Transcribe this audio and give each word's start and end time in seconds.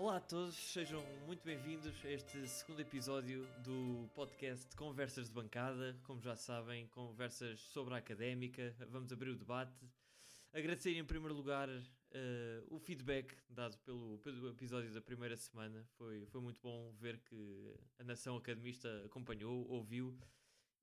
Olá 0.00 0.18
a 0.18 0.20
todos, 0.20 0.54
sejam 0.54 1.02
muito 1.26 1.42
bem-vindos 1.44 1.92
a 2.04 2.08
este 2.08 2.46
segundo 2.46 2.78
episódio 2.78 3.44
do 3.64 4.08
podcast 4.14 4.76
Conversas 4.76 5.26
de 5.26 5.34
Bancada. 5.34 5.98
Como 6.04 6.22
já 6.22 6.36
sabem, 6.36 6.86
conversas 6.86 7.58
sobre 7.58 7.94
a 7.94 7.96
académica, 7.96 8.76
vamos 8.90 9.12
abrir 9.12 9.30
o 9.30 9.36
debate. 9.36 9.90
Agradecer 10.52 10.96
em 10.96 11.04
primeiro 11.04 11.34
lugar 11.34 11.68
uh, 11.68 11.82
o 12.68 12.78
feedback 12.78 13.36
dado 13.50 13.76
pelo, 13.78 14.18
pelo 14.18 14.48
episódio 14.50 14.94
da 14.94 15.00
primeira 15.00 15.36
semana. 15.36 15.84
Foi, 15.96 16.24
foi 16.26 16.40
muito 16.40 16.60
bom 16.62 16.92
ver 16.92 17.18
que 17.24 17.74
a 17.98 18.04
nação 18.04 18.36
academista 18.36 19.02
acompanhou, 19.04 19.66
ouviu 19.68 20.16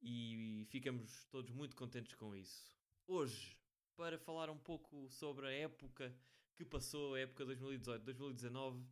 e 0.01 0.67
ficamos 0.69 1.23
todos 1.31 1.51
muito 1.51 1.73
contentes 1.77 2.15
com 2.15 2.35
isso. 2.35 2.69
Hoje, 3.07 3.55
para 3.95 4.19
falar 4.19 4.49
um 4.49 4.57
pouco 4.57 5.09
sobre 5.09 5.47
a 5.47 5.51
época 5.51 6.13
que 6.57 6.65
passou, 6.65 7.15
a 7.15 7.19
época 7.19 7.45
2018-2019, 7.45 8.83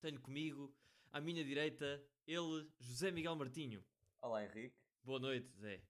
tenho 0.00 0.20
comigo, 0.20 0.74
à 1.12 1.20
minha 1.20 1.44
direita, 1.44 2.02
ele, 2.26 2.66
José 2.78 3.10
Miguel 3.10 3.36
Martinho. 3.36 3.84
Olá, 4.22 4.44
Henrique. 4.44 4.76
Boa 5.02 5.18
noite, 5.18 5.48
Zé. 5.50 5.82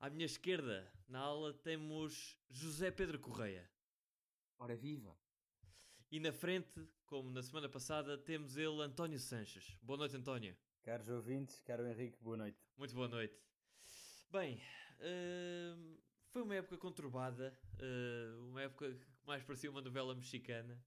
À 0.00 0.10
minha 0.10 0.26
esquerda, 0.26 0.92
na 1.08 1.20
aula, 1.20 1.54
temos 1.54 2.36
José 2.50 2.90
Pedro 2.90 3.18
Correia. 3.18 3.70
Ora 4.58 4.74
viva! 4.74 5.16
E 6.10 6.18
na 6.18 6.32
frente, 6.32 6.84
como 7.06 7.30
na 7.30 7.42
semana 7.42 7.68
passada, 7.68 8.18
temos 8.18 8.56
ele, 8.56 8.82
António 8.82 9.20
Sanches. 9.20 9.78
Boa 9.80 9.98
noite, 9.98 10.16
António. 10.16 10.56
Caros 10.82 11.08
ouvintes, 11.08 11.60
caro 11.60 11.86
Henrique, 11.86 12.18
boa 12.20 12.36
noite. 12.36 12.58
Muito 12.76 12.94
boa 12.94 13.08
noite. 13.08 13.38
Bem, 14.32 14.60
uh, 14.98 15.98
foi 16.30 16.42
uma 16.42 16.56
época 16.56 16.76
conturbada, 16.76 17.56
uh, 17.78 18.48
uma 18.48 18.62
época 18.62 18.92
que 18.92 19.06
mais 19.24 19.44
parecia 19.44 19.70
uma 19.70 19.80
novela 19.80 20.14
mexicana 20.14 20.84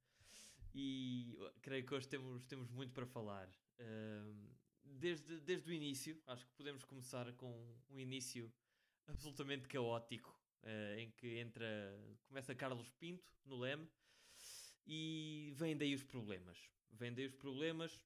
e 0.74 1.38
creio 1.62 1.86
que 1.86 1.94
hoje 1.94 2.08
temos, 2.08 2.46
temos 2.46 2.70
muito 2.70 2.94
para 2.94 3.06
falar. 3.06 3.48
Uh, 3.80 4.58
desde, 4.84 5.40
desde 5.42 5.70
o 5.70 5.74
início, 5.74 6.22
acho 6.28 6.46
que 6.46 6.54
podemos 6.54 6.84
começar 6.84 7.32
com 7.34 7.76
um 7.90 8.00
início 8.00 8.52
absolutamente 9.08 9.68
caótico, 9.68 10.30
uh, 10.64 11.00
em 11.00 11.12
que 11.12 11.40
entra, 11.40 11.66
começa 12.28 12.56
Carlos 12.56 12.90
Pinto 12.90 13.32
no 13.46 13.58
Leme 13.58 13.88
e 14.86 15.54
vêm 15.56 15.76
daí 15.76 15.94
os 15.94 16.04
problemas. 16.04 16.58
Vêm 16.92 17.14
daí 17.14 17.26
os 17.26 17.36
problemas. 17.36 18.02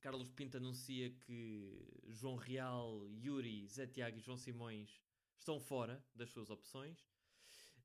Carlos 0.00 0.30
Pinto 0.30 0.56
anuncia 0.56 1.10
que 1.10 1.86
João 2.08 2.36
Real, 2.36 3.06
Yuri, 3.08 3.66
Zé 3.66 3.86
Tiago 3.86 4.16
e 4.16 4.20
João 4.20 4.38
Simões 4.38 5.02
estão 5.38 5.60
fora 5.60 6.04
das 6.14 6.30
suas 6.30 6.50
opções. 6.50 7.06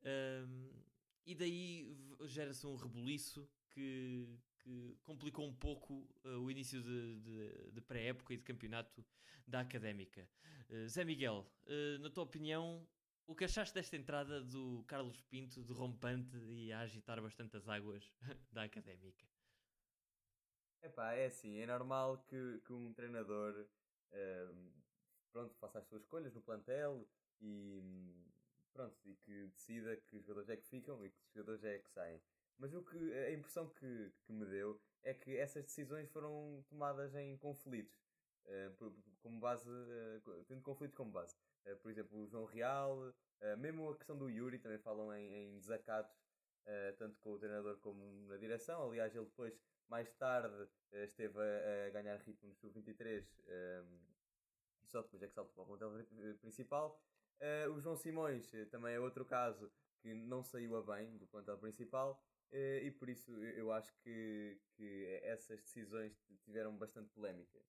Um, 0.04 0.72
e 1.26 1.34
daí 1.34 1.98
gera-se 2.26 2.68
um 2.68 2.76
rebuliço 2.76 3.50
que, 3.74 4.28
que 4.60 4.98
complicou 5.04 5.46
um 5.46 5.54
pouco 5.54 6.08
uh, 6.26 6.40
o 6.40 6.50
início 6.50 6.82
de, 6.82 7.20
de, 7.20 7.72
de 7.72 7.82
pré-época 7.82 8.34
e 8.34 8.38
de 8.38 8.44
campeonato 8.44 9.06
da 9.48 9.60
Académica. 9.60 10.28
Uh, 10.70 10.88
Zé 10.88 11.04
Miguel, 11.04 11.46
uh, 11.66 12.00
na 12.00 12.10
tua 12.10 12.24
opinião, 12.24 12.88
o 13.26 13.36
que 13.36 13.46
achaste 13.46 13.74
desta 13.74 13.96
entrada 13.96 14.42
do 14.42 14.84
Carlos 14.88 15.22
Pinto, 15.22 15.64
de 15.64 15.74
rompante 15.74 16.38
e 16.38 16.72
a 16.72 16.82
agitar 16.82 17.22
bastante 17.22 17.58
as 17.58 17.68
águas 17.68 18.04
da 18.52 18.64
Académica? 18.64 19.26
Epá, 20.82 21.14
é 21.14 21.28
assim, 21.28 21.60
é 21.60 21.66
normal 21.66 22.18
que, 22.28 22.60
que 22.66 22.74
um 22.74 22.94
treinador 22.94 23.66
ehm, 24.12 24.72
pronto, 25.32 25.56
faça 25.56 25.80
as 25.80 25.88
suas 25.88 26.02
escolhas 26.02 26.34
no 26.34 26.42
plantel 26.42 27.08
e 27.42 27.82
pronto, 28.74 28.98
e 29.06 29.16
que 29.16 29.48
decida 29.48 29.96
que 29.98 30.18
os 30.18 30.26
jogadores 30.26 30.50
é 30.50 30.58
que 30.58 30.68
ficam 30.68 31.06
e 31.06 31.10
que 31.10 31.18
os 31.18 31.34
jogadores 31.34 31.64
é 31.64 31.80
que 31.80 31.90
saem. 31.90 32.22
Mas 32.58 32.74
o 32.74 32.84
que, 32.84 33.14
a 33.14 33.32
impressão 33.32 33.68
que, 33.70 34.12
que 34.26 34.32
me 34.32 34.46
deu 34.46 34.80
é 35.04 35.14
que 35.14 35.38
essas 35.38 35.64
decisões 35.64 36.10
foram 36.10 36.64
tomadas 36.70 37.14
em 37.16 37.38
conflitos, 37.38 37.96
uh, 38.46 38.94
como 39.22 39.40
base, 39.40 39.70
uh, 39.70 40.46
tendo 40.48 40.62
conflitos 40.62 40.96
como 40.96 41.12
base. 41.12 41.36
Uh, 41.66 41.76
por 41.78 41.92
exemplo, 41.92 42.18
o 42.20 42.28
João 42.28 42.46
Real, 42.46 43.14
mesmo 43.58 43.90
a 43.90 43.98
questão 43.98 44.18
do 44.18 44.30
Yuri, 44.30 44.58
também 44.58 44.80
falam 44.80 45.14
em, 45.14 45.34
em 45.34 45.60
desacatos, 45.60 46.18
tanto 46.98 47.20
com 47.20 47.34
o 47.34 47.38
treinador 47.38 47.78
como 47.80 48.26
na 48.30 48.38
direção. 48.38 48.90
Aliás, 48.90 49.14
ele 49.14 49.26
depois, 49.26 49.54
mais 49.90 50.10
tarde, 50.14 50.66
esteve 50.94 51.38
a, 51.38 51.88
a, 51.88 51.90
ganhar 51.90 52.16
ritmo 52.22 52.48
no 52.48 52.56
Sub-23, 52.56 53.28
e 54.82 54.88
só 54.88 55.02
depois 55.02 55.22
é 55.24 55.28
que 55.28 55.34
salta 55.34 55.52
para 55.52 55.62
o 55.62 55.66
plantel 55.66 55.92
principal. 56.40 56.98
o 57.70 57.82
João 57.82 57.98
Simões 57.98 58.50
também 58.72 58.96
é 58.96 59.00
outro 59.02 59.26
caso 59.26 59.70
que 60.02 60.14
não 60.14 60.42
saiu 60.42 60.78
a 60.78 60.82
bem 60.82 61.18
do 61.18 61.28
plantel 61.28 61.58
principal. 61.58 62.24
Eh, 62.54 62.86
e 62.86 62.92
por 62.92 63.10
isso 63.10 63.32
eu 63.44 63.72
acho 63.72 63.92
que, 64.04 64.62
que 64.76 65.20
essas 65.24 65.60
decisões 65.64 66.16
tiveram 66.44 66.78
bastante 66.78 67.10
polémica. 67.10 67.60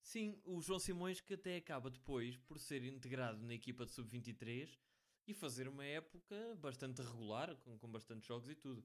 Sim, 0.00 0.40
o 0.44 0.62
João 0.62 0.78
Simões 0.78 1.20
que 1.20 1.34
até 1.34 1.56
acaba 1.56 1.90
depois 1.90 2.36
por 2.36 2.58
ser 2.60 2.84
integrado 2.84 3.42
na 3.42 3.54
equipa 3.54 3.84
de 3.84 3.90
sub-23 3.90 4.78
e 5.26 5.34
fazer 5.34 5.66
uma 5.66 5.84
época 5.84 6.54
bastante 6.60 7.02
regular, 7.02 7.56
com, 7.56 7.76
com 7.76 7.90
bastantes 7.90 8.26
jogos 8.26 8.48
e 8.48 8.54
tudo. 8.54 8.84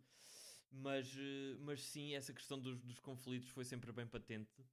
Mas, 0.71 1.15
eh, 1.15 1.55
mas 1.59 1.83
sim, 1.83 2.15
essa 2.15 2.33
questão 2.33 2.59
dos, 2.59 2.79
dos 2.81 2.99
conflitos 2.99 3.49
foi 3.49 3.63
sempre 3.63 3.91
bem 3.91 4.07
patente, 4.07 4.65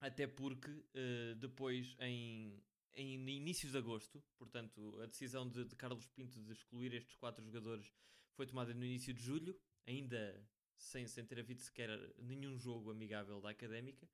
até 0.00 0.26
porque 0.26 0.70
uh, 0.70 1.34
depois 1.36 1.94
em, 2.00 2.58
em 2.94 3.18
inícios 3.36 3.72
de 3.72 3.78
agosto, 3.78 4.24
portanto 4.38 4.98
a 5.02 5.06
decisão 5.06 5.46
de, 5.46 5.66
de 5.66 5.76
Carlos 5.76 6.06
Pinto 6.06 6.40
de 6.40 6.52
excluir 6.52 6.94
estes 6.94 7.14
quatro 7.16 7.44
jogadores 7.44 7.92
foi 8.32 8.46
tomada 8.46 8.72
no 8.72 8.84
início 8.84 9.12
de 9.12 9.22
julho, 9.22 9.54
ainda 9.86 10.46
sem, 10.76 11.06
sem 11.06 11.24
ter 11.24 11.38
havido 11.38 11.60
sequer 11.60 11.88
nenhum 12.18 12.56
jogo 12.56 12.90
amigável 12.90 13.40
da 13.40 13.50
Académica. 13.50 14.08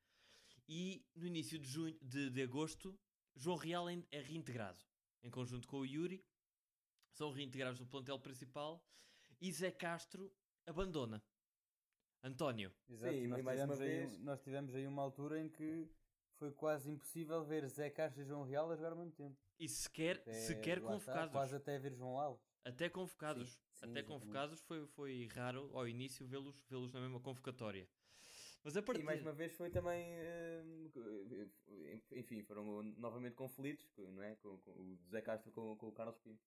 E 0.69 1.07
no 1.15 1.27
início 1.27 1.59
de, 1.59 1.69
junho, 1.69 1.97
de, 2.03 2.31
de 2.31 2.43
agosto, 2.43 2.99
João 3.35 3.57
Real 3.57 3.89
é 3.89 4.21
reintegrado, 4.21 4.85
em 5.23 5.31
conjunto 5.31 5.69
com 5.69 5.79
o 5.79 5.87
Yuri. 5.87 6.25
São 7.13 7.31
reintegrados 7.31 7.81
no 7.81 7.87
plantel 7.87 8.19
principal 8.19 8.85
e 9.41 9.53
Zé 9.53 9.71
Castro 9.71 10.33
abandona. 10.67 11.23
António. 12.23 12.75
Exato, 12.89 13.15
Sim, 13.15 13.27
nós, 13.29 13.43
mais 13.43 13.61
tivemos 13.61 13.81
aí, 13.81 14.19
nós 14.19 14.43
tivemos 14.43 14.75
aí 14.75 14.87
uma 14.87 15.03
altura 15.03 15.41
em 15.41 15.49
que 15.49 15.89
foi 16.37 16.51
quase 16.53 16.91
impossível 16.91 17.45
ver 17.45 17.67
Zé 17.69 17.89
Castro 17.89 18.23
e 18.23 18.25
João 18.25 18.43
Real 18.43 18.71
a 18.71 18.77
jogar 18.77 18.91
ao 18.91 18.99
mesmo 18.99 19.13
tempo. 19.13 19.37
E 19.59 19.69
sequer, 19.69 20.17
até, 20.17 20.33
sequer 20.33 20.81
convocados. 20.81 21.27
Está, 21.27 21.29
quase 21.29 21.57
até 21.57 21.79
ver 21.79 21.95
João 21.95 22.19
Alves. 22.19 22.46
Até 22.67 22.89
convocados. 22.89 23.49
Sim, 23.49 23.61
sim, 23.75 23.91
até 23.91 24.03
convocados 24.03 24.61
foi, 24.63 24.85
foi 24.89 25.29
raro 25.29 25.71
ao 25.73 25.87
início 25.87 26.27
vê-los 26.27 26.61
vê 26.69 26.77
na 26.77 27.01
mesma 27.01 27.21
convocatória. 27.21 27.89
Mas 28.65 28.77
a 28.77 28.83
partir... 28.83 29.03
E 29.03 29.05
mais 29.05 29.23
uma 29.23 29.33
vez 29.33 29.53
foi 29.53 29.71
também. 29.71 30.05
Eh, 30.05 30.65
enfim, 32.11 32.43
foram 32.43 32.83
novamente 32.83 33.37
conflitos, 33.37 33.89
não 33.97 34.21
é? 34.21 34.35
Com, 34.35 34.59
com 34.59 34.73
o 34.73 34.97
Zé 35.09 35.23
Castro 35.23 35.53
com, 35.53 35.77
com 35.77 35.87
o 35.87 35.93
Carlos 35.93 36.19
Pinto. 36.19 36.43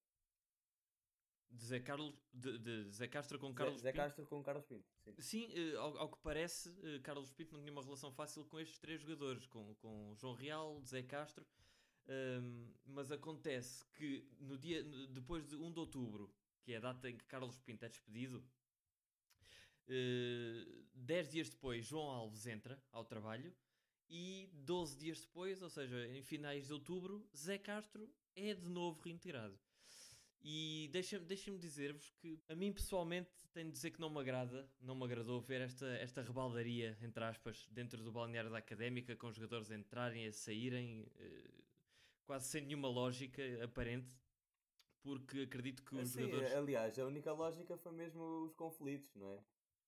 De 1.52 1.66
Zé, 1.66 1.80
Carlos, 1.80 2.14
de, 2.34 2.60
de 2.60 2.92
Zé 2.92 3.08
Castro 3.08 3.40
com 3.40 3.54
Carlos 3.54 3.80
Zé, 3.80 3.92
Pinto? 3.92 4.02
Zé 4.02 4.04
Castro 4.04 4.26
com 4.26 4.44
Carlos 4.44 4.66
Pinto, 4.66 4.86
sim. 4.98 5.16
Sim, 5.20 5.52
eh, 5.54 5.76
ao, 5.78 5.98
ao, 5.98 6.12
que 6.12 6.20
parece, 6.22 6.70
eh, 6.84 7.00
Carlos 7.00 7.32
Pinto 7.32 7.54
não 7.54 7.62
tinha 7.62 7.72
uma 7.72 7.82
relação 7.82 8.12
fácil 8.12 8.46
com 8.46 8.60
estes 8.60 8.78
três 8.78 9.00
jogadores, 9.02 9.48
com, 9.48 9.74
com 9.76 10.14
João 10.16 10.34
Real, 10.34 10.80
Zé 10.82 11.02
Castro 11.02 11.48
um, 12.10 12.74
mas 12.86 13.12
acontece 13.12 13.86
que 13.94 14.28
no 14.40 14.58
dia, 14.58 14.84
depois 15.10 15.48
de 15.48 15.56
1 15.56 15.72
de 15.72 15.80
outubro, 15.80 16.34
que 16.64 16.74
é 16.74 16.78
a 16.78 16.80
data 16.80 17.10
em 17.10 17.16
que 17.16 17.26
Carlos 17.26 17.60
Pinto 17.60 17.86
é 17.86 17.90
despedido, 17.90 18.44
uh, 19.88 20.86
10 20.96 21.30
dias 21.30 21.50
depois 21.50 21.86
João 21.86 22.10
Alves 22.10 22.48
entra 22.48 22.82
ao 22.92 23.06
trabalho 23.06 23.54
e 24.10 24.50
12 24.54 24.98
dias 24.98 25.22
depois, 25.22 25.62
ou 25.62 25.70
seja, 25.70 26.08
em 26.08 26.24
finais 26.24 26.68
de 26.68 26.74
outubro, 26.74 27.28
Zé 27.36 27.58
Castro 27.58 28.10
é 28.36 28.54
de 28.54 28.68
novo 28.70 29.00
reintegrado. 29.02 29.58
E 30.42 30.90
deixem-me 30.92 31.26
deixa 31.26 31.52
dizer-vos 31.58 32.10
que 32.12 32.40
a 32.48 32.56
mim 32.56 32.72
pessoalmente 32.72 33.30
tenho 33.52 33.68
de 33.68 33.74
dizer 33.74 33.92
que 33.92 34.00
não 34.00 34.10
me 34.10 34.20
agrada, 34.20 34.68
não 34.80 34.96
me 34.96 35.04
agradou 35.04 35.42
ver 35.42 35.62
esta, 35.62 35.86
esta 35.98 36.22
rebaldaria, 36.22 36.98
entre 37.02 37.24
aspas, 37.24 37.68
dentro 37.70 38.02
do 38.02 38.12
balneário 38.12 38.50
da 38.50 38.58
académica, 38.58 39.16
com 39.18 39.28
os 39.28 39.36
jogadores 39.36 39.70
entrarem, 39.70 40.26
a 40.26 40.32
saírem, 40.32 41.06
eh, 41.18 41.50
quase 42.30 42.46
sem 42.46 42.62
nenhuma 42.62 42.88
lógica 42.88 43.42
aparente, 43.64 44.16
porque 45.02 45.40
acredito 45.40 45.84
que 45.84 45.96
os 45.96 46.10
Sim, 46.10 46.22
jogadores. 46.22 46.54
Aliás, 46.54 47.00
a 47.00 47.06
única 47.08 47.34
lógica 47.34 47.76
foi 47.76 47.92
mesmo 47.92 48.44
os 48.44 48.54
conflitos, 48.54 49.16
não 49.16 49.34
é? 49.34 49.40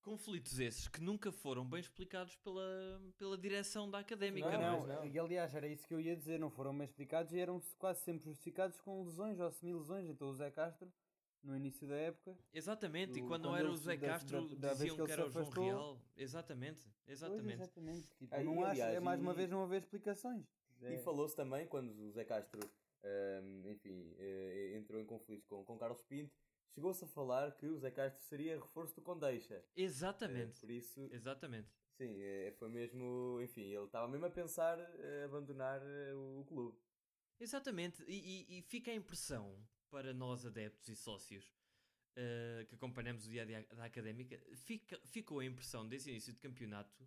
Conflitos 0.01 0.59
esses 0.59 0.87
que 0.87 0.99
nunca 0.99 1.31
foram 1.31 1.63
bem 1.63 1.79
explicados 1.79 2.35
pela, 2.37 2.99
pela 3.19 3.37
direção 3.37 3.87
da 3.87 3.99
académica. 3.99 4.57
Não, 4.57 4.87
não, 4.87 4.87
não, 4.87 5.05
E 5.05 5.19
aliás, 5.19 5.53
era 5.53 5.67
isso 5.67 5.87
que 5.87 5.93
eu 5.93 6.01
ia 6.01 6.15
dizer, 6.15 6.39
não 6.39 6.49
foram 6.49 6.75
bem 6.75 6.85
explicados 6.85 7.31
e 7.31 7.37
eram 7.37 7.61
quase 7.77 8.01
sempre 8.01 8.25
justificados 8.25 8.81
com 8.81 9.03
lesões 9.03 9.39
ou 9.39 9.51
semi-lesões. 9.51 10.09
Então 10.09 10.27
o 10.27 10.33
Zé 10.33 10.49
Castro, 10.49 10.91
no 11.43 11.55
início 11.55 11.87
da 11.87 11.95
época. 11.95 12.35
Exatamente, 12.51 13.11
do, 13.11 13.17
e 13.19 13.21
quando, 13.21 13.27
quando 13.27 13.43
não 13.43 13.55
era 13.55 13.69
o 13.69 13.77
Zé 13.77 13.95
Castro, 13.97 14.49
da, 14.55 14.69
da, 14.69 14.73
diziam 14.73 14.97
que, 14.97 15.05
que 15.05 15.11
era 15.11 15.27
o 15.27 15.29
João 15.29 15.49
Real. 15.51 16.01
Exatamente, 16.17 16.89
exatamente. 17.05 17.43
Pois, 17.43 17.59
exatamente. 17.59 18.07
Tipo, 18.17 18.35
Aí, 18.35 18.43
não 18.43 18.53
aliás, 18.53 18.79
acho, 18.79 18.97
é 18.97 18.99
mais 18.99 19.21
uma 19.21 19.35
vez 19.35 19.47
não 19.47 19.61
haver 19.61 19.83
explicações. 19.83 20.43
E 20.81 20.93
é. 20.93 20.97
falou-se 20.99 21.35
também 21.35 21.67
quando 21.67 21.91
o 21.91 22.11
Zé 22.11 22.23
Castro, 22.25 22.59
um, 23.03 23.69
enfim, 23.69 24.13
uh, 24.13 24.77
entrou 24.77 24.99
em 24.99 25.05
conflitos 25.05 25.45
com, 25.47 25.63
com 25.63 25.77
Carlos 25.77 26.01
Pinto 26.03 26.35
Chegou-se 26.73 27.03
a 27.03 27.07
falar 27.07 27.51
que 27.57 27.67
o 27.67 27.77
Zé 27.77 27.91
Castro 27.91 28.23
seria 28.23 28.55
reforço 28.59 28.95
do 28.95 29.01
Condeixa. 29.01 29.61
Exatamente. 29.75 30.57
É, 30.57 30.61
por 30.61 30.69
isso. 30.71 31.09
Exatamente. 31.11 31.69
Sim, 31.97 32.21
é, 32.21 32.53
foi 32.57 32.69
mesmo. 32.69 33.39
Enfim, 33.41 33.63
ele 33.63 33.85
estava 33.85 34.07
mesmo 34.07 34.25
a 34.25 34.29
pensar 34.29 34.79
eh, 34.79 35.23
abandonar 35.25 35.81
eh, 35.83 36.13
o 36.13 36.45
clube. 36.47 36.77
Exatamente, 37.39 38.03
e, 38.07 38.13
e- 38.47 38.59
e 38.59 38.61
fica 38.61 38.91
a 38.91 38.93
impressão 38.93 39.57
para 39.89 40.13
nós 40.13 40.45
adeptos 40.45 40.87
e 40.87 40.95
sócios 40.95 41.51
eh, 42.15 42.65
que 42.69 42.75
acompanhamos 42.75 43.25
o 43.25 43.29
dia 43.29 43.41
a 43.41 43.45
dia 43.45 43.67
da 43.75 43.83
académica, 43.85 44.39
fica, 44.53 44.99
ficou 45.05 45.39
a 45.39 45.45
impressão 45.45 45.87
desse 45.87 46.09
início 46.11 46.31
de 46.31 46.39
campeonato 46.39 47.03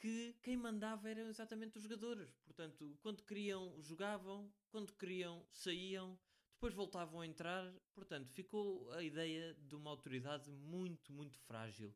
que 0.00 0.34
quem 0.42 0.56
mandava 0.56 1.08
eram 1.10 1.28
exatamente 1.28 1.76
os 1.76 1.82
jogadores. 1.82 2.34
Portanto, 2.38 2.98
quando 3.02 3.22
queriam, 3.22 3.80
jogavam, 3.82 4.50
quando 4.70 4.92
queriam, 4.94 5.46
saíam, 5.52 6.18
depois 6.54 6.74
voltavam 6.74 7.20
a 7.20 7.26
entrar. 7.26 7.70
Portanto, 7.92 8.32
ficou 8.32 8.90
a 8.92 9.02
ideia 9.02 9.54
de 9.54 9.76
uma 9.76 9.90
autoridade 9.90 10.50
muito, 10.50 11.12
muito 11.12 11.38
frágil 11.40 11.94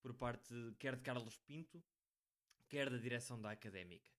por 0.00 0.14
parte 0.14 0.52
quer 0.78 0.96
de 0.96 1.02
Carlos 1.02 1.38
Pinto, 1.38 1.82
quer 2.68 2.90
da 2.90 2.96
direção 2.96 3.40
da 3.40 3.50
académica. 3.50 4.10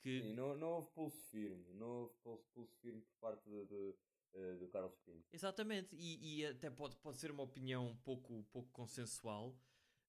Que 0.00 0.22
Sim, 0.22 0.32
não, 0.32 0.56
não 0.56 0.68
houve 0.68 0.90
pulso 0.92 1.20
firme. 1.26 1.72
Não 1.74 1.86
houve 1.86 2.14
pulso, 2.22 2.48
pulso 2.54 2.74
firme 2.80 3.02
por 3.02 3.18
parte 3.20 3.48
de, 3.48 3.66
de, 3.66 3.94
eh, 4.34 4.54
do 4.56 4.68
Carlos 4.68 4.96
Pinto. 5.04 5.28
Exatamente, 5.30 5.94
e, 5.94 6.40
e 6.40 6.46
até 6.46 6.70
pode, 6.70 6.96
pode 6.96 7.18
ser 7.18 7.30
uma 7.30 7.42
opinião 7.42 7.96
pouco, 8.02 8.44
pouco 8.44 8.70
consensual, 8.72 9.54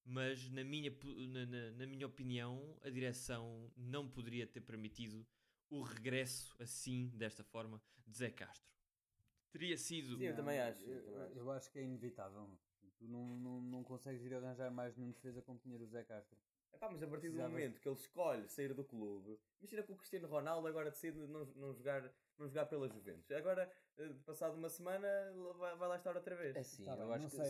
mas 0.10 0.50
na 0.50 0.64
minha, 0.64 0.92
na, 1.30 1.46
na- 1.46 1.72
na 1.72 1.86
minha 1.88 2.06
opinião, 2.08 2.78
a 2.82 2.90
direção 2.90 3.72
não 3.78 4.08
poderia 4.10 4.48
ter 4.48 4.62
permitido 4.62 5.26
o 5.70 5.82
regresso 5.82 6.56
assim, 6.60 7.10
desta 7.14 7.44
forma, 7.44 7.82
de 8.08 8.18
Zé 8.18 8.30
Castro. 8.32 8.68
Teria 9.52 9.78
sido. 9.78 10.18
Sim, 10.18 10.24
eu 10.26 10.36
também 10.36 10.60
acho, 10.60 10.84
eu 10.84 11.14
Eu, 11.14 11.22
acho. 11.24 11.38
eu 11.40 11.52
acho 11.52 11.72
que 11.72 11.80
é 11.80 11.84
inevitável. 11.84 12.50
Tu 12.98 13.08
não, 13.08 13.26
não, 13.38 13.62
não 13.62 13.84
consegues 13.84 14.24
ir 14.24 14.34
arranjar 14.34 14.70
mais 14.72 14.96
nenhum 14.98 15.12
defesa 15.12 15.42
com 15.42 15.58
Pinheiro 15.58 15.86
Zé 15.88 16.04
Castro. 16.04 16.38
Epá, 16.74 16.90
mas 16.90 17.02
a 17.02 17.08
partir 17.08 17.30
do 17.30 17.34
Precisavas- 17.34 17.52
momento 17.52 17.80
que 17.82 17.88
ele 17.90 17.96
escolhe 17.96 18.48
sair 18.48 18.74
do 18.74 18.84
clube, 18.84 19.40
imagina 19.60 19.84
que 19.84 19.92
o 19.92 19.96
Cristiano 19.96 20.28
Ronaldo 20.28 20.68
agora 20.68 20.92
decide 20.92 21.18
não, 21.18 21.46
não, 21.56 21.74
jogar, 21.74 22.12
não 22.38 22.48
jogar 22.48 22.66
pela 22.68 22.88
Juventus. 22.88 23.32
Agora, 23.32 23.72
eh, 23.98 24.14
passado 24.26 24.56
uma 24.56 24.70
semana, 24.70 25.08
vai, 25.58 25.76
vai 25.76 25.88
lá 25.90 25.96
estar 25.98 26.16
outra 26.16 26.36
vez. 26.36 26.56
É 26.56 26.60
assim, 26.60 26.84
Tá 26.86 26.96
eu 26.96 27.06
bem, 27.08 27.16
acho 27.16 27.24
não 27.24 27.30
que 27.30 27.36
sei, 27.38 27.46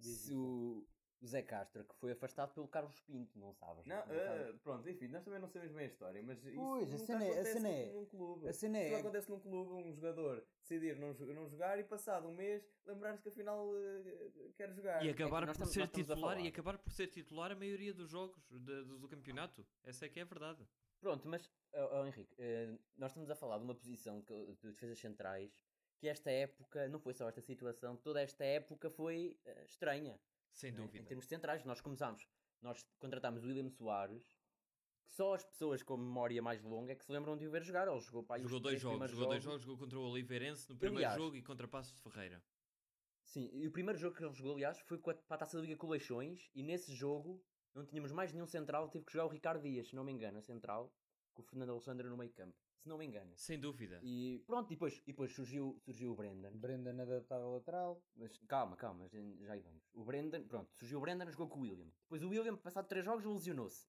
se, 0.00 0.16
se 0.26 0.34
o, 0.34 0.86
o 1.20 1.26
Zé 1.26 1.42
Castro, 1.42 1.84
que 1.84 1.94
foi 1.96 2.12
afastado 2.12 2.54
pelo 2.54 2.66
Carlos 2.66 2.98
Pinto, 3.00 3.38
não 3.38 3.52
sabes? 3.52 3.84
Não, 3.86 3.96
não 4.06 4.14
sabes? 4.14 4.60
pronto, 4.62 4.88
enfim, 4.88 5.08
nós 5.08 5.22
também 5.22 5.38
não 5.38 5.48
sabemos 5.48 5.74
bem 5.74 5.84
a 5.84 5.88
história, 5.88 6.22
mas 6.22 6.38
isso 6.44 6.56
Pois, 6.56 6.88
a 6.88 6.92
nunca 6.92 7.06
cena 7.06 7.24
é- 7.24 7.28
a 7.28 7.32
acontece 7.32 7.52
cena 7.52 7.68
é- 7.68 7.92
num 7.92 8.06
clube. 8.06 8.48
a 8.48 8.52
cena 8.52 8.78
é- 8.78 8.86
Isso 8.88 8.96
acontece 9.00 9.30
num 9.30 9.40
clube, 9.40 9.70
um 9.88 9.92
jogador 9.92 10.46
decidir 10.62 10.96
não, 10.96 11.12
não 11.12 11.46
jogar 11.48 11.78
e 11.78 11.84
passado 11.84 12.26
um 12.26 12.34
mês 12.34 12.66
lembrar-se 12.86 13.22
que 13.22 13.28
afinal 13.28 13.68
eh, 13.76 14.50
quer 14.56 14.72
jogar. 14.72 15.04
E 15.04 15.10
acabar 15.10 15.40
que 15.42 15.46
nós 15.48 15.56
por 15.58 15.64
estamos- 15.66 15.90
ser 15.92 16.02
titular 16.04 16.40
e 16.40 16.48
acabar 16.48 16.78
por 16.78 16.90
ser 16.92 17.06
titular 17.08 17.52
a 17.52 17.56
maioria 17.56 17.92
dos 17.92 18.08
jogos 18.08 18.42
de- 18.48 18.58
do, 18.84 18.98
do 18.98 19.08
campeonato. 19.08 19.66
Essa 19.84 20.06
é 20.06 20.08
que 20.08 20.18
é 20.20 20.22
a 20.22 20.26
verdade. 20.26 20.66
Pronto, 21.00 21.26
mas, 21.28 21.50
ó, 21.74 22.00
ó, 22.00 22.06
Henrique, 22.06 22.34
eh, 22.38 22.78
nós 22.96 23.10
estamos 23.10 23.30
a 23.30 23.34
falar 23.34 23.58
de 23.58 23.64
uma 23.64 23.74
posição 23.74 24.22
que- 24.22 24.54
de 24.62 24.70
defesas 24.72 24.98
centrais 24.98 25.54
que 25.98 26.08
esta 26.08 26.30
época, 26.30 26.88
não 26.88 26.98
foi 26.98 27.12
só 27.12 27.28
esta 27.28 27.42
situação, 27.42 27.94
toda 27.94 28.22
esta 28.22 28.42
época 28.42 28.88
foi 28.90 29.38
estranha. 29.66 30.18
Sem 30.52 30.72
não 30.72 30.78
é? 30.78 30.82
dúvida. 30.86 31.02
Em 31.02 31.06
termos 31.06 31.26
centrais, 31.26 31.64
nós 31.64 31.80
começámos, 31.80 32.26
nós 32.62 32.84
contratámos 32.98 33.44
o 33.44 33.46
William 33.46 33.68
Soares, 33.70 34.24
que 35.04 35.12
só 35.12 35.34
as 35.34 35.44
pessoas 35.44 35.82
com 35.82 35.96
memória 35.96 36.40
mais 36.42 36.62
longa 36.62 36.92
é 36.92 36.94
que 36.96 37.04
se 37.04 37.12
lembram 37.12 37.36
de 37.36 37.46
o 37.46 37.50
ver 37.50 37.62
jogar. 37.62 37.88
Ele 37.88 38.00
jogou 38.00 38.22
para 38.22 38.40
Jogou 38.42 38.60
dois 38.60 38.80
jogos, 38.80 39.10
jogou 39.10 39.26
dois 39.28 39.42
jogos, 39.42 39.62
jogou 39.62 39.78
contra 39.78 39.98
o 39.98 40.02
Oliveirense 40.02 40.68
no 40.68 40.76
primeiro 40.76 40.98
Aliás- 40.98 41.16
jogo 41.20 41.36
e 41.36 41.42
contra 41.42 41.66
Passos 41.66 41.92
de 41.94 42.00
Ferreira. 42.00 42.42
Sim, 43.24 43.48
e 43.52 43.66
o 43.66 43.70
primeiro 43.70 43.98
jogo 43.98 44.16
que 44.16 44.24
ele 44.24 44.32
jogou, 44.34 44.54
aliás, 44.54 44.80
foi 44.80 44.98
para 44.98 45.16
a 45.28 45.38
Taça 45.38 45.56
da 45.56 45.62
Liga 45.62 45.76
Coleixões 45.76 46.50
e 46.54 46.62
nesse 46.62 46.92
jogo 46.94 47.40
não 47.74 47.84
tínhamos 47.86 48.10
mais 48.10 48.32
nenhum 48.32 48.46
central, 48.46 48.88
teve 48.88 49.04
que 49.04 49.12
jogar 49.12 49.26
o 49.26 49.28
Ricardo 49.28 49.62
Dias, 49.62 49.88
se 49.88 49.94
não 49.94 50.02
me 50.02 50.10
engano, 50.12 50.38
a 50.38 50.42
central, 50.42 50.92
com 51.32 51.42
o 51.42 51.44
Fernando 51.44 51.70
Alexandre 51.70 52.08
no 52.08 52.16
meio 52.16 52.32
campo, 52.32 52.56
se 52.80 52.88
não 52.88 52.96
me 52.96 53.04
engano. 53.04 53.30
Sem 53.36 53.60
dúvida. 53.60 54.00
E 54.02 54.42
pronto, 54.46 54.72
e 54.72 54.74
depois, 54.74 54.98
e 55.06 55.12
depois 55.12 55.32
surgiu, 55.32 55.78
surgiu 55.84 56.12
o 56.12 56.16
Brendan. 56.16 56.50
Brendan 56.52 57.02
adaptado 57.02 57.42
ao 57.42 57.52
lateral. 57.52 58.02
Mas 58.16 58.36
calma, 58.48 58.76
calma, 58.76 59.06
já 59.08 59.18
já 59.46 59.52
aí 59.52 59.60
vamos. 59.60 59.82
O 59.92 60.04
Brendan, 60.04 60.42
pronto, 60.44 60.72
surgiu 60.74 60.98
o 60.98 61.00
Brendan, 61.00 61.30
jogou 61.30 61.48
com 61.48 61.60
o 61.60 61.62
William. 61.62 61.88
Depois 62.02 62.22
o 62.22 62.28
William, 62.28 62.56
passado 62.56 62.88
três 62.88 63.04
jogos, 63.04 63.24
lesionou-se. 63.24 63.86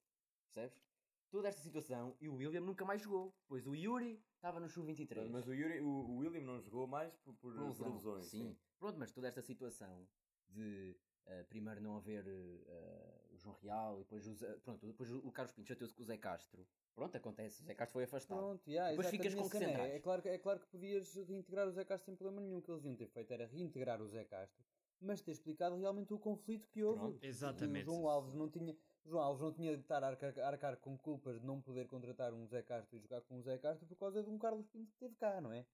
Percebes? 0.54 0.82
Toda 1.30 1.48
esta 1.48 1.62
situação 1.62 2.18
e 2.20 2.28
o 2.28 2.36
William 2.36 2.60
nunca 2.60 2.84
mais 2.84 3.02
jogou. 3.02 3.34
Depois 3.44 3.66
o 3.66 3.74
Yuri 3.74 4.22
estava 4.36 4.60
no 4.60 4.68
Sub-23. 4.68 5.30
Mas 5.30 5.48
o, 5.48 5.54
Yuri, 5.54 5.80
o, 5.80 5.88
o 5.88 6.18
William 6.18 6.42
não 6.42 6.60
jogou 6.60 6.86
mais 6.86 7.16
por, 7.20 7.34
por, 7.36 7.54
Por 7.54 7.94
lesões. 7.94 8.26
Sim. 8.26 8.58
Pronto, 8.78 9.00
mas 9.00 9.14
toda 9.14 9.30
esta 9.30 9.42
situação 9.42 10.06
de 10.50 10.98
eh, 11.26 11.44
primeiro 11.44 11.80
não 11.80 11.96
haver 11.96 12.28
o 12.28 13.21
João 13.42 13.56
Real 13.56 14.00
e 14.00 14.04
depois, 14.04 14.28
o 14.28 14.34
Zé- 14.34 14.56
pronto, 14.60 14.86
depois 14.88 15.12
o 15.12 15.32
Carlos 15.32 15.54
Pinto 15.54 15.68
chateou-se 15.68 15.94
com 15.94 16.02
o 16.02 16.06
Zé 16.06 16.18
Castro. 16.18 16.68
Pronto, 16.94 17.16
acontece, 17.18 17.62
o 17.62 17.66
Zé 17.66 17.74
Castro 17.74 17.94
foi 17.94 18.04
afastado. 18.04 18.40
Pronto, 18.40 18.70
yeah, 18.70 18.90
Depois 18.92 19.10
ficas 19.10 19.34
com 19.34 19.58
é, 19.58 19.96
é, 19.96 20.00
claro, 20.00 20.22
que- 20.22 20.30
é 20.30 20.38
claro 20.38 20.60
que 20.60 20.68
podias 20.68 21.16
reintegrar 21.16 21.68
o 21.68 21.72
Zé 21.72 21.84
Castro 21.86 22.06
sem 22.06 22.16
problema 22.16 22.42
nenhum. 22.42 22.60
O 22.60 22.62
que 22.62 22.72
eles 22.72 22.86
iam 22.86 22.96
ter 22.96 23.08
feito 23.08 23.32
era 23.32 23.46
reintegrar 23.48 24.02
o 24.02 24.08
Zé 24.08 24.24
Castro, 24.26 24.64
mas 25.00 25.22
ter 25.22 25.32
explicado 25.32 25.76
realmente 25.78 26.14
o 26.14 26.20
conflito 26.20 26.68
que 26.70 26.84
houve. 26.84 27.00
Pronto. 27.00 27.24
Exatamente. 27.24 27.90
O 27.90 27.94
João 27.94 28.08
Alves 28.08 28.34
não 28.34 28.50
tinha. 28.50 28.78
João 29.04 29.24
Alves 29.24 29.42
não 29.42 29.52
tinha 29.52 29.76
de 29.76 29.82
estar 29.82 30.04
a 30.04 30.08
arcar, 30.08 30.38
a 30.40 30.48
arcar 30.48 30.78
com 30.78 30.96
culpas 30.98 31.40
de 31.40 31.46
não 31.46 31.60
poder 31.60 31.88
contratar 31.88 32.34
um 32.34 32.46
Zé 32.46 32.62
Castro 32.62 32.98
e 32.98 33.00
jogar 33.00 33.22
com 33.22 33.38
um 33.38 33.42
Zé 33.42 33.58
Castro 33.58 33.88
por 33.88 33.96
causa 33.98 34.22
de 34.22 34.30
um 34.30 34.38
Carlos 34.38 34.68
Pinto 34.68 34.92
que 34.92 35.00
teve 35.00 35.16
cá, 35.16 35.42
não 35.42 35.52
é? 35.52 35.66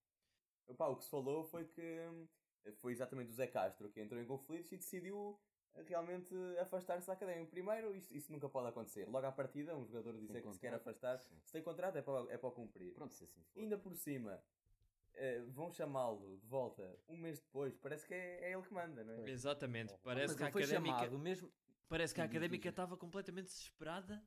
Epá, 0.70 0.88
o 0.88 0.96
que 0.96 1.04
se 1.04 1.10
falou 1.10 1.44
foi 1.44 1.66
que 1.66 1.82
hum, 1.82 2.28
foi 2.76 2.92
exatamente 2.94 3.30
o 3.30 3.34
Zé 3.34 3.48
Castro 3.48 3.90
que 3.92 4.02
entrou 4.02 4.22
em 4.22 4.26
conflitos 4.26 4.72
e 4.72 4.78
decidiu 4.78 5.38
realmente 5.86 6.34
afastar-se 6.60 7.08
da 7.08 7.14
academia. 7.14 7.46
Primeiro, 7.46 7.96
isso, 7.96 8.16
isso 8.16 8.32
nunca 8.32 8.50
pode 8.50 8.68
acontecer. 8.68 9.08
Logo 9.08 9.26
à 9.26 9.32
partida, 9.32 9.76
um 9.76 9.86
jogador 9.86 10.18
dizer 10.18 10.42
que 10.42 10.52
se 10.52 10.60
quer 10.60 10.74
afastar, 10.74 11.20
sim. 11.20 11.36
se 11.44 11.52
tem 11.52 11.62
contrato 11.62 11.98
é 11.98 12.02
para, 12.02 12.34
é 12.34 12.38
para 12.38 12.50
o 12.50 12.52
cumprir. 12.52 12.94
Pronto, 12.94 13.14
se 13.14 13.24
assim 13.24 13.42
for. 13.42 13.60
Ainda 13.60 13.78
por 13.78 13.96
cima, 13.96 14.42
eh, 15.16 15.42
vão 15.48 15.72
chamá-lo 15.72 16.38
de 16.38 16.48
volta 16.48 16.98
um 17.08 17.18
mês 17.18 17.40
depois. 17.40 17.76
Parece 17.78 18.06
que 18.06 18.14
é, 18.14 18.50
é 18.50 18.54
ele 18.54 18.62
que 18.62 18.74
manda, 18.74 19.04
não 19.04 19.14
é? 19.14 19.30
Exatamente. 19.30 19.94
Parece 20.04 20.36
que 20.36 20.44
a 20.44 20.48
académica. 20.48 20.96
chamado 20.98 21.20
mesmo. 21.20 21.52
Parece 21.90 22.14
que 22.14 22.22
a 22.22 22.26
académica 22.26 22.70
estava 22.70 22.98
completamente 22.98 23.46
desesperada 23.46 24.22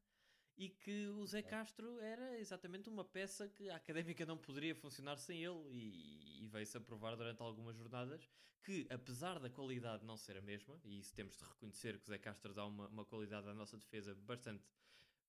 e 0.60 0.68
que 0.68 1.06
o 1.06 1.26
Zé 1.26 1.40
Castro 1.40 1.98
era 2.00 2.38
exatamente 2.38 2.86
uma 2.86 3.02
peça 3.02 3.48
que 3.48 3.70
a 3.70 3.76
académica 3.76 4.26
não 4.26 4.36
poderia 4.36 4.74
funcionar 4.74 5.16
sem 5.16 5.42
ele 5.42 5.66
e, 5.70 6.44
e 6.44 6.46
veio-se 6.48 6.76
a 6.76 6.80
provar 6.80 7.16
durante 7.16 7.40
algumas 7.40 7.74
jornadas 7.74 8.28
que, 8.62 8.86
apesar 8.90 9.38
da 9.38 9.48
qualidade 9.48 10.04
não 10.04 10.18
ser 10.18 10.36
a 10.36 10.42
mesma, 10.42 10.78
e 10.84 10.98
isso 10.98 11.14
temos 11.14 11.34
de 11.38 11.44
reconhecer 11.44 11.98
que 11.98 12.04
o 12.04 12.08
Zé 12.08 12.18
Castro 12.18 12.52
dá 12.52 12.66
uma, 12.66 12.88
uma 12.88 13.06
qualidade 13.06 13.48
à 13.48 13.54
nossa 13.54 13.78
defesa 13.78 14.14
bastante 14.14 14.62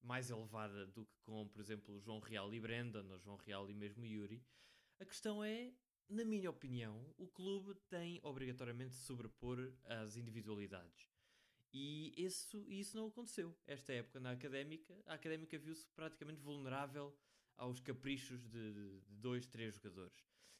mais 0.04 0.30
elevada 0.30 0.86
do 0.88 1.06
que 1.06 1.18
com, 1.22 1.48
por 1.48 1.62
exemplo, 1.62 1.98
João 2.02 2.20
Real 2.20 2.54
e 2.54 2.60
Brendan, 2.60 3.06
ou 3.10 3.18
João 3.18 3.38
Real 3.38 3.70
e 3.70 3.74
mesmo 3.74 4.06
Yuri, 4.06 4.44
a 5.00 5.06
questão 5.06 5.42
é, 5.42 5.72
na 6.10 6.26
minha 6.26 6.50
opinião, 6.50 7.06
o 7.18 7.26
clube 7.26 7.74
tem 7.88 8.20
obrigatoriamente 8.22 8.92
de 8.92 8.98
sobrepor 8.98 9.72
as 9.86 10.18
individualidades. 10.18 11.11
E 11.74 12.14
isso, 12.18 12.66
isso 12.70 12.98
não 12.98 13.08
aconteceu. 13.08 13.56
Esta 13.66 13.94
época 13.94 14.20
na 14.20 14.32
académica, 14.32 14.94
a 15.06 15.14
académica 15.14 15.58
viu-se 15.58 15.88
praticamente 15.96 16.42
vulnerável 16.42 17.16
aos 17.58 17.80
caprichos 17.80 18.44
de, 18.48 18.74
de- 18.74 19.02
dois, 19.08 19.48
três 19.48 19.76
jogadores. 19.76 20.14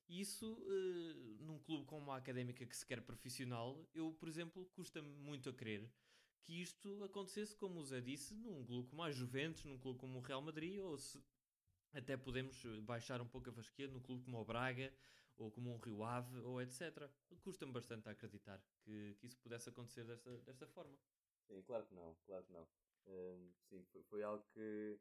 E 0.08 0.22
isso, 0.22 0.58
eh, 0.68 1.36
num 1.44 1.60
clube 1.60 1.86
como 1.86 2.12
a 2.12 2.18
académica 2.18 2.66
que 2.66 2.76
se 2.76 2.86
quer 2.86 3.02
profissional, 3.02 3.88
eu, 3.94 4.12
por 4.14 4.28
exemplo, 4.30 4.66
custa-me 4.74 5.10
muito 5.10 5.50
a 5.50 5.54
crer 5.54 5.90
que 6.44 6.62
isto 6.62 7.04
acontecesse, 7.04 7.56
como 7.56 7.80
o 7.80 7.84
Zé 7.86 8.02
disse, 8.02 8.34
num 8.36 8.66
clube 8.66 8.90
como 8.90 9.04
a 9.04 9.12
Juventus, 9.12 9.64
num 9.66 9.78
clube 9.78 10.00
como 10.00 10.18
o 10.20 10.22
Real 10.22 10.42
Madrid, 10.42 10.80
ou 10.80 10.98
se 10.98 11.24
até 11.94 12.18
podemos 12.18 12.64
eh, 12.66 12.82
baixar 12.82 13.22
um 13.22 13.28
pouco 13.28 13.50
a 13.50 13.54
fasquia 13.54 13.88
num 13.88 14.00
clube 14.00 14.24
como 14.24 14.40
o 14.40 14.46
Braga, 14.46 14.94
ou 15.42 15.52
como 15.52 15.74
um 15.74 15.78
Rio 15.78 16.04
Ave, 16.04 16.38
ou 16.40 16.62
etc. 16.62 17.10
Custa-me 17.42 17.72
bastante 17.72 18.08
a 18.08 18.12
acreditar 18.12 18.62
que, 18.84 19.16
que 19.20 19.26
isso 19.28 19.38
pudesse 19.40 19.70
acontecer 19.70 20.06
desta, 20.06 20.38
desta 20.40 20.68
forma. 20.68 20.98
Sim, 21.48 21.62
claro 21.64 21.86
que 21.86 21.96
não, 21.96 22.16
claro 22.26 22.44
que 22.46 22.54
não. 22.54 22.68
Hum, 23.08 23.52
sim, 23.70 23.84
foi, 23.92 24.04
foi 24.04 24.24
algo 24.24 24.44
que, 24.54 25.00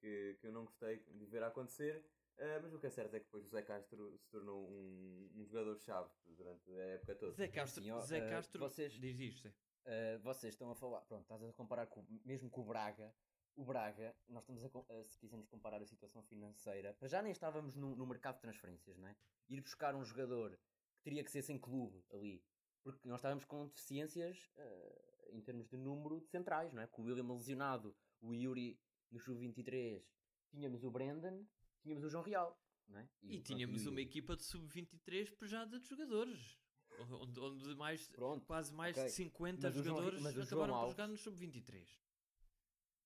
que, 0.00 0.38
que 0.40 0.46
eu 0.46 0.52
não 0.52 0.64
gostei 0.64 0.98
de 0.98 1.26
ver 1.26 1.42
acontecer. 1.42 2.04
Ah, 2.38 2.60
mas 2.62 2.72
o 2.72 2.78
que 2.78 2.86
é 2.86 2.90
certo 2.90 3.14
é 3.14 3.18
que 3.18 3.26
depois 3.26 3.44
o 3.44 3.48
Zé 3.48 3.60
Castro 3.62 4.16
se 4.18 4.30
tornou 4.30 4.66
um, 4.70 5.30
um 5.34 5.44
jogador-chave 5.44 6.10
durante 6.24 6.70
a 6.70 6.84
época 6.84 7.14
toda. 7.16 7.32
Zé 7.32 7.48
Castro, 7.48 7.82
Assim, 7.82 7.90
ó, 7.90 8.00
Zé 8.00 8.18
eh, 8.18 8.30
Castro 8.30 8.60
vocês- 8.60 8.92
diz 8.92 9.18
isto. 9.20 9.48
Uh, 9.48 10.18
vocês 10.22 10.54
estão 10.54 10.70
a 10.70 10.74
falar, 10.74 11.00
pronto, 11.02 11.22
estás 11.22 11.42
a 11.42 11.52
comparar 11.52 11.86
com, 11.86 12.04
mesmo 12.24 12.48
com 12.50 12.60
o 12.62 12.64
Braga. 12.64 13.12
O 13.56 13.64
Braga, 13.64 14.14
nós 14.28 14.42
estamos 14.42 14.64
a, 14.64 14.68
a- 15.00 15.04
se 15.04 15.18
quisermos 15.18 15.46
comparar 15.48 15.82
a 15.82 15.86
situação 15.86 16.22
financeira, 16.22 16.94
para 16.94 17.08
já 17.08 17.20
nem 17.20 17.32
estávamos 17.32 17.74
no, 17.76 17.94
no 17.94 18.06
mercado 18.06 18.36
de 18.36 18.42
transferências, 18.42 18.96
não 18.96 19.08
é? 19.08 19.16
Ir 19.48 19.60
buscar 19.60 19.94
um 19.94 20.04
jogador 20.04 20.50
que 20.96 21.02
teria 21.02 21.22
que 21.24 21.30
ser 21.30 21.42
sem 21.42 21.58
clube 21.58 22.02
ali, 22.10 22.42
porque 22.82 23.06
nós 23.08 23.18
estávamos 23.18 23.44
com 23.44 23.66
deficiências 23.66 24.50
uh, 24.56 25.34
em 25.36 25.40
termos 25.42 25.68
de 25.68 25.76
número 25.76 26.20
de 26.20 26.28
centrais, 26.28 26.72
não 26.72 26.80
é? 26.82 26.86
Com 26.86 27.02
o 27.02 27.04
William 27.06 27.30
lesionado, 27.32 27.94
o 28.20 28.32
Yuri 28.32 28.80
no 29.10 29.18
sub-23, 29.20 30.02
tínhamos 30.50 30.82
o 30.84 30.90
Brendan, 30.90 31.44
tínhamos 31.82 32.04
o 32.04 32.08
João 32.08 32.22
Real, 32.24 32.58
não 32.88 32.98
é? 33.00 33.08
E 33.22 33.40
tínhamos 33.42 33.82
e 33.84 33.88
o 33.88 33.90
uma 33.90 34.00
equipa 34.00 34.36
de 34.36 34.44
sub-23 34.44 35.36
pejada 35.36 35.78
de 35.78 35.86
jogadores. 35.86 36.58
Onde, 36.98 37.40
onde 37.40 37.74
mais, 37.76 38.08
Pronto, 38.08 38.44
quase 38.46 38.72
mais 38.74 38.96
ok. 38.96 39.06
de 39.08 39.12
50 39.12 39.60
Mas 39.62 39.74
João- 39.74 39.84
jogadores 39.86 40.20
mas 40.22 40.36
o 40.36 40.42
acabaram 40.42 40.72
João 40.74 40.84
por 40.84 40.90
jogar 40.90 41.06
no 41.08 41.16
sub-23. 41.16 41.88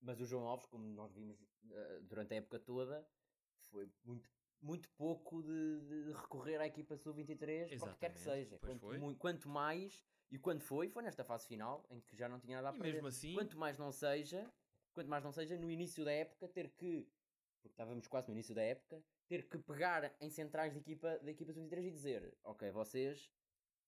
Mas 0.04 0.20
o 0.20 0.26
João 0.26 0.46
Alves, 0.46 0.66
como 0.66 0.84
nós 0.84 1.12
vimos 1.14 1.42
eh, 1.70 2.00
durante 2.02 2.34
a 2.34 2.36
época 2.36 2.58
toda, 2.60 3.08
foi 3.70 3.90
muito, 4.04 4.30
muito 4.60 4.88
pouco 4.90 5.42
de, 5.42 5.80
de 5.80 6.12
recorrer 6.12 6.60
à 6.60 6.66
equipa 6.66 6.94
sub-23, 6.96 7.78
para 7.78 7.88
o 7.90 7.92
que 7.94 7.98
quer 8.00 8.12
que 8.12 8.20
seja. 8.20 8.58
pois 8.58 8.72
Quanto, 8.72 8.80
foi. 8.80 8.98
mui- 8.98 9.16
quanto 9.16 9.48
mais, 9.48 10.04
e 10.30 10.38
quando 10.38 10.60
foi, 10.60 10.88
foi 10.90 11.02
nesta 11.02 11.24
fase 11.24 11.46
final, 11.46 11.86
em 11.90 12.00
que 12.02 12.14
já 12.14 12.28
não 12.28 12.38
tinha 12.38 12.56
nada 12.56 12.68
a 12.68 12.74
E 12.74 12.78
perder. 12.78 12.92
mesmo 12.94 13.08
assim, 13.08 13.34
Quanto 13.34 13.56
mais 13.58 13.78
não 13.78 13.90
seja, 13.90 14.52
quanto 14.92 15.08
mais 15.08 15.24
não 15.24 15.32
seja, 15.32 15.56
no 15.58 15.70
início 15.70 16.04
da 16.04 16.12
época, 16.12 16.46
ter 16.48 16.68
que, 16.70 17.08
porque 17.62 17.72
estávamos 17.72 18.06
quase 18.06 18.28
no 18.28 18.34
início 18.34 18.54
da 18.54 18.62
época, 18.62 19.02
ter 19.26 19.48
que 19.48 19.56
pegar 19.56 20.14
em 20.20 20.28
centrais 20.28 20.74
da 20.74 20.80
equipa, 20.80 21.18
da 21.20 21.30
equipa 21.30 21.50
sub-23 21.54 21.86
e 21.86 21.90
dizer: 21.90 22.36
Ok, 22.44 22.70
vocês 22.72 23.32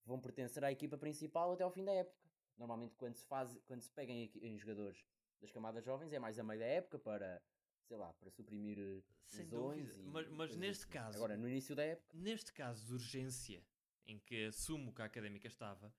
vão 0.03 0.19
pertencer 0.19 0.63
à 0.63 0.71
equipa 0.71 0.97
principal 0.97 1.51
até 1.51 1.63
ao 1.63 1.69
fim 1.69 1.83
da 1.83 1.93
época. 1.93 2.17
Normalmente, 2.57 2.95
quando 2.95 3.15
se, 3.15 3.25
faz, 3.27 3.55
quando 3.65 3.83
se 3.83 3.91
pega 3.91 4.11
em, 4.11 4.31
em 4.41 4.57
jogadores 4.57 5.05
das 5.39 5.51
camadas 5.51 5.83
jovens, 5.83 6.11
é 6.13 6.19
mais 6.19 6.37
a 6.39 6.43
meio 6.43 6.59
da 6.59 6.65
época 6.65 6.97
para, 6.99 7.41
sei 7.87 7.97
lá, 7.97 8.11
para 8.13 8.29
suprimir 8.31 8.77
eh, 8.79 9.01
Sem 9.25 9.47
dúvida. 9.47 9.93
e 9.93 10.07
Mas- 10.07 10.29
mas 10.29 10.55
neste 10.55 10.83
assim. 10.83 10.93
caso- 10.93 11.17
Agora, 11.17 11.37
no 11.37 11.47
início 11.47 11.75
da 11.75 11.83
época, 11.83 12.17
neste 12.17 12.51
caso 12.53 12.85
de 12.85 12.93
urgência, 12.93 13.63
em 14.05 14.19
que 14.19 14.45
assumo 14.45 14.93
que 14.93 15.01
a 15.01 15.05
académica 15.05 15.47
estava, 15.47 15.93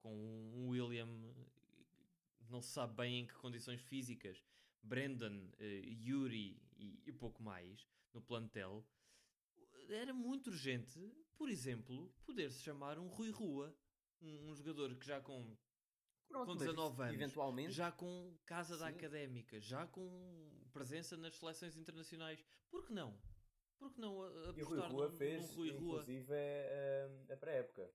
com 0.00 0.12
um 0.14 0.68
William, 0.68 1.08
não 2.48 2.60
se 2.60 2.68
sabe 2.70 2.94
bem 2.94 3.20
em 3.20 3.26
que 3.26 3.34
condições 3.34 3.80
físicas, 3.82 4.42
Brendan, 4.82 5.48
eh, 5.58 5.80
Yuri 6.04 6.60
e, 6.76 7.00
e 7.06 7.12
pouco 7.12 7.42
mais 7.42 7.86
no 8.12 8.20
plantel, 8.20 8.84
era 9.88 10.12
muito 10.12 10.48
urgente, 10.50 10.98
por 11.36 11.48
exemplo, 11.48 12.12
poder-se 12.24 12.60
chamar 12.60 12.98
um 12.98 13.06
Rui 13.08 13.30
Rua, 13.30 13.74
um, 14.20 14.50
um 14.50 14.54
jogador 14.54 14.94
que 14.96 15.06
já 15.06 15.20
com, 15.20 15.56
pronto, 16.32 16.46
com 16.46 16.54
mas 16.54 16.68
19 16.68 17.02
anos, 17.02 17.14
eventualmente, 17.14 17.72
já 17.72 17.92
com 17.92 18.36
casa 18.46 18.76
da 18.76 18.88
Sim. 18.88 18.94
académica, 18.96 19.60
já 19.60 19.86
com 19.86 20.66
presença 20.72 21.16
nas 21.16 21.36
seleções 21.36 21.76
internacionais, 21.76 22.44
por 22.70 22.84
que 22.86 22.92
não? 22.92 23.20
Por 23.78 23.92
que 23.92 24.00
não 24.00 24.22
a- 24.22 24.28
E 24.28 24.62
o 24.62 24.66
Rui 24.66 24.78
apostar 24.78 24.90
Rua 24.90 25.08
num- 25.08 25.18
fez, 25.18 25.48
num 25.50 25.54
Rui 25.56 25.70
Rua? 25.70 25.92
inclusive, 26.02 26.32
a, 26.32 27.34
a 27.34 27.36
pré-época. 27.36 27.92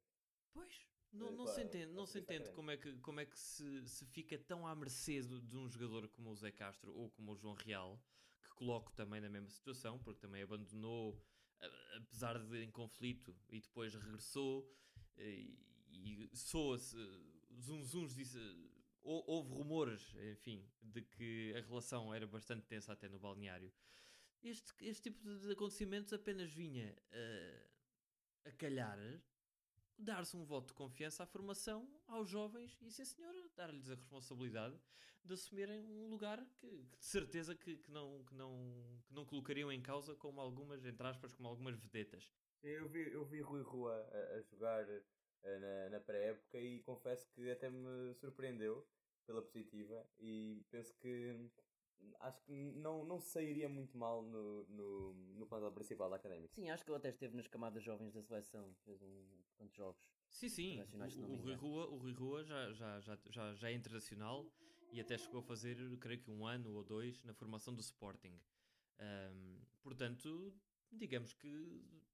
Pois, 0.53 0.88
não, 1.12 1.27
Eh, 1.29 1.32
não 1.32 1.46
pá, 1.46 1.51
se 1.51 1.62
entende, 1.63 1.94
não 1.94 2.06
se 2.06 2.20
entende 2.20 2.51
como 2.51 2.72
é 2.72 2.77
que, 2.77 2.98
como 3.00 3.20
é 3.20 3.25
que 3.25 3.38
se, 3.38 3.88
se 3.88 4.06
fica 4.08 4.38
tão 4.38 4.67
à 4.67 4.75
mercê 4.75 5.22
de, 5.22 5.41
de 5.41 5.58
um 5.58 5.67
jogador 5.70 6.08
como 6.10 6.29
o 6.29 6.36
Zé 6.36 6.51
Castro 6.51 6.94
ou 6.94 7.10
como 7.12 7.32
o 7.32 7.36
João 7.36 7.53
Real, 7.56 8.01
que 8.44 8.50
coloco 8.56 8.91
também 8.94 9.20
na 9.22 9.29
mesma 9.29 9.50
situação, 9.50 9.98
porque 10.00 10.20
também 10.20 10.44
abandonou, 10.44 11.22
a- 11.60 11.98
apesar 11.98 12.38
de 12.39 12.63
em 12.63 12.72
conflito, 12.72 13.36
e 13.50 13.62
depois 13.62 13.94
regressou, 13.96 14.70
eh, 15.15 15.56
e 15.89 16.29
soa-se, 16.34 16.98
zunzuns 17.60 18.16
disse, 18.16 18.38
hou- 19.02 19.24
houve 19.28 19.52
rumores, 19.54 20.16
enfim, 20.34 20.66
de 20.82 21.02
que 21.02 21.54
a 21.56 21.62
relação 21.62 22.14
era 22.14 22.28
bastante 22.28 22.66
tensa 22.66 22.94
até 22.94 23.08
no 23.10 23.20
balneário. 23.20 23.72
Este, 24.44 24.74
este 24.86 25.10
tipo 25.12 25.24
de 25.40 25.52
acontecimentos 25.52 26.14
apenas 26.14 26.52
vinha 26.54 26.96
eh, 27.12 27.68
a 28.46 28.52
calhar 28.52 28.98
dar-se 29.98 30.38
um 30.38 30.46
voto 30.46 30.68
de 30.68 30.74
confiança 30.74 31.24
à 31.24 31.26
formação, 31.26 31.90
aos 32.08 32.30
jovens 32.30 32.78
e, 32.82 32.92
sim 32.92 33.04
senhora, 33.04 33.50
dar-lhes 33.56 33.90
a 33.90 33.96
responsabilidade 33.96 34.80
de 35.26 35.34
assumirem 35.34 35.84
um 35.84 36.08
lugar 36.08 36.40
que, 36.60 36.68
que 36.86 36.98
de 37.00 37.06
certeza 37.06 37.56
que, 37.56 37.78
que 37.78 37.92
não, 37.92 38.24
que, 38.24 38.36
não, 38.36 39.02
que 39.08 39.14
não 39.14 39.26
colocariam 39.26 39.72
em 39.72 39.82
causa 39.82 40.16
como 40.16 40.40
algumas, 40.40 40.86
entre 40.86 41.06
aspas, 41.08 41.34
como 41.34 41.50
algumas 41.50 41.76
vedetas. 41.76 42.32
Eu 42.64 42.88
vi, 42.88 43.12
eu 43.12 43.26
vi 43.26 43.42
Rui 43.42 43.62
Rua 43.62 43.94
a, 43.94 44.36
a 44.38 44.42
jogar 44.44 44.86
na, 45.44 45.89
na 45.89 46.00
pré-época 46.00 46.60
e 46.60 46.82
confesso 46.82 47.27
que 47.32 47.50
até 47.51 47.70
me 47.70 48.13
surpreendeu 48.15 48.88
pela 49.25 49.41
positiva 49.41 50.06
e 50.20 50.65
penso 50.70 50.96
que 50.98 51.50
acho 52.20 52.41
que 52.44 52.51
não, 52.51 53.03
não 53.03 53.20
sairia 53.20 53.67
muito 53.67 53.98
mal 53.98 54.22
no, 54.22 54.65
no, 54.67 55.13
no 55.13 55.48
plantel 55.48 55.72
principal 55.72 56.10
da 56.10 56.15
Académica. 56.15 56.53
sim, 56.53 56.70
acho 56.70 56.84
que 56.84 56.91
ele 56.91 56.98
até 56.98 57.10
esteve 57.10 57.36
nas 57.36 57.48
camadas 57.48 57.84
jovens 57.84 58.13
da 58.13 58.22
seleção, 58.22 58.75
fez 58.86 59.01
um 59.01 59.25
quantos 59.58 59.75
jogos. 59.75 60.01
Sim, 60.29 60.50
sim, 60.50 60.82
o, 60.82 61.32
o 61.32 61.36
Rui. 61.38 61.56
Rua, 61.56 61.88
o 61.88 61.98
Rui 61.98 62.13
Rua 62.13 62.44
já, 62.44 62.72
já, 62.74 63.00
já, 63.00 63.17
já, 63.29 63.53
já 63.56 63.70
é 63.70 63.74
internacional 63.74 64.46
e 64.91 65.01
até 65.01 65.17
chegou 65.17 65.39
a 65.39 65.44
fazer, 65.44 65.77
creio 66.00 66.22
que 66.22 66.29
um 66.29 66.46
ano 66.46 66.74
ou 66.74 66.84
dois, 66.84 67.24
na 67.24 67.34
formação 67.34 67.74
do 67.74 67.82
Sporting. 67.82 68.39
Ahm, 69.00 69.60
portanto, 69.82 70.53
digamos 70.91 71.34
que 71.34 71.48
eh, 71.48 72.07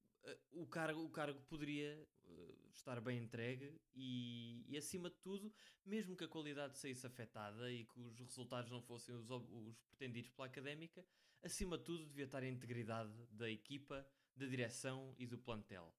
o 0.52 0.66
cargo, 0.68 1.04
o 1.04 1.10
cargo 1.10 1.40
poderia 1.42 2.08
eh, 2.26 2.56
estar 2.72 3.00
bem 3.02 3.24
entregue 3.24 3.80
e, 3.94 4.66
e, 4.68 4.78
acima 4.78 5.10
de 5.10 5.18
tudo, 5.18 5.54
mesmo 5.86 6.16
que 6.16 6.24
a 6.24 6.28
qualidade 6.28 6.78
saísse 6.78 7.06
afetada 7.06 7.72
e 7.72 7.86
que 7.86 8.00
os 8.00 8.20
resultados 8.20 8.72
não 8.72 8.82
fossem 8.82 9.16
os, 9.16 9.30
os 9.30 9.82
pretendidos 9.82 10.32
pela 10.32 10.48
académica, 10.48 11.06
acima 11.42 11.78
de 11.78 11.84
tudo 11.84 12.06
devia 12.06 12.26
estar 12.26 12.44
a 12.44 12.48
integridade 12.48 13.14
da 13.32 13.50
equipa, 13.50 14.06
da 14.36 14.46
direção 14.46 15.14
e 15.18 15.28
do 15.28 15.38
plantel. 15.38 15.94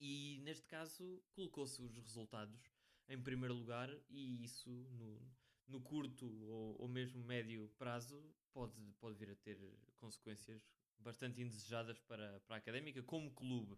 E 0.00 0.38
neste 0.42 0.66
caso 0.66 1.22
colocou-se 1.32 1.80
os 1.82 1.96
resultados 1.96 2.70
em 3.08 3.20
primeiro 3.20 3.54
lugar 3.54 3.90
e 4.08 4.44
isso 4.44 4.70
no, 4.70 5.20
no 5.68 5.80
curto 5.80 6.26
ou, 6.46 6.80
ou 6.80 6.88
mesmo 6.88 7.22
médio 7.22 7.68
prazo 7.78 8.22
pode, 8.52 8.80
pode 9.00 9.16
vir 9.16 9.30
a 9.30 9.36
ter 9.36 9.58
consequências 9.98 10.62
bastante 10.98 11.40
indesejadas 11.40 11.98
para, 12.00 12.40
para 12.40 12.56
a 12.56 12.58
académica 12.58 13.02
como 13.02 13.30
clube 13.32 13.76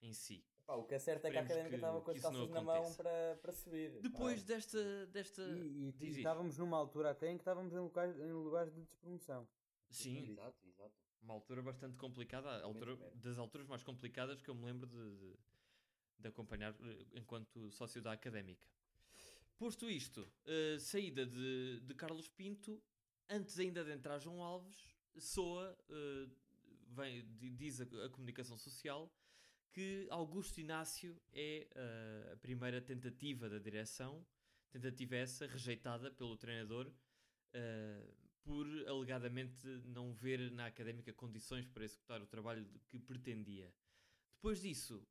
em 0.00 0.12
si. 0.12 0.44
Pá, 0.66 0.74
o 0.74 0.84
que 0.84 0.94
é 0.94 0.98
certo 0.98 1.26
é 1.26 1.30
que 1.30 1.36
a 1.38 1.42
Esperemos 1.42 1.66
Académica 1.66 1.76
estava 1.76 2.00
com 2.00 2.10
as 2.10 2.20
calças 2.20 2.50
na 2.50 2.62
mão 2.62 2.94
para, 2.94 3.38
para 3.42 3.52
subir. 3.52 4.00
Depois 4.00 4.42
Pá, 4.42 4.46
desta. 4.48 5.06
desta 5.06 5.42
E, 5.42 5.94
e- 6.00 6.04
e 6.06 6.08
estávamos 6.18 6.56
numa 6.58 6.76
altura 6.76 7.10
até 7.10 7.30
em 7.30 7.36
que 7.36 7.42
estávamos 7.42 7.72
em 7.72 7.78
lugares, 7.78 8.16
em 8.18 8.32
lugares 8.32 8.72
de 8.72 8.80
despromoção. 8.82 9.48
Sim, 9.90 10.30
Exato, 10.32 10.66
exato. 10.66 10.94
uma 11.20 11.34
altura 11.34 11.62
bastante 11.62 11.96
complicada, 11.96 12.62
altura, 12.62 12.96
das 13.16 13.36
alturas 13.38 13.66
mais 13.66 13.82
complicadas 13.82 14.40
que 14.40 14.48
eu 14.48 14.54
me 14.54 14.64
lembro 14.64 14.88
de, 14.88 15.16
de, 15.18 15.36
de 16.20 16.28
acompanhar 16.28 16.72
eh, 16.80 17.06
enquanto 17.14 17.70
sócio 17.72 18.00
da 18.00 18.12
académica. 18.12 18.66
Posto 19.58 19.90
isto, 19.90 20.32
eh, 20.46 20.78
saída 20.78 21.26
de, 21.26 21.80
de 21.80 21.94
Carlos 21.94 22.28
Pinto, 22.28 22.82
antes 23.28 23.58
ainda 23.58 23.84
de 23.84 23.92
entrar 23.92 24.18
João 24.18 24.42
Alves, 24.42 24.96
soa, 25.18 25.76
eh, 25.90 26.28
vem, 26.92 27.24
di- 27.36 27.50
diz 27.50 27.80
a, 27.80 27.84
a 28.06 28.08
comunicação 28.10 28.56
social, 28.56 29.12
que 29.72 30.06
Augusto 30.10 30.58
Inácio 30.60 31.20
é 31.32 31.66
eh, 31.74 32.30
a 32.34 32.36
primeira 32.36 32.80
tentativa 32.80 33.48
da 33.48 33.58
direção, 33.58 34.24
tentativa 34.70 35.16
essa 35.16 35.46
rejeitada 35.46 36.10
pelo 36.10 36.36
treinador, 36.36 36.92
eh, 37.54 38.14
por 38.44 38.66
alegadamente 38.88 39.66
não 39.86 40.12
ver 40.12 40.50
na 40.50 40.66
académica 40.66 41.12
condições 41.12 41.66
para 41.66 41.84
executar 41.84 42.20
o 42.20 42.26
trabalho 42.26 42.68
que 42.88 42.98
pretendia. 42.98 43.72
Depois 44.32 44.60
disso, 44.60 45.06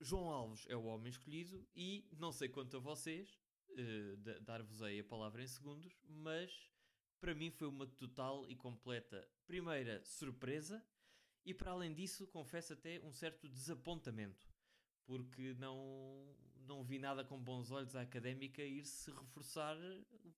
João 0.00 0.26
Alves 0.28 0.66
é 0.68 0.76
o 0.76 0.84
homem 0.84 1.08
escolhido 1.10 1.66
e 1.74 2.08
não 2.18 2.32
sei 2.32 2.48
quanto 2.48 2.76
a 2.76 2.80
vocês, 2.80 3.38
eh, 3.76 4.16
da- 4.16 4.38
dar-vos-ei 4.40 5.00
a 5.00 5.04
palavra 5.04 5.42
em 5.42 5.46
segundos, 5.46 5.96
mas 6.08 6.70
para 7.20 7.34
mim 7.34 7.50
foi 7.50 7.68
uma 7.68 7.86
total 7.86 8.46
e 8.50 8.54
completa 8.56 9.26
primeira 9.46 10.04
surpresa 10.04 10.84
e 11.44 11.52
para 11.54 11.72
além 11.72 11.92
disso 11.92 12.26
confesso 12.26 12.72
até 12.72 13.00
um 13.00 13.12
certo 13.12 13.48
desapontamento 13.48 14.54
porque 15.06 15.54
não, 15.54 16.34
não 16.66 16.82
vi 16.82 16.98
nada 16.98 17.24
com 17.24 17.38
bons 17.38 17.70
olhos 17.70 17.94
a 17.94 18.02
académica 18.02 18.62
ir-se 18.62 19.10
reforçar 19.10 19.76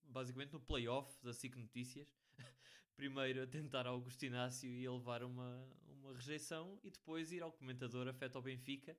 basicamente 0.05 0.53
no 0.53 0.61
playoff 0.61 1.23
da 1.23 1.33
SIC 1.33 1.57
Notícias. 1.57 2.09
Primeiro 2.97 3.43
a 3.43 3.47
tentar 3.47 3.87
Augusto 3.87 4.25
Inácio 4.25 4.71
e 4.71 4.87
a 4.87 4.93
levar 4.93 5.23
uma, 5.23 5.69
uma 5.89 6.13
rejeição 6.15 6.79
e 6.83 6.91
depois 6.91 7.31
ir 7.33 7.43
ao 7.43 7.53
comentador 7.53 8.09
afeta 8.09 8.39
ao 8.39 8.43
Benfica 8.43 8.97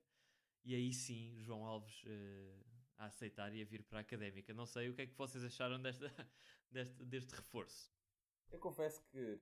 e 0.64 0.74
aí 0.74 0.92
sim 0.92 1.36
João 1.40 1.64
Alves 1.64 2.02
eh, 2.06 2.62
a 2.96 3.06
aceitar 3.06 3.52
e 3.54 3.62
a 3.62 3.64
vir 3.64 3.82
para 3.82 3.98
a 3.98 4.02
académica. 4.02 4.54
Não 4.54 4.66
sei 4.66 4.88
o 4.88 4.94
que 4.94 5.02
é 5.02 5.06
que 5.06 5.16
vocês 5.16 5.44
acharam 5.44 5.80
desta, 5.80 6.12
deste, 6.70 7.04
deste 7.04 7.34
reforço. 7.34 7.92
Eu 8.50 8.58
confesso 8.58 9.02
que, 9.10 9.38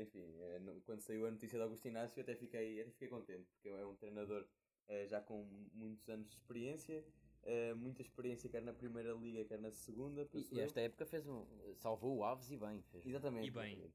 enfim, 0.00 0.34
eh, 0.40 0.60
quando 0.84 1.00
saiu 1.00 1.26
a 1.26 1.30
notícia 1.30 1.58
de 1.58 1.62
Augusto 1.62 1.86
Inácio 1.86 2.22
até 2.22 2.34
fiquei, 2.34 2.80
até 2.80 2.90
fiquei 2.90 3.08
contente, 3.08 3.46
porque 3.52 3.68
é 3.68 3.84
um 3.84 3.94
treinador 3.94 4.46
eh, 4.88 5.06
já 5.06 5.20
com 5.20 5.44
muitos 5.74 6.08
anos 6.08 6.28
de 6.28 6.36
experiência, 6.36 7.04
eh, 7.42 7.74
muita 7.74 8.00
experiência 8.00 8.48
quer 8.48 8.62
na 8.62 8.72
primeira 8.72 9.12
liga, 9.12 9.44
quer 9.44 9.60
na 9.60 9.70
segunda. 9.70 10.26
E, 10.32 10.48
e 10.50 10.60
esta 10.60 10.80
época 10.80 11.04
fez 11.04 11.26
um. 11.26 11.46
salvou 11.76 12.16
o 12.16 12.24
Aves 12.24 12.50
e 12.50 12.56
bem. 12.56 12.82
Fez. 12.90 13.06
Exatamente. 13.06 13.48
E 13.48 13.50
bem. 13.50 13.92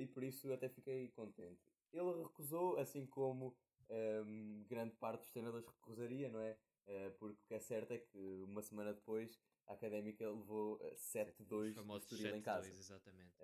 e 0.00 0.06
por 0.06 0.24
isso 0.24 0.52
até 0.52 0.68
fiquei 0.68 1.08
contente. 1.10 1.60
Ele 1.92 2.22
recusou, 2.22 2.78
assim 2.78 3.06
como 3.06 3.56
ehm, 3.88 4.64
grande 4.68 4.94
parte 4.96 5.20
dos 5.20 5.30
treinadores 5.30 5.66
recusaria, 5.66 6.28
não 6.28 6.40
é? 6.40 6.56
Eh, 6.88 7.10
porque 7.18 7.38
o 7.42 7.46
que 7.46 7.54
é 7.54 7.60
certo 7.60 7.92
é 7.92 7.98
que 7.98 8.42
uma 8.44 8.62
semana 8.62 8.94
depois 8.94 9.38
a 9.66 9.74
académica 9.74 10.26
levou 10.28 10.78
eh, 10.80 10.94
7-2 10.96 11.76
Os 11.76 11.84
do 11.84 11.96
Estoril 11.98 12.34
em 12.34 12.40
7-2, 12.40 12.42
casa. 12.42 12.68
exatamente. 12.70 13.34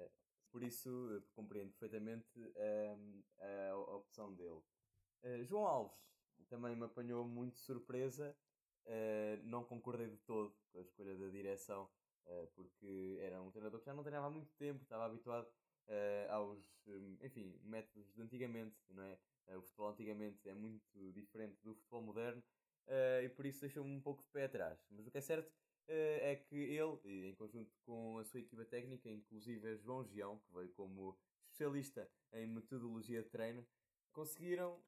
Por 0.50 0.62
isso 0.62 0.88
eh, 1.16 1.22
compreendo 1.34 1.70
perfeitamente 1.72 2.40
ehm, 2.56 3.22
a, 3.38 3.70
a 3.72 3.96
opção 3.96 4.34
dele. 4.34 4.62
Eh, 5.22 5.44
João 5.44 5.66
Alves 5.66 5.98
também 6.48 6.74
me 6.74 6.84
apanhou 6.84 7.26
muito 7.26 7.54
de 7.54 7.60
surpresa. 7.60 8.34
Eh, 8.86 9.38
não 9.44 9.64
concordei 9.64 10.08
de 10.08 10.18
todo 10.18 10.54
com 10.72 10.78
a 10.78 10.82
escolha 10.82 11.16
da 11.16 11.28
direção 11.28 11.90
eh, 12.26 12.46
porque 12.54 13.18
era 13.20 13.40
um 13.42 13.50
treinador 13.50 13.80
que 13.80 13.86
já 13.86 13.94
não 13.94 14.02
treinava 14.02 14.26
há 14.26 14.30
muito 14.30 14.52
tempo, 14.56 14.82
estava 14.82 15.04
habituado 15.06 15.46
eh, 15.86 16.26
aos, 16.30 16.64
hum, 16.86 17.18
enfim, 17.22 17.58
métodos 17.62 18.12
de 18.14 18.22
antigamente, 18.22 18.76
não 18.88 19.02
é? 19.02 19.18
Eh, 19.46 19.56
o 19.56 19.62
futebol 19.62 19.88
antigamente 19.90 20.48
é 20.48 20.54
muito 20.54 21.12
diferente 21.12 21.58
do 21.62 21.74
futebol 21.74 22.02
moderno 22.02 22.42
eh, 22.86 23.22
e 23.24 23.28
por 23.28 23.46
isso 23.46 23.60
deixou-me 23.60 23.90
um 23.94 24.00
pouco 24.00 24.22
de 24.22 24.28
pé 24.30 24.44
atrás. 24.44 24.78
Mas 24.90 25.06
o 25.06 25.10
que 25.10 25.18
é 25.18 25.20
certo 25.20 25.52
eh, 25.88 26.32
é 26.32 26.36
que 26.36 26.56
ele, 26.56 26.98
e 27.04 27.26
em 27.30 27.34
conjunto 27.34 27.74
com 27.84 28.18
a 28.18 28.24
sua 28.24 28.40
equipa 28.40 28.64
técnica, 28.64 29.08
inclusive 29.10 29.76
João 29.78 30.04
Gião, 30.04 30.38
que 30.40 30.52
veio 30.52 30.70
como 30.72 31.18
especialista 31.46 32.10
em 32.32 32.46
metodologia 32.46 33.22
de 33.22 33.28
treino, 33.28 33.66
conseguiram 34.12 34.80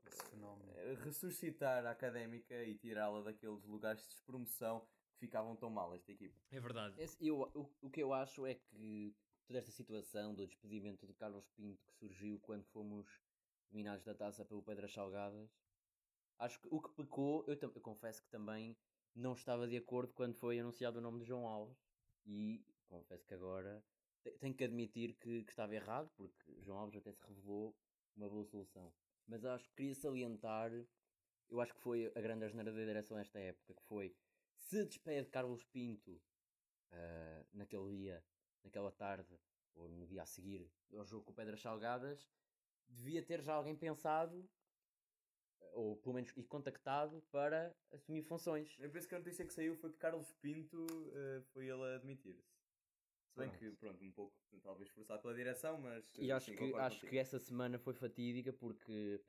eh, 0.77 0.95
ressuscitar 1.05 1.85
a 1.87 1.91
académica 1.91 2.63
e 2.65 2.75
tirá-la 2.77 3.23
daqueles 3.23 3.65
lugares 3.65 4.03
de 4.03 4.09
despromoção 4.09 4.81
que 5.13 5.19
ficavam 5.27 5.57
tão 5.57 5.71
mal, 5.71 5.95
esta 5.95 6.13
equipa. 6.13 6.39
É 6.51 6.61
verdade. 6.61 6.95
Esse- 7.03 7.27
eu, 7.27 7.41
o, 7.55 7.71
o 7.83 7.91
que 7.91 8.03
eu 8.03 8.13
acho 8.13 8.47
é 8.47 8.55
que 8.55 9.15
toda 9.47 9.59
esta 9.59 9.71
situação 9.73 10.35
do 10.35 10.47
despedimento 10.47 11.07
de 11.07 11.15
Carlos 11.15 11.49
Pinto 11.57 11.85
que 11.87 11.93
surgiu 11.95 12.39
quando 12.41 12.65
fomos 12.67 13.07
eliminados 13.73 14.05
da 14.05 14.15
taça 14.15 14.45
pelo 14.45 14.63
Pedras 14.63 14.93
Salgadas, 14.93 15.51
acho 16.39 16.61
que 16.61 16.69
o 16.71 16.81
que 16.81 16.91
pecou, 16.91 17.45
eu, 17.47 17.57
eu 17.61 17.81
confesso 17.81 18.23
que 18.23 18.29
também 18.31 18.77
não 19.15 19.33
estava 19.33 19.67
de 19.67 19.77
acordo 19.77 20.13
quando 20.13 20.35
foi 20.35 20.59
anunciado 20.59 20.99
o 20.99 21.03
nome 21.03 21.21
de 21.21 21.25
João 21.27 21.47
Alves 21.47 21.79
e 22.25 22.65
confesso 22.89 23.27
que 23.27 23.35
agora 23.35 23.85
te- 24.23 24.33
tenho 24.39 24.55
que 24.55 24.65
admitir 24.65 25.15
que, 25.19 25.45
que 25.45 25.51
estava 25.51 25.75
errado, 25.75 26.11
porque 26.17 26.61
João 26.61 26.79
Alves 26.79 26.97
até 26.97 27.13
se 27.13 27.23
revelou 27.27 27.75
uma 28.15 28.29
boa 28.29 28.45
solução. 28.45 28.95
Mas 29.27 29.45
acho 29.45 29.69
que 29.71 29.75
queria 29.77 29.95
salientar, 29.95 30.71
eu 31.49 31.61
acho 31.61 31.75
que 31.75 31.81
foi 31.81 32.07
a 32.15 32.21
grande 32.21 32.45
asneira 32.45 32.73
da 32.73 32.79
direção 32.85 33.17
nesta 33.17 33.39
época, 33.39 33.75
que 33.75 33.83
foi 33.83 34.17
se 34.55 34.85
despede 34.85 35.31
Carlos 35.31 35.65
Pinto 35.65 36.21
ah, 36.91 37.45
naquele 37.53 37.89
dia, 37.97 38.25
naquela 38.63 38.91
tarde, 38.93 39.39
ou 39.75 39.89
no 39.89 40.07
dia 40.07 40.23
a 40.23 40.27
seguir 40.27 40.71
ao 40.93 41.05
jogo 41.05 41.25
com 41.27 41.35
Pedras 41.35 41.61
Salgadas, 41.61 42.29
devia 42.89 43.25
ter 43.25 43.43
já 43.43 43.55
alguém 43.55 43.77
pensado, 43.77 44.49
ou 45.73 45.97
pelo 45.97 46.15
menos 46.15 46.33
e 46.37 46.43
contactado, 46.45 47.23
para 47.31 47.75
assumir 47.93 48.23
funções. 48.23 48.77
Eu 48.79 48.91
penso 48.91 49.09
que 49.09 49.15
a 49.15 49.19
notícia 49.19 49.45
que 49.45 49.53
saiu 49.53 49.75
foi 49.77 49.91
que 49.91 49.99
Carlos 49.99 50.33
Pinto 50.41 50.87
eh, 51.15 51.43
foi 51.53 51.69
ele 51.69 51.83
a 51.83 51.97
admitir-se. 51.97 52.55
Se 53.29 53.39
bem 53.39 53.51
que, 53.51 53.71
pronto, 53.73 54.03
um 54.03 54.13
pouco 54.13 54.35
talvez 54.63 54.89
forçado 54.91 55.21
pela 55.23 55.35
direção, 55.35 55.79
mas. 55.81 56.11
E 56.19 56.31
eh, 56.31 56.33
acho, 56.33 56.51
sim, 56.51 56.57
que, 56.57 56.75
acho 56.75 56.97
contigo. 56.97 57.11
que 57.11 57.19
essa 57.19 57.39
semana 57.39 57.79
foi 57.79 57.93
fatídica 57.95 58.53
porque 58.53 59.21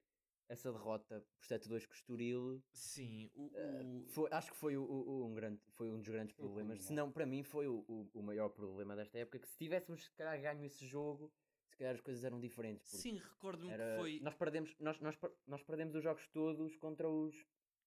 essa 0.49 0.71
derrota 0.71 1.19
por 1.37 1.45
7-2 1.45 1.85
com 1.85 1.91
o 1.91 1.95
Estoril 1.95 2.63
Sim, 2.71 3.29
o, 3.35 3.51
eh, 3.53 3.83
o- 3.83 4.05
foi, 4.07 4.29
acho 4.31 4.51
que 4.51 4.57
foi, 4.57 4.77
o, 4.77 4.83
o- 4.83 5.25
um 5.25 5.33
grande, 5.33 5.61
foi 5.73 5.89
um 5.89 5.97
dos 5.99 6.07
grandes 6.07 6.33
problemas. 6.35 6.81
Se 6.83 6.93
não, 6.93 7.11
para 7.11 7.25
mim, 7.25 7.43
foi 7.43 7.67
o, 7.67 7.83
o, 7.87 8.09
o 8.13 8.23
maior 8.23 8.47
problema 8.49 8.95
desta 8.95 9.17
época. 9.17 9.39
Que 9.39 9.47
se 9.49 9.57
tivéssemos, 9.57 10.05
se 10.05 10.11
calhar, 10.13 10.39
ganho 10.41 10.63
esse 10.65 10.85
jogo, 10.85 11.29
se 11.77 11.83
calhar 11.83 11.93
as 11.93 12.01
coisas 12.01 12.23
eram 12.23 12.39
diferentes. 12.39 12.89
sim, 12.89 13.17
recordo-me 13.19 13.71
que 13.71 13.95
foi 13.97 14.19
nós, 14.19 14.33
perdemos, 14.33 14.75
nós, 14.79 14.99
nós, 14.99 15.15
nós 15.45 15.61
perdemos 15.61 15.93
os 15.93 16.03
jogos 16.03 16.27
todos 16.29 16.75
contra 16.77 17.07
os, 17.07 17.35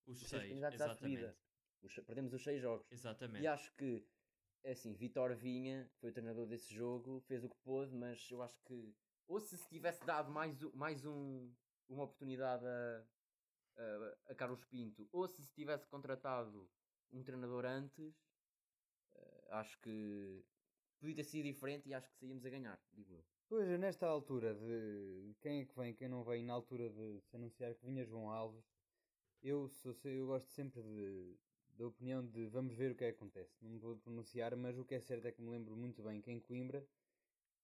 os 0.06 0.23
os 0.23 0.28
seis 0.28 0.30
seis, 0.30 0.49
candidatos 0.49 0.80
à 0.80 0.94
subida. 0.94 1.20
exatamente. 1.20 1.38
Os- 1.82 1.94
perdemos 2.06 2.32
os 2.32 2.44
seis 2.44 2.62
jogos. 2.62 2.87
Exatamente. 2.92 3.42
E 3.42 3.47
acho 3.49 3.75
que, 3.75 4.06
é 4.62 4.70
assim, 4.73 4.94
Vitor 4.94 5.35
Vinha 5.35 5.90
foi 5.99 6.11
o 6.11 6.12
treinador 6.12 6.47
desse 6.47 6.73
jogo, 6.73 7.20
fez 7.23 7.42
o 7.42 7.49
que 7.49 7.56
pôde, 7.64 7.92
mas 7.92 8.30
eu 8.30 8.40
acho 8.42 8.62
que, 8.62 8.94
ou 9.26 9.40
se 9.40 9.59
se 9.59 9.68
tivesse 9.68 10.04
dado 10.06 10.30
mais, 10.30 10.61
mais 10.73 11.04
um, 11.04 11.52
uma 11.88 12.04
oportunidade 12.04 12.64
a, 12.64 13.04
a, 13.76 14.32
a 14.32 14.35
Carlos 14.37 14.64
Pinto, 14.66 15.09
ou 15.11 15.26
se 15.26 15.42
se 15.42 15.52
tivesse 15.52 15.88
contratado 15.88 16.71
um 17.10 17.25
treinador 17.25 17.65
antes, 17.65 18.15
eh, 19.17 19.47
acho 19.50 19.80
que 19.80 20.45
podia 21.00 21.17
ter 21.17 21.25
sido 21.25 21.43
diferente 21.45 21.88
e 21.88 21.95
acho 21.95 22.08
que 22.08 22.15
saíamos 22.15 22.45
a 22.47 22.50
ganhar, 22.50 22.80
digo 22.93 23.15
eu. 23.15 23.25
Pois, 23.50 23.67
nesta 23.80 24.06
altura 24.06 24.54
de 24.54 25.34
quem 25.41 25.63
é 25.63 25.65
que 25.65 25.76
vem, 25.76 25.93
quem 25.93 26.08
não 26.08 26.23
vem, 26.23 26.45
na 26.45 26.52
altura 26.52 26.89
de 26.89 27.21
se 27.21 27.34
anunciar 27.34 27.75
que 27.75 27.84
vinha 27.84 28.04
João 28.04 28.30
Alves, 28.30 28.65
eu, 29.43 29.69
sou, 29.69 29.93
eu 30.04 30.28
gosto 30.28 30.47
sempre 30.50 30.80
de, 30.80 31.34
da 31.76 31.89
opinião 31.89 32.25
de 32.25 32.47
vamos 32.47 32.73
ver 32.75 32.93
o 32.93 32.95
que 32.95 33.02
é 33.02 33.10
que 33.10 33.17
acontece. 33.17 33.52
Não 33.60 33.73
me 33.73 33.78
vou 33.80 33.97
pronunciar, 33.97 34.54
mas 34.54 34.78
o 34.78 34.84
que 34.84 34.95
é 34.95 35.00
certo 35.00 35.26
é 35.26 35.32
que 35.32 35.43
me 35.43 35.50
lembro 35.50 35.75
muito 35.76 36.00
bem 36.00 36.21
que 36.21 36.30
em 36.30 36.39
Coimbra 36.39 36.86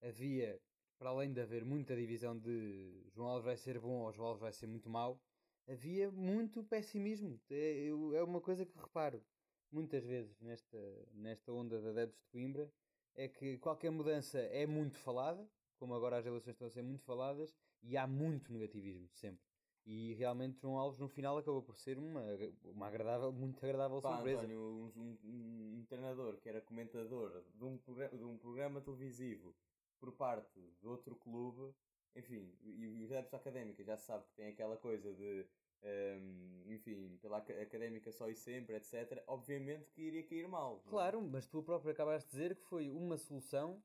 havia, 0.03 0.61
para 0.99 1.11
além 1.11 1.33
de 1.33 1.41
haver 1.41 1.65
muita 1.65 1.95
divisão 1.95 2.37
de 2.37 3.05
João 3.15 3.29
Alves 3.29 3.45
vai 3.45 3.57
ser 3.57 3.79
bom 3.79 4.01
ou 4.01 4.13
João 4.13 4.31
Alves 4.31 4.41
vai 4.41 4.53
ser 4.53 4.67
muito 4.67 4.91
mau, 4.91 5.23
havia 5.69 6.11
muito 6.11 6.65
pessimismo. 6.65 7.41
É, 7.49 7.87
é 7.87 8.25
uma 8.25 8.41
coisa 8.41 8.67
que 8.67 8.77
reparo 8.77 9.23
muitas 9.71 10.05
vezes 10.05 10.41
nesta, 10.41 10.79
nesta 11.13 11.53
onda 11.53 11.81
de 11.81 11.91
adeptos 11.91 12.21
de 12.23 12.27
Coimbra, 12.27 12.69
é 13.15 13.29
que 13.29 13.57
qualquer 13.59 13.91
mudança 13.91 14.41
é 14.41 14.67
muito 14.67 14.99
falada, 14.99 15.49
como 15.77 15.95
agora 15.95 16.17
as 16.19 16.27
eleições 16.27 16.55
estão 16.55 16.67
a 16.67 16.71
ser 16.71 16.83
muito 16.83 17.05
faladas, 17.05 17.55
e 17.83 17.97
há 17.97 18.07
muito 18.07 18.53
negativismo, 18.53 19.09
sempre. 19.13 19.45
E 19.85 20.15
realmente 20.15 20.61
João 20.61 20.77
Alves 20.79 20.99
no 20.99 21.09
final 21.09 21.39
acabou 21.39 21.63
por 21.63 21.77
ser 21.77 21.97
uma, 21.97 22.21
uma 22.65 22.89
agradável, 22.89 23.33
muito 23.33 23.65
agradável 23.65 24.01
Pá, 24.03 24.15
surpresa. 24.17 24.41
António, 24.41 24.59
um, 24.61 25.01
um- 25.01 25.19
um- 25.25 25.79
um 25.79 25.85
treinador 25.89 26.39
que 26.39 26.49
era 26.49 26.61
comentador 26.61 27.45
de 27.55 27.65
um, 27.65 27.79
programa, 27.79 28.17
de 28.19 28.25
um 28.25 28.37
programa 28.37 28.81
televisivo 28.81 29.55
por 30.01 30.11
parte 30.13 30.61
de 30.81 30.87
outro 30.89 31.15
clube, 31.15 31.73
enfim, 32.17 32.53
e, 32.63 33.01
os 33.05 33.13
adeptos 33.13 33.35
académicos 33.35 33.87
já 33.87 33.97
sabe 33.97 34.25
que 34.27 34.35
tem 34.35 34.49
aquela 34.49 34.77
coisa 34.77 35.15
de, 35.15 35.47
ehm, 35.83 36.65
enfim, 36.73 37.17
pela 37.23 37.39
aca- 37.39 37.63
académica 37.63 38.11
só 38.11 38.29
e 38.29 38.35
sempre, 38.35 38.75
etc. 38.75 39.23
Obviamente 39.29 39.91
que 39.93 40.03
iria 40.03 40.27
cair 40.27 40.49
mal. 40.49 40.83
é? 40.85 40.91
Claro, 40.91 41.23
mas 41.23 41.47
tu 41.47 41.63
próprio 41.63 41.93
acabaste 41.93 42.29
de 42.31 42.37
dizer 42.37 42.57
que 42.57 42.63
foi 42.65 42.91
uma 42.91 43.17
solução 43.17 43.81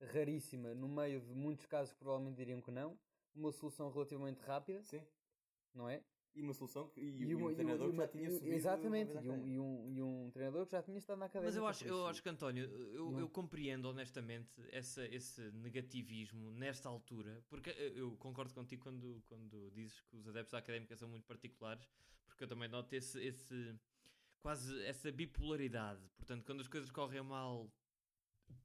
raríssima, 0.00 0.74
no 0.74 0.88
meio 0.88 1.20
de 1.20 1.34
muitos 1.34 1.66
casos 1.66 1.92
que 1.92 1.98
provavelmente 1.98 2.36
diriam 2.36 2.60
que 2.60 2.70
não, 2.70 2.98
uma 3.34 3.52
solução 3.52 3.90
relativamente 3.90 4.40
rápida, 4.40 4.82
Sim. 4.82 5.02
não 5.74 5.88
é? 5.88 6.02
E 6.32 6.42
uma 6.42 6.54
solução 6.54 6.88
que, 6.88 7.00
e, 7.00 7.04
E 7.04 7.22
e 7.30 7.34
um 7.34 7.38
uma- 7.40 7.50
e 7.52 7.54
treinador 7.56 7.86
uma- 7.86 7.90
que 7.90 7.96
já 7.98 8.08
tinha 8.08 8.28
e- 8.28 8.32
subido. 8.38 8.54
Exatamente, 8.54 9.12
e 9.16 9.28
um, 9.28 9.46
e, 9.48 9.58
um, 9.58 9.90
e 9.90 10.02
um 10.02 10.30
treinador 10.30 10.64
que 10.64 10.72
já 10.72 10.82
tinha 10.82 10.96
estado 10.96 11.18
na 11.18 11.26
académica. 11.26 11.48
Mas 11.48 11.56
eu 11.56 11.66
acho, 11.66 11.84
eu 11.84 12.06
acho 12.06 12.22
que, 12.22 12.28
António, 12.28 12.64
eu, 12.92 13.10
Não. 13.10 13.18
eu 13.20 13.28
compreendo 13.28 13.86
honestamente 13.88 14.62
essa, 14.70 15.04
esse 15.08 15.40
negativismo 15.50 16.52
nesta 16.52 16.88
altura, 16.88 17.42
porque 17.48 17.70
eu 17.70 18.16
concordo 18.18 18.54
contigo 18.54 18.80
quando, 18.82 19.20
quando 19.26 19.70
dizes 19.72 20.00
que 20.02 20.16
os 20.16 20.28
adeptos 20.28 20.52
da 20.52 20.58
académica 20.58 20.94
são 20.96 21.08
muito 21.08 21.26
particulares, 21.26 21.90
porque 22.26 22.44
eu 22.44 22.48
também 22.48 22.68
noto 22.68 22.94
esse, 22.94 23.20
esse 23.20 23.74
quase 24.40 24.80
essa 24.84 25.10
bipolaridade. 25.10 26.00
Portanto, 26.16 26.44
quando 26.44 26.60
as 26.60 26.68
coisas 26.68 26.90
correm 26.92 27.22
mal, 27.24 27.68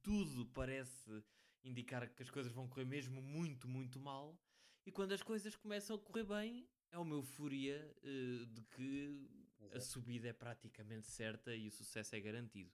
tudo 0.02 0.46
parece 0.46 1.22
indicar 1.64 2.08
que 2.14 2.22
as 2.22 2.30
coisas 2.30 2.52
vão 2.52 2.68
correr 2.68 2.84
mesmo 2.84 3.20
muito, 3.20 3.66
muito 3.68 3.98
mal, 3.98 4.40
e 4.84 4.92
quando 4.92 5.12
as 5.12 5.22
coisas 5.22 5.56
começam 5.56 5.96
a 5.96 5.98
correr 5.98 6.24
bem, 6.24 6.68
é 6.92 6.98
uma 6.98 7.14
euforia 7.16 7.94
eh, 8.02 8.44
de 8.46 8.62
que 8.62 9.28
a 9.72 9.76
Exato. 9.76 9.80
subida 9.80 10.28
é 10.28 10.32
praticamente 10.32 11.08
certa 11.08 11.54
e 11.54 11.66
o 11.66 11.70
sucesso 11.72 12.14
é 12.14 12.20
garantido. 12.20 12.70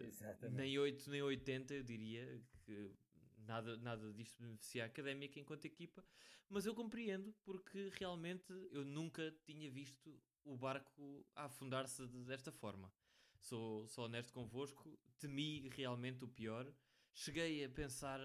Exatamente. 0.00 0.56
nem 0.56 0.78
8 0.78 1.10
nem 1.10 1.22
80, 1.22 1.74
eu 1.74 1.82
diria 1.82 2.40
que 2.64 2.92
nada, 3.38 3.76
nada 3.78 4.12
disto 4.12 4.40
beneficia 4.40 4.84
a 4.84 4.86
académica 4.86 5.38
enquanto 5.40 5.64
equipa, 5.64 6.04
mas 6.48 6.66
eu 6.66 6.74
compreendo 6.74 7.34
porque 7.42 7.90
realmente 7.98 8.52
eu 8.70 8.84
nunca 8.84 9.34
tinha 9.44 9.70
visto 9.70 10.20
o 10.44 10.56
barco 10.56 11.26
a 11.34 11.44
afundar-se 11.44 12.06
de- 12.06 12.24
desta 12.24 12.52
forma. 12.52 12.92
Sou, 13.40 13.86
sou 13.88 14.04
honesto 14.04 14.32
convosco, 14.32 14.98
temi 15.18 15.68
realmente 15.70 16.24
o 16.24 16.28
pior. 16.28 16.70
Cheguei 17.14 17.64
a 17.64 17.68
pensar 17.68 18.20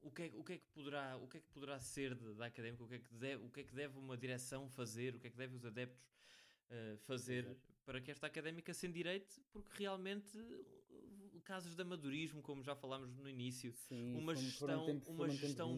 o 0.00 0.10
que 0.10 0.22
é, 0.22 0.30
o 0.34 0.44
que 0.44 0.52
é 0.54 0.58
que 0.58 0.68
poderá 0.68 1.16
o 1.16 1.26
que 1.26 1.38
é 1.38 1.40
que 1.40 1.48
poderá 1.48 1.80
ser 1.80 2.14
de- 2.14 2.34
da 2.34 2.46
académica, 2.46 2.84
o 2.84 2.88
que 2.88 2.94
é 2.94 2.98
que 2.98 3.14
deve, 3.14 3.44
o 3.44 3.50
que 3.50 3.60
é 3.60 3.64
que 3.64 3.74
deve 3.74 3.98
uma 3.98 4.16
direção 4.16 4.68
fazer, 4.68 5.14
o 5.14 5.18
que 5.20 5.26
é 5.26 5.30
que 5.30 5.36
devem 5.36 5.56
os 5.56 5.64
adeptos 5.64 6.14
eh, 6.68 6.96
fazer 6.98 7.56
para 7.84 8.00
que 8.00 8.10
esta 8.10 8.26
académica 8.26 8.74
se 8.74 8.86
endireite, 8.86 9.40
porque 9.52 9.70
realmente 9.78 10.36
uh, 10.38 11.40
casos 11.44 11.76
de 11.76 11.82
amadorismo, 11.82 12.42
como 12.42 12.60
já 12.62 12.74
falámos 12.74 13.14
no 13.16 13.28
início, 13.28 13.72
Sim, 13.72 14.16
uma 14.16 14.34
gestão- 14.34 14.58
foram 14.68 14.84
tempos- 14.86 15.08
uma 15.08 15.26
tempos 15.28 15.40
gestão 15.40 15.68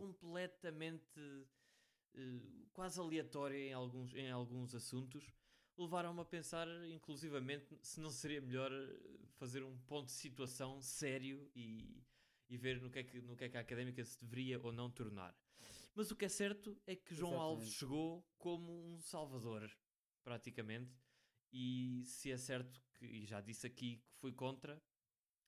completamente 0.00 1.20
eh, 2.14 2.40
quase 2.72 3.00
aleatória 3.00 3.58
em 3.58 3.72
alguns, 3.72 4.14
em 4.14 4.30
alguns 4.30 4.74
assuntos, 4.74 5.24
levaram-me 5.78 6.20
a 6.20 6.24
pensar, 6.24 6.66
inclusivamente, 6.90 7.78
se 7.82 8.00
não 8.00 8.10
seria 8.10 8.40
melhor 8.40 8.72
eh, 8.72 9.18
fazer 9.36 9.62
um 9.62 9.76
ponto 9.86 10.06
de 10.06 10.12
situação 10.12 10.82
sério 10.82 11.50
e, 11.54 12.02
e 12.48 12.56
ver 12.56 12.80
no 12.80 12.90
que, 12.90 12.98
é 12.98 13.04
que, 13.04 13.20
no 13.20 13.36
que 13.36 13.44
é 13.44 13.48
que 13.48 13.56
a 13.56 13.60
académica 13.60 14.04
se 14.04 14.18
deveria 14.20 14.60
ou 14.60 14.72
não 14.72 14.90
tornar. 14.90 15.36
Mas 15.94 16.10
o 16.10 16.16
que 16.16 16.24
é 16.24 16.28
certo 16.28 16.76
é 16.86 16.94
que 16.94 17.14
João 17.14 17.40
Alves 17.40 17.68
Exatamente. 17.68 17.78
chegou 17.78 18.26
como 18.38 18.92
um 18.92 19.00
salvador, 19.00 19.70
praticamente, 20.22 20.92
e 21.52 22.02
se 22.04 22.30
é 22.30 22.36
certo 22.36 22.82
que, 22.94 23.06
e 23.06 23.24
já 23.24 23.40
disse 23.40 23.66
aqui 23.66 23.96
que 23.96 24.12
fui 24.16 24.32
contra 24.32 24.82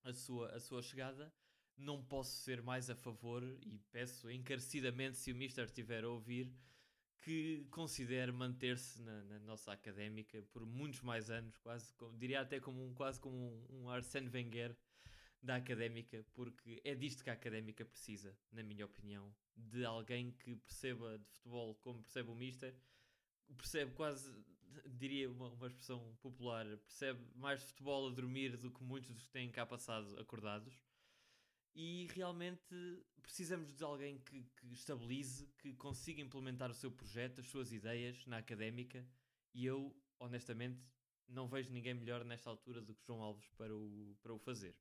a 0.03 0.13
sua, 0.13 0.49
a 0.51 0.61
sua 0.61 0.83
chegada, 0.83 1.33
não 1.77 2.03
posso 2.03 2.37
ser 2.43 2.63
mais 2.63 2.91
a 2.91 2.95
favor 2.95 3.43
e 3.63 3.79
peço 3.91 4.31
encarecidamente 4.31 5.17
se 5.17 5.33
o 5.33 5.37
Mister 5.37 5.65
estiver 5.65 6.05
a 6.05 6.09
ouvir 6.09 6.53
que 7.21 7.67
considere 7.71 8.33
manter-se 8.33 9.01
na, 9.03 9.23
na 9.25 9.39
nossa 9.41 9.73
académica 9.73 10.43
por 10.53 10.65
muitos 10.65 11.01
mais 11.03 11.31
anos, 11.31 11.57
quase 11.59 11.93
como- 11.95 12.17
diria 12.17 12.41
até 12.41 12.59
como 12.61 12.85
um, 12.85 12.95
quase 12.95 13.21
como 13.21 13.37
um, 13.37 13.83
um 13.83 13.91
Arsène 13.91 14.31
Wenger 14.31 14.77
da 15.43 15.57
académica, 15.57 16.25
porque 16.35 16.81
é 16.85 16.95
disto 16.95 17.25
que 17.25 17.31
a 17.31 17.33
académica 17.35 17.85
precisa, 17.85 18.37
na 18.53 18.63
minha 18.63 18.85
opinião, 18.85 19.35
de 19.57 19.85
alguém 19.85 20.33
que 20.33 20.57
perceba 20.57 21.19
de 21.19 21.29
futebol 21.31 21.75
como 21.77 22.03
percebe 22.03 22.31
o 22.31 22.35
Mister, 22.35 22.75
percebe 23.57 23.93
quase, 23.93 24.35
diria 24.87 25.31
uma, 25.31 25.49
uma 25.49 25.67
expressão 25.67 26.15
popular, 26.21 26.67
percebe 26.79 27.21
mais 27.35 27.61
de 27.61 27.67
futebol 27.67 28.09
a 28.09 28.13
dormir 28.13 28.57
do 28.57 28.71
que 28.71 28.83
muitos 28.83 29.11
dos 29.11 29.25
que 29.25 29.33
têm 29.33 29.51
cá 29.51 29.65
passado 29.67 30.19
acordados. 30.21 30.75
E 31.75 32.09
realmente 32.15 32.75
precisamos 33.23 33.75
de 33.75 33.85
alguém 33.85 34.19
que, 34.19 34.43
que 34.43 34.73
estabilize, 34.73 35.47
que 35.59 35.75
consiga 35.75 36.21
implementar 36.21 36.71
o 36.71 36.75
seu 36.75 36.91
projeto, 36.91 37.41
as 37.41 37.49
suas 37.49 37.73
ideias 37.73 38.27
na 38.27 38.39
académica. 38.39 39.07
E 39.55 39.67
eu, 39.67 39.95
honestamente, 40.19 40.81
não 41.29 41.47
vejo 41.49 41.73
ninguém 41.73 41.95
melhor 41.95 42.25
nesta 42.25 42.51
altura 42.51 42.81
do 42.81 42.95
que 42.95 43.07
João 43.07 43.23
Alves 43.23 43.49
para 43.57 43.75
o, 43.75 44.17
para 44.23 44.33
o 44.35 44.39
fazer. 44.39 44.75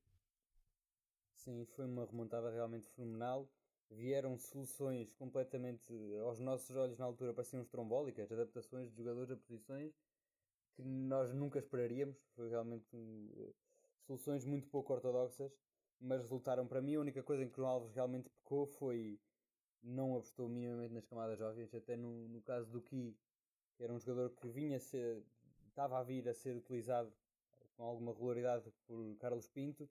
Sim, 1.34 1.64
foi 1.74 1.86
uma 1.86 2.04
remontada 2.04 2.50
realmente 2.50 2.90
fenomenal. 2.90 3.48
Vieram 3.90 4.36
soluções 4.36 5.12
completamente 5.14 5.92
aos 6.24 6.38
nossos 6.38 6.76
olhos 6.76 6.98
na 6.98 7.04
altura 7.06 7.34
pareciam 7.34 7.64
trombólicas, 7.64 8.30
adaptações 8.30 8.90
de 8.90 8.96
jogadores 8.96 9.30
a 9.30 9.36
posições 9.36 9.92
que 10.74 10.82
nós 10.82 11.32
nunca 11.32 11.58
esperaríamos. 11.58 12.16
Foi 12.36 12.48
realmente 12.48 12.94
um, 12.94 13.52
soluções 14.06 14.44
muito 14.44 14.68
pouco 14.68 14.92
ortodoxas, 14.92 15.52
mas 16.00 16.20
resultaram 16.20 16.66
para 16.66 16.80
mim. 16.80 16.94
A 16.94 17.00
única 17.00 17.22
coisa 17.22 17.44
em 17.44 17.48
que 17.48 17.60
o 17.60 17.66
Alves 17.66 17.92
realmente 17.92 18.28
pecou 18.28 18.66
foi 18.66 19.18
não 19.82 20.14
apostou 20.14 20.48
minimamente 20.48 20.92
nas 20.92 21.06
camadas 21.06 21.38
jovens, 21.38 21.74
até 21.74 21.96
no, 21.96 22.28
no 22.28 22.42
caso 22.42 22.70
do 22.70 22.82
Ki, 22.82 23.16
que 23.76 23.82
era 23.82 23.92
um 23.92 23.98
jogador 23.98 24.30
que 24.30 24.46
vinha 24.48 24.76
a 24.76 24.80
ser, 24.80 25.24
estava 25.68 25.98
a 25.98 26.02
vir 26.02 26.28
a 26.28 26.34
ser 26.34 26.54
utilizado 26.54 27.10
com 27.76 27.84
alguma 27.84 28.12
regularidade 28.12 28.70
por 28.86 29.16
Carlos 29.16 29.48
Pinto 29.48 29.88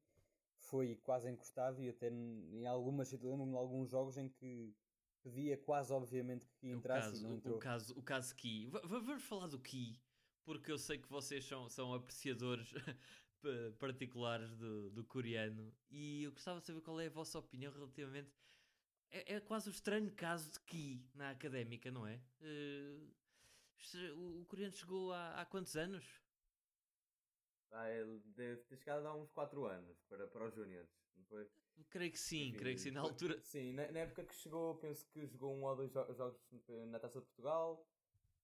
foi 0.60 0.96
quase 1.04 1.30
encostado 1.30 1.82
e 1.82 1.90
até 1.90 2.10
em 2.10 2.66
algumas 2.68 3.12
lembro-me 3.12 3.52
de 3.52 3.58
alguns 3.58 3.90
jogos 3.90 4.18
em 4.18 4.30
que 4.30 4.76
pedia 5.24 5.58
quase 5.58 5.92
obviamente 5.92 6.48
que 6.60 6.70
entrasse 6.70 7.08
o 7.08 7.12
caso, 7.12 7.24
e 7.24 7.28
não 7.28 7.36
entrou. 7.36 7.56
O 7.56 7.60
caso, 7.60 7.94
o 7.98 8.04
caso 8.04 8.36
Ki. 8.36 8.68
Vamos 8.84 9.24
falar 9.24 9.48
do 9.48 9.60
Ki, 9.60 10.00
porque 10.44 10.72
eu 10.72 10.78
sei 10.78 10.98
que 10.98 11.10
vocês 11.10 11.46
são, 11.46 11.68
são 11.70 11.94
apreciadores 11.94 12.74
particulares 13.80 14.56
do, 14.56 14.90
do 14.92 15.04
coreano 15.04 15.74
e 15.90 16.24
eu 16.24 16.32
gostava 16.32 16.60
de 16.60 16.68
saber 16.68 16.82
qual 16.82 17.00
é 17.00 17.08
a 17.08 17.12
vossa 17.12 17.40
opinião 17.40 17.72
relativamente. 17.72 18.32
É, 19.12 19.36
é 19.36 19.40
quase 19.40 19.70
o 19.70 19.72
estranho 19.72 20.12
caso 20.12 20.52
de 20.52 20.60
Ki 20.62 21.10
na 21.16 21.32
académica, 21.32 21.92
não 21.92 22.06
é? 22.06 22.22
Uh, 22.42 23.14
o, 24.16 24.42
o 24.42 24.46
coreano 24.46 24.76
chegou 24.76 25.12
há, 25.12 25.42
há 25.42 25.46
quantos 25.46 25.76
anos? 25.76 26.06
Ah, 27.72 27.90
ele 27.90 28.20
deve 28.36 28.62
ter 28.64 28.78
chegado 28.78 29.06
há 29.08 29.16
uns 29.16 29.32
4 29.32 29.66
anos 29.66 30.02
para, 30.08 30.28
para 30.28 30.48
os 30.48 30.54
Júniores, 30.54 30.90
foi? 31.28 31.48
Creio 31.90 32.12
que 32.12 32.20
sim, 32.20 32.50
Enfim, 32.50 32.58
creio 32.58 32.76
que 32.76 32.82
sim. 32.82 32.92
Na 32.92 33.02
altura. 33.02 33.40
Sim, 33.42 33.74
na, 33.74 33.90
na, 33.92 34.00
época 34.00 34.26
que 34.26 34.36
chegou, 34.36 34.76
penso 34.76 35.08
que 35.08 35.26
jogou 35.28 35.56
um 35.56 35.64
ou 35.64 35.76
dois 35.76 35.92
jo 35.92 36.14
jogos 36.14 36.42
na 36.88 37.00
Taça 37.00 37.20
de 37.20 37.26
Portugal. 37.26 37.88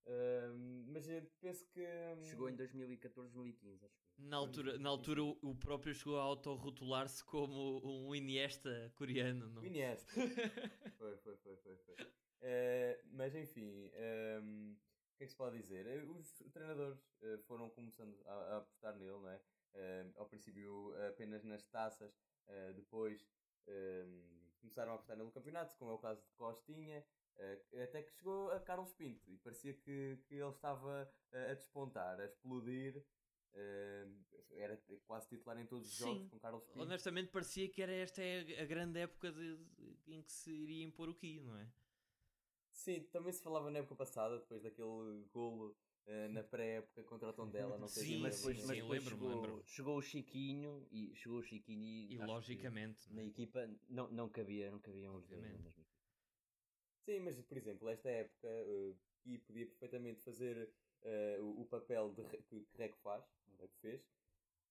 Uh, 0.05 0.86
mas 0.88 1.05
penso 1.41 1.67
que. 1.67 1.86
Chegou 2.29 2.49
em 2.49 2.55
2014, 2.55 3.34
2015, 3.34 3.86
acho 3.86 3.97
que. 3.97 4.05
Na 4.17 4.38
altura, 4.38 4.78
na 4.78 4.89
altura 4.89 5.23
o, 5.23 5.56
próprio 5.56 5.93
chegou 5.93 6.17
a 6.17 6.23
autorrotular-se 6.23 7.23
como 7.23 7.82
um 7.84 8.15
Iniesta 8.15 8.91
coreano, 8.95 9.49
não? 9.49 9.63
Iniesta. 9.63 10.12
foi, 10.97 11.17
foi, 11.17 11.38
foi, 11.38 11.58
foi. 11.58 11.75
foi. 11.78 11.95
Uh, 12.45 13.01
mas 13.12 13.36
enfim. 13.36 13.91
Um, 14.41 14.75
o 15.15 15.17
que 15.17 15.23
é 15.23 15.28
que 15.28 15.32
se 15.32 15.38
pode 15.38 15.58
dizer? 15.58 15.88
Eh, 15.88 16.04
os 16.04 16.43
treinadores 16.51 16.99
uh, 17.21 17.39
foram 17.47 17.69
começando 17.69 18.21
a, 18.25 18.34
a, 18.34 18.58
apostar 18.58 18.97
nele, 18.97 19.12
não 19.12 19.30
é? 19.30 19.41
Uh, 19.73 20.13
ao 20.17 20.25
princípio 20.28 20.93
apenas 21.08 21.43
nas 21.43 21.65
taças, 21.67 22.13
depois 22.75 23.28
começaram 24.60 24.91
a 24.91 24.95
apostar 24.95 25.17
nele 25.17 25.28
no 25.28 25.34
campeonato, 25.34 25.75
como 25.78 25.91
é 25.91 25.93
o 25.93 25.97
caso 25.97 26.21
de 26.21 26.30
Costinha, 26.34 27.04
até 27.84 28.04
que 28.04 28.12
chegou 28.12 28.51
a 28.51 28.60
Carlos 28.60 28.93
Pinto 28.93 29.30
e 29.32 29.38
parecia 29.38 29.73
que, 29.73 30.19
que 30.28 30.36
ele 30.36 30.51
estava 30.51 31.12
a 31.34 31.54
despontar, 31.56 32.19
a 32.19 32.25
explodir. 32.25 33.04
Era 34.52 34.78
quase 35.06 35.28
titular 35.28 35.60
em 35.60 35.65
todos 35.65 35.88
os 35.88 35.96
Sim, 35.96 36.04
jogos 36.04 36.28
com 36.30 36.39
Carlos 36.39 36.63
Pinto. 36.65 36.82
Honestamente, 36.82 37.32
parecia 37.32 37.70
que 37.70 37.82
era 37.82 37.91
esta 37.91 38.22
é 38.22 38.62
a 38.62 38.65
grande 38.65 39.00
época 39.00 39.32
de, 39.32 39.58
em 40.08 40.22
que 40.22 40.32
se 40.32 40.52
iria 40.52 40.84
impor 40.84 41.10
o 41.10 41.15
Ki, 41.15 41.41
não 41.41 41.58
é? 41.58 41.68
Sim, 42.72 43.04
também 43.12 43.32
se 43.32 43.41
falava 43.41 43.72
na 43.72 43.80
época 43.80 43.96
passada, 43.96 44.38
depois 44.38 44.62
daquele 44.62 45.26
golo 45.32 45.78
uh, 46.08 46.30
na 46.32 46.44
pré-época 46.44 47.04
contra 47.04 47.30
o 47.30 47.34
Tondela, 47.34 47.78
não 47.78 47.88
sei 47.88 48.04
sim, 48.06 48.22
mas 48.22 48.38
depois, 48.38 48.60
sim, 48.60 48.68
mas 48.68 48.78
depois 48.78 49.04
lembro, 49.04 49.15
chegou, 49.15 49.30
lembro. 49.30 49.63
chegou 49.65 49.98
o 49.98 50.02
Chiquinho 50.02 50.88
e 50.91 51.15
chegou 51.15 51.39
o 51.39 51.44
Chiquinho 51.44 51.84
e, 51.84 52.13
e 52.13 52.18
logicamente 52.18 53.12
na 53.13 53.22
é? 53.22 53.26
equipa 53.26 53.70
não, 53.89 54.10
não 54.12 54.30
cabia, 54.30 54.70
não 54.72 54.80
cabiam 54.80 55.15
os 55.15 55.26
dois 55.26 55.41
na 55.41 55.50
mesma 55.50 55.70
equipa. 55.70 55.89
Sim, 57.06 57.20
mas 57.20 57.41
por 57.41 57.58
exemplo, 57.58 57.89
esta 57.89 58.10
época 58.10 58.48
uh, 58.48 58.98
e 59.26 59.38
podia 59.39 59.65
perfeitamente 59.65 60.22
fazer 60.22 60.70
uh, 61.06 61.44
o, 61.44 61.62
o, 61.62 61.65
papel 61.65 62.12
de, 62.13 62.24
que, 62.26 62.38
que 62.44 62.68
Reco 62.78 62.98
faz, 62.98 63.24
Reco 63.60 63.78
fez. 63.80 64.02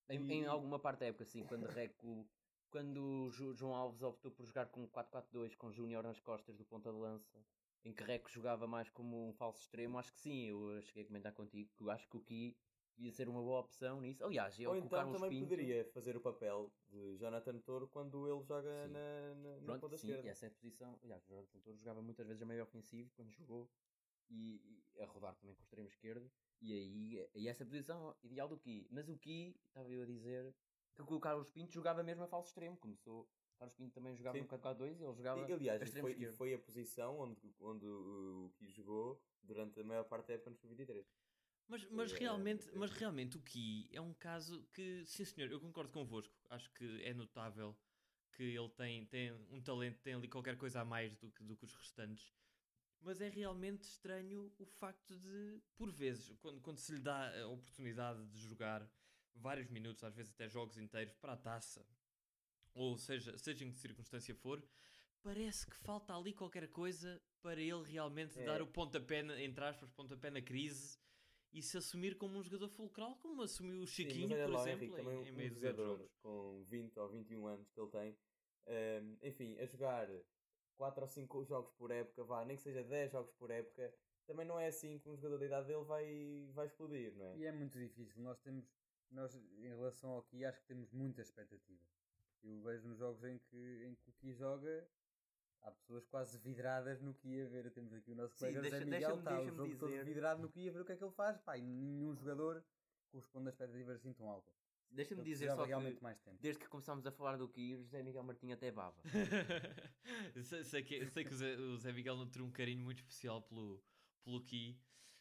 Em, 0.09 0.21
e... 0.21 0.33
em, 0.33 0.47
alguma 0.47 0.79
parte 0.79 1.01
da 1.01 1.07
época, 1.07 1.25
sim, 1.25 1.45
quando 1.45 1.67
Reco 1.67 2.29
quando 2.71 3.27
o 3.27 3.31
João 3.31 3.73
Alves 3.73 4.03
optou 4.03 4.33
por 4.33 4.45
jogar 4.45 4.67
com 4.67 4.89
4-4-2 4.89 5.57
com 5.57 5.71
Júnior 5.71 6.03
nas 6.03 6.19
costas 6.19 6.57
do 6.57 6.65
ponta 6.65 6.91
de 6.91 6.99
lança 6.99 7.39
em 7.85 7.93
que 7.93 8.03
Reco 8.03 8.31
jogava 8.31 8.67
mais 8.67 8.89
como 8.89 9.29
um 9.29 9.33
falso 9.35 9.61
extremo, 9.61 9.99
acho 9.99 10.11
que 10.13 10.19
sim, 10.19 10.49
eu 10.49 10.81
cheguei 10.83 11.03
a 11.03 11.07
comentar 11.07 11.33
contigo 11.33 11.71
que 11.77 11.91
acho 11.91 12.09
que 12.09 12.17
o 12.17 12.21
Ki 12.21 12.57
devia 12.97 13.13
ser 13.13 13.29
uma 13.29 13.43
boa 13.43 13.61
opção 13.61 14.01
nisso. 14.01 14.25
Aliás, 14.25 14.59
eu 14.59 14.71
Ou 14.71 14.77
então 14.77 15.13
também 15.13 15.31
Pinto... 15.31 15.49
poderia 15.49 15.85
fazer 15.93 16.17
o 16.17 16.21
papel 16.21 16.73
de 16.89 17.17
Jonathan 17.17 17.59
Toro 17.59 17.89
quando 17.89 18.27
ele 18.27 18.43
joga 18.45 18.87
sim. 18.87 18.93
na, 18.93 19.35
na, 19.35 19.63
Pronto, 19.63 19.81
ponta 19.81 19.99
sim, 19.99 20.09
esquerda. 20.09 20.31
essa 20.31 20.47
é 20.47 20.49
a 20.49 20.53
posição. 20.53 20.99
Aliás, 21.03 21.23
o 21.25 21.29
Jonathan 21.29 21.61
Toro 21.61 21.77
jogava 21.77 22.03
muitas 22.03 22.27
vezes 22.27 22.43
a 22.43 22.47
meio 22.47 22.63
ofensivo 22.63 23.11
quando 23.15 23.31
jogou 23.33 23.69
e, 24.31 24.83
e, 24.95 25.01
a 25.01 25.07
rodar 25.07 25.35
também 25.37 25.55
com 25.55 25.61
o 25.61 25.65
extremo 25.65 25.89
esquerdo. 25.89 26.31
E 26.61 26.73
aí, 26.73 27.29
e 27.35 27.49
essa 27.49 27.65
posição 27.65 28.17
ideal 28.23 28.49
do 28.49 28.59
Ki. 28.59 28.87
Mas 28.91 29.09
o 29.09 29.17
Ki, 29.19 29.57
estava 29.67 29.91
eu 29.91 30.03
a 30.03 30.07
dizer, 30.07 30.55
que 30.95 31.03
o 31.03 31.21
Carlos 31.21 31.51
Pinto 31.51 31.73
jogava 31.73 32.03
mesmo 32.03 32.25
a 32.25 32.29
falso 32.29 32.49
extremo, 32.49 32.77
começou 32.77 33.29
Carlos 33.59 33.75
Pinto 33.75 33.95
também 33.95 34.15
jogava 34.17 34.37
Sim. 34.37 34.43
no 34.43 34.49
4-4-2 34.49 35.01
e 35.01 35.05
ele 35.05 35.15
jogava. 35.15 35.49
E, 35.49 35.53
aliás, 35.53 35.93
foi, 35.93 36.13
e 36.13 36.33
foi 36.33 36.55
a 36.55 36.59
posição 36.59 37.19
onde, 37.19 37.55
onde 37.61 37.87
o 37.87 38.53
Ki 38.57 38.69
jogou 38.71 39.23
durante 39.43 39.81
a 39.81 39.85
maior 39.85 40.05
parte 40.05 40.29
da 40.29 40.35
época 40.35 40.51
no 40.51 40.57
Sub-23. 40.57 41.05
Mas, 41.67 41.91
mas, 41.91 42.13
é, 42.13 42.19
realmente, 42.19 42.71
mas 42.75 42.91
realmente 42.91 43.37
o 43.39 43.41
Ki 43.41 43.89
é 43.93 44.01
um 44.01 44.13
caso 44.13 44.63
que, 44.75 45.05
sim 45.07 45.25
senhor, 45.25 45.51
eu 45.51 45.61
concordo 45.61 45.93
convosco. 45.93 46.35
Acho 46.51 46.71
que 46.75 47.03
é 47.03 47.15
notável 47.15 47.77
que 48.33 48.43
ele 48.43 48.69
tem, 48.71 49.07
tem 49.07 49.33
um 49.51 49.63
talento, 49.63 50.01
tem 50.03 50.15
ali 50.15 50.29
qualquer 50.29 50.59
coisa 50.59 50.81
a 50.81 50.85
mais 50.85 51.17
do 51.17 51.31
que, 51.31 51.43
do 51.43 51.57
que 51.57 51.65
os 51.65 51.75
restantes. 51.75 52.35
Mas 53.05 53.21
é 53.21 53.29
realmente 53.29 53.83
estranho 53.83 54.51
o 54.59 54.65
facto 54.65 55.15
de, 55.17 55.61
por 55.77 55.93
vezes, 55.93 56.35
quando, 56.39 56.61
quando 56.61 56.79
se 56.79 56.93
lhe 56.93 57.01
dá 57.01 57.43
a 57.43 57.49
oportunidade 57.49 58.27
de 58.29 58.41
jogar 58.41 58.91
vários 59.35 59.69
minutos, 59.69 60.03
às 60.05 60.15
vezes 60.15 60.33
até 60.33 60.49
jogos 60.49 60.79
inteiros, 60.79 61.15
para 61.15 61.35
a 61.35 61.37
taça, 61.37 61.87
ou 62.73 62.97
seja, 62.97 63.37
seja 63.37 63.65
em 63.65 63.71
que 63.71 63.77
circunstância 63.77 64.35
for, 64.35 64.67
parece 65.23 65.67
que 65.67 65.77
falta 65.77 66.17
ali 66.17 66.33
qualquer 66.33 66.69
coisa 66.69 67.21
para 67.43 67.61
ele 67.61 67.83
realmente 67.85 68.39
é. 68.39 68.45
dar 68.45 68.63
o 68.63 68.67
pontapé, 68.67 69.21
entre 69.43 69.65
aspas, 69.65 69.91
pontapé 69.91 70.31
na 70.31 70.41
crise 70.41 70.99
e 71.53 71.63
se 71.63 71.77
assumir 71.77 72.17
como 72.17 72.39
um 72.39 72.43
jogador 72.43 72.69
fulcral, 72.69 73.17
como 73.17 73.43
assumiu 73.43 73.83
o 73.83 73.87
Chiquinho, 73.87 74.29
Sim, 74.29 74.45
por 74.45 74.55
exemplo, 74.61 74.85
Henrique, 74.99 75.01
em, 75.01 75.29
em 75.29 75.33
meio 75.33 75.53
um 75.53 75.55
jogador 75.55 75.99
jogos. 75.99 76.17
com 76.21 76.65
20 76.65 76.99
ou 76.99 77.09
21 77.11 77.47
anos 77.47 77.71
que 77.71 77.81
ele 77.81 77.91
tem, 77.91 78.19
um, 78.67 79.19
enfim, 79.23 79.59
a 79.59 79.67
jogar 79.67 80.09
4 80.77 81.03
ou 81.03 81.09
5 81.09 81.45
jogos 81.45 81.73
por 81.73 81.91
época, 81.91 82.25
vá, 82.25 82.45
nem 82.45 82.57
que 82.57 82.63
seja 82.63 82.83
10 82.83 83.13
jogos 83.13 83.33
por 83.33 83.51
época, 83.51 83.93
também 84.27 84.47
não 84.47 84.59
é 84.59 84.69
assim 84.69 84.99
que 84.99 85.09
um 85.09 85.17
jogador 85.17 85.39
da 85.39 85.47
idade 85.47 85.67
dele 85.67 85.85
vai, 85.85 86.49
vai 86.53 86.67
explodir, 86.67 87.15
não 87.17 87.27
é? 87.27 87.37
E 87.37 87.45
é 87.45 87.53
muito 87.53 87.79
difícil. 87.79 88.23
Nós 88.23 88.39
temos, 88.41 88.65
nós 89.11 89.35
em 89.35 89.69
relação 89.69 90.11
ao 90.11 90.23
que 90.23 90.45
acho 90.45 90.61
que 90.61 90.67
temos 90.67 90.91
muita 90.93 91.21
expectativa. 91.21 91.85
Eu 92.43 92.61
vejo 92.63 92.87
nos 92.89 92.99
jogos 92.99 93.25
em 93.25 93.39
que, 93.39 93.85
em 93.87 93.95
que 93.95 94.11
o 94.11 94.13
Ki 94.13 94.33
joga, 94.33 94.87
há 95.63 95.71
pessoas 95.71 96.05
quase 96.07 96.39
vidradas 96.39 97.01
no 97.01 97.15
que 97.15 97.29
ia 97.29 97.49
ver. 97.49 97.71
Temos 97.71 97.93
aqui 97.93 98.13
o 98.13 98.15
nosso 98.15 98.37
colega 98.37 98.63
Sim, 98.63 98.71
José 98.71 98.85
Miguel, 98.85 99.19
está 99.19 99.41
o 99.41 99.51
jogo 99.51 99.65
dizer... 99.65 99.79
todo 99.79 100.05
vidrado 100.05 100.43
no 100.43 100.49
que 100.51 100.61
ia 100.61 100.73
ver 100.73 100.81
o 100.81 100.85
que 100.85 100.93
é 100.93 100.97
que 100.97 101.05
ele 101.05 101.13
faz. 101.13 101.39
Pá, 101.39 101.57
e 101.57 101.63
nenhum 101.63 102.15
jogador 102.15 102.65
corresponde 103.11 103.49
a 103.49 103.51
expectativas 103.51 103.97
assim 103.97 104.13
tão 104.13 104.29
altas. 104.29 104.54
Deixa-me 104.95 105.23
dizer 105.23 105.51
só 105.51 105.67
que 105.67 106.01
mais 106.01 106.21
tempo. 106.21 106.39
desde 106.41 106.61
que 106.61 106.69
começámos 106.69 107.07
a 107.07 107.11
falar 107.11 107.37
do 107.37 107.49
Ki, 107.49 107.75
o 107.75 107.83
José 107.83 108.03
Miguel 108.03 108.23
Martins 108.23 108.53
até 108.53 108.71
baba. 108.71 109.03
sei, 110.43 110.65
sei, 110.65 110.83
que, 110.83 111.07
sei 111.07 111.25
que 111.25 111.33
o 111.33 111.37
Zé, 111.37 111.57
o 111.57 111.77
Zé 111.77 111.93
Miguel 111.93 112.17
não 112.17 112.29
tem 112.29 112.43
um 112.43 112.51
carinho 112.51 112.83
muito 112.83 112.99
especial 112.99 113.43
pelo, 113.43 113.83
pelo 114.23 114.41
Ki 114.43 114.79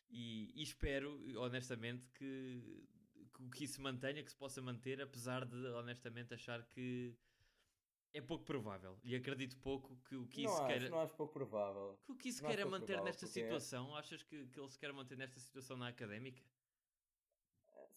e, 0.09 0.51
e 0.55 0.63
espero, 0.63 1.19
honestamente, 1.39 2.07
que 2.12 2.88
que 3.51 3.63
isso 3.65 3.75
se 3.75 3.81
mantenha, 3.81 4.23
que 4.23 4.29
se 4.29 4.36
possa 4.36 4.62
manter, 4.62 5.01
apesar 5.01 5.45
de 5.45 5.67
honestamente 5.67 6.33
achar 6.33 6.63
que 6.65 7.15
é 8.13 8.21
pouco 8.21 8.45
provável. 8.45 8.99
E 9.03 9.15
acredito 9.15 9.57
pouco 9.57 9.97
que 10.07 10.15
o 10.15 10.27
que 10.27 10.43
isso 10.43 10.65
queira. 10.67 10.89
Não 10.89 10.99
acho 10.99 11.15
pouco 11.15 11.33
provável. 11.33 11.99
Que 12.05 12.12
o 12.12 12.15
que 12.15 12.29
isso 12.29 12.43
queira 12.45 12.65
manter 12.65 13.01
nesta 13.01 13.25
é 13.25 13.27
situação. 13.27 13.95
É... 13.95 13.99
Achas 13.99 14.21
que, 14.23 14.45
que 14.47 14.59
ele 14.59 14.69
se 14.69 14.77
quer 14.77 14.93
manter 14.93 15.17
nesta 15.17 15.39
situação 15.39 15.77
na 15.77 15.88
académica? 15.88 16.43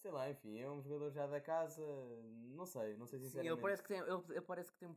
Sei 0.07 0.13
lá, 0.13 0.31
enfim, 0.31 0.57
é 0.57 0.71
um 0.71 0.81
jogador 0.81 1.11
já 1.11 1.27
da 1.27 1.41
casa, 1.41 1.83
não 2.55 2.65
sei, 2.65 2.97
não 2.97 3.07
sei 3.07 3.19
Sim, 3.19 3.25
sinceramente. 3.25 3.55
ele 3.55 3.61
parece 3.61 3.83
que 3.83 3.89
tem, 3.89 3.99
ele, 3.99 4.23
ele 4.31 4.41
parece 4.43 4.73
que 4.73 4.79
tem 4.79 4.89
um, 4.89 4.97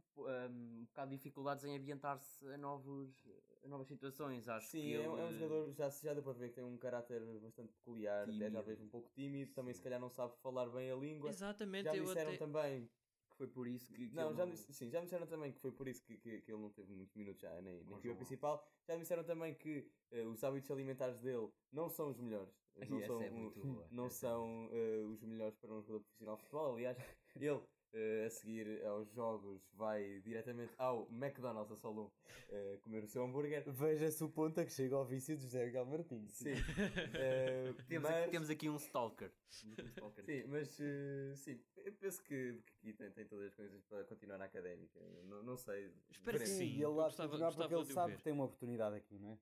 um 0.51 0.85
bocado 0.85 1.09
de 1.09 1.17
dificuldades 1.17 1.65
em 1.65 1.75
ambientar-se 1.75 2.45
a, 2.45 2.57
novos, 2.59 3.27
a 3.63 3.67
novas 3.67 3.87
situações. 3.87 4.47
Acho 4.47 4.69
Sim, 4.69 4.81
que 4.81 4.93
é, 4.93 5.09
um- 5.09 5.17
é 5.17 5.23
um 5.25 5.27
ele- 5.29 5.39
jogador, 5.39 5.71
já, 5.73 5.89
já 5.89 6.13
deu 6.13 6.21
para 6.23 6.33
ver 6.33 6.49
que 6.49 6.55
tem 6.55 6.63
um 6.63 6.77
caráter 6.77 7.25
bastante 7.39 7.73
peculiar, 7.73 8.29
até 8.29 8.33
Tímido. 8.33 8.51
talvez 8.51 8.79
um 8.79 8.87
pouco 8.89 9.09
tímido, 9.09 9.51
também 9.53 9.73
se 9.73 9.81
calhar 9.81 9.99
não 9.99 10.09
sabe 10.09 10.37
falar 10.37 10.69
bem 10.69 10.91
a 10.91 10.95
língua. 10.95 11.29
Exatamente, 11.29 11.85
Já 11.85 11.95
disseram 11.95 12.31
até... 12.33 12.37
também 12.37 12.91
foi 13.39 13.47
por 13.47 13.67
isso 13.67 13.93
que. 13.93 14.09
que 14.09 14.15
Não, 14.15 14.35
já 14.35 14.45
me, 14.45 14.57
sim, 14.57 14.91
já 14.91 14.99
me 14.99 15.05
disseram 15.05 15.25
também 15.25 15.53
que 15.53 15.59
foi 15.59 15.71
por 15.71 15.87
isso 15.87 16.03
que, 16.03 16.17
que, 16.17 16.41
que 16.41 16.51
ele 16.51 16.61
não 16.61 16.69
teve 16.69 16.91
muitos 16.91 17.15
minutos 17.15 17.41
já 17.41 17.49
na, 17.61 17.71
equipa 17.97 18.15
principal. 18.15 18.67
Já 18.85 18.95
me 18.95 19.01
disseram 19.01 19.23
também 19.23 19.55
que 19.55 19.89
eh, 20.11 20.25
os 20.25 20.43
hábitos 20.43 20.69
alimentares 20.69 21.17
dele 21.19 21.49
não 21.71 21.89
são 21.89 22.09
os 22.09 22.19
melhores. 22.19 22.53
Não 22.75 22.97
essa 22.97 23.07
são, 23.07 23.21
é 23.21 23.29
muito 23.29 23.59
boa, 23.65 23.87
não 23.91 24.05
essa 24.07 24.27
é 24.27 24.29
são 24.29 24.69
eh, 24.73 25.03
os 25.05 25.23
melhores 25.23 25.55
para 25.55 25.73
um 25.73 25.81
jogador 25.81 26.01
profissional 26.01 26.35
de 26.35 26.41
futebol. 26.43 26.75
Aliás, 26.75 26.97
ele 27.39 27.61
eh, 27.93 28.25
a 28.25 28.29
seguir 28.29 28.83
aos 28.85 29.09
jogos 29.11 29.61
vai 29.73 30.19
diretamente 30.21 30.73
ao 30.77 31.07
McDonald's 31.11 31.71
a 31.71 31.75
Solon 31.75 32.09
eh, 32.49 32.77
comer 32.81 33.03
o 33.03 33.07
seu 33.07 33.23
hambúrguer. 33.23 33.63
Veja-se 33.71 34.23
o 34.23 34.29
ponto 34.29 34.59
a 34.59 34.65
que 34.65 34.71
chega 34.71 34.95
ao 34.95 35.05
vício 35.05 35.35
de 35.35 35.43
José 35.43 35.65
Miguel 35.65 35.85
Martins. 35.85 36.31
Sim. 36.33 36.53
Eh, 37.15 37.73
Temos, 37.87 38.09
mas- 38.09 38.21
aqui, 38.23 38.31
temos 38.31 38.49
aqui 38.49 38.69
um 38.69 38.75
stalker. 38.77 39.31
Um 39.79 39.85
stalker. 39.87 40.23
Sim, 40.25 40.43
mas 40.47 40.67
sim, 40.69 41.59
eu 41.77 41.93
penso 41.93 42.23
que, 42.23 42.61
que 42.65 42.73
aqui 42.89 42.93
tem, 42.93 43.11
tem 43.11 43.25
todas 43.25 43.47
as 43.47 43.55
coisas 43.55 43.83
para 43.85 44.03
continuar 44.05 44.37
na 44.37 44.45
académica. 44.45 44.99
Não, 45.25 45.43
não 45.43 45.57
sei. 45.57 45.91
Espero 46.11 46.37
que 46.39 46.45
sim. 46.45 46.63
e 46.65 46.75
ele 46.75 46.85
lá 46.87 47.05
gostava- 47.05 47.29
porque 47.51 47.73
ele 47.75 47.85
sabe 47.85 48.11
ver. 48.11 48.17
que 48.17 48.23
tem 48.23 48.33
uma 48.33 48.45
oportunidade 48.45 48.95
aqui, 48.95 49.17
não 49.19 49.31
é? 49.31 49.37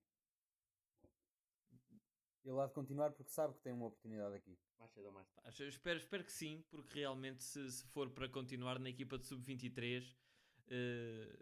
Ele 2.47 2.55
lá 2.55 2.65
de 2.65 2.71
continuar 2.73 3.11
porque 3.11 3.29
sabe 3.29 3.53
que 3.55 3.59
tem 3.59 3.73
uma 3.73 3.87
oportunidade 3.87 4.33
aqui. 4.35 4.57
Mais 4.79 4.89
cedo 4.93 5.07
ou 5.07 5.11
mais 5.11 5.27
tarde. 5.27 5.49
Acho- 5.49 5.63
espero, 5.65 5.97
espero 5.99 6.23
que 6.23 6.31
sim, 6.31 6.63
porque 6.69 6.99
realmente 6.99 7.43
se, 7.43 7.69
se 7.69 7.83
for 7.87 8.09
para 8.09 8.29
continuar 8.29 8.79
na 8.79 8.89
equipa 8.89 9.17
de 9.17 9.25
sub-23, 9.25 10.15
eh, 10.69 11.37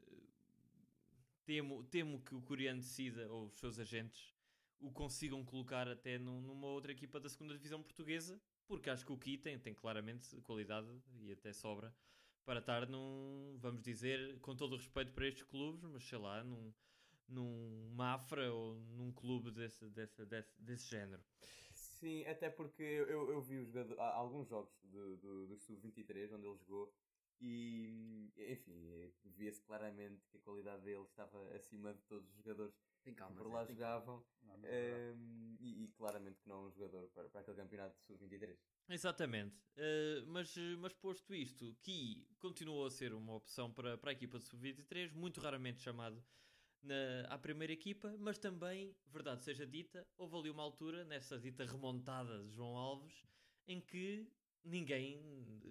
temo, 1.46 1.84
temo 1.84 2.22
que 2.24 2.34
o 2.34 2.42
coreano 2.42 2.80
decida, 2.82 3.32
ou 3.32 3.46
os 3.46 3.60
seus 3.60 3.78
agentes, 3.78 4.34
o 4.80 4.92
consigam 4.92 5.46
colocar 5.46 5.88
até 5.88 6.18
num- 6.18 6.42
numa 6.42 6.68
outra 6.68 6.92
equipa 6.92 7.20
da 7.20 7.30
segunda 7.30 7.54
divisão 7.54 7.84
portuguesa, 7.84 8.42
porque 8.68 8.90
acho 8.90 9.06
que 9.06 9.12
o 9.14 9.18
Ki 9.18 9.38
tem, 9.38 9.60
tem 9.60 9.76
claramente 9.76 10.36
qualidade 10.42 10.88
e 11.20 11.32
até 11.32 11.54
sobra 11.54 11.96
para 12.46 12.60
estar 12.62 12.88
num, 12.90 13.58
vamos 13.60 13.84
dizer, 13.84 14.40
com 14.40 14.56
todo 14.56 14.74
o 14.74 14.78
respeito 14.78 15.12
para 15.14 15.28
estes 15.28 15.44
clubes, 15.44 15.84
mas 15.84 16.04
sei 16.04 16.18
lá, 16.18 16.44
num, 16.44 16.74
num 17.28 17.90
Mafra 17.96 18.52
ou 18.52 18.76
num 18.76 19.12
clube 19.12 19.52
desse, 19.52 19.90
desse, 19.90 20.26
desse, 20.26 20.62
desse 20.62 20.88
género. 20.90 21.24
Sim, 21.74 22.26
até 22.26 22.50
porque 22.50 22.84
eu, 22.84 23.30
eu, 23.32 23.42
vi 23.42 23.58
os 23.58 23.68
jogador- 23.68 24.00
alguns 24.00 24.48
jogos 24.48 24.74
do, 24.84 25.18
do, 25.18 25.48
do 25.48 25.58
Sub-23 25.58 26.32
onde 26.34 26.48
ele 26.48 26.58
jogou 26.58 26.94
e, 27.42 28.32
enfim, 28.38 29.12
via-se 29.26 29.62
claramente 29.62 30.26
que 30.28 30.38
a 30.38 30.40
qualidade 30.42 30.84
dele 30.84 31.04
estava 31.04 31.54
acima 31.54 31.94
de 31.94 32.02
todos 32.04 32.30
os 32.30 32.36
jogadores 32.38 32.76
Tem 33.04 33.14
que 33.14 33.20
calma. 33.20 33.36
por 33.36 33.48
Zé, 33.48 33.50
lá 33.54 33.66
tem 33.66 33.76
jogavam 33.76 34.26
Não, 34.44 34.58
não 34.58 34.68
é 34.70 34.72
verdade. 34.72 35.06
ehm, 35.14 35.56
e, 35.60 35.84
e 35.86 35.88
claramente 35.94 36.40
que 36.42 36.48
não 36.50 36.66
é 36.66 36.68
um 36.68 36.72
jogador 36.72 37.08
para, 37.10 37.30
para 37.30 37.42
aquele 37.42 37.58
campeonato 37.58 37.98
de 38.00 38.06
Sub-23. 38.06 38.58
Exatamente, 38.88 39.56
Eh, 39.76 40.24
mas, 40.28 40.56
mas 40.80 40.94
posto 40.94 41.34
isto, 41.34 41.76
Ki 41.82 42.28
continuou 42.40 42.86
a 42.86 42.92
ser 42.92 43.14
uma 43.14 43.34
opção 43.34 43.74
para, 43.74 43.98
para 43.98 44.12
a 44.12 44.14
equipa 44.14 44.38
de 44.38 44.46
sub-23, 44.46 45.12
muito 45.14 45.42
raramente 45.42 45.82
chamado 45.82 46.24
na, 46.86 47.28
à 47.30 47.38
primeira 47.38 47.74
equipa, 47.74 48.16
mas 48.20 48.38
também, 48.38 48.96
verdade 49.08 49.44
seja 49.44 49.66
dita, 49.66 50.08
houve 50.18 50.36
ali 50.38 50.50
uma 50.50 50.64
altura, 50.64 51.04
nessa 51.04 51.40
dita 51.40 51.66
remontada 51.66 52.44
de 52.44 52.52
João 52.54 52.78
Alves, 52.78 53.26
em 53.68 53.82
que 53.82 54.28
ninguém, 54.64 55.20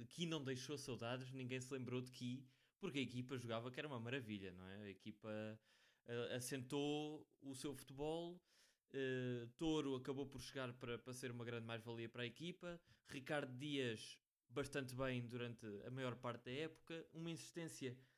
Ki 0.08 0.26
não 0.26 0.42
deixou 0.42 0.76
saudades, 0.76 1.32
ninguém 1.32 1.60
se 1.60 1.72
lembrou 1.72 2.00
de 2.00 2.10
Ki, 2.10 2.46
porque 2.80 2.98
a 2.98 3.02
equipa 3.02 3.38
jogava 3.38 3.70
que 3.70 3.80
era 3.80 3.88
uma 3.88 4.00
maravilha, 4.00 4.52
não 4.52 4.66
é? 4.66 4.84
A 4.84 4.90
equipa 4.90 5.58
eh, 6.06 6.34
assentou 6.36 7.26
o 7.40 7.54
seu 7.54 7.74
futebol, 7.74 8.40
Uh, 8.94 9.48
Touro 9.58 9.96
acabou 9.96 10.24
por 10.24 10.40
chegar 10.40 10.72
para, 10.74 10.96
para 10.96 11.12
ser 11.12 11.32
uma 11.32 11.44
grande 11.44 11.66
mais-valia 11.66 12.08
para 12.08 12.22
a 12.22 12.26
equipa. 12.26 12.80
Ricardo 13.08 13.52
Dias, 13.58 14.16
bastante 14.48 14.94
bem 14.94 15.26
durante 15.26 15.66
a 15.84 15.90
maior 15.90 16.14
parte 16.14 16.44
da 16.44 16.52
época. 16.52 17.04
Uma 17.12 17.28
insistência 17.28 17.90
uh, 17.90 18.13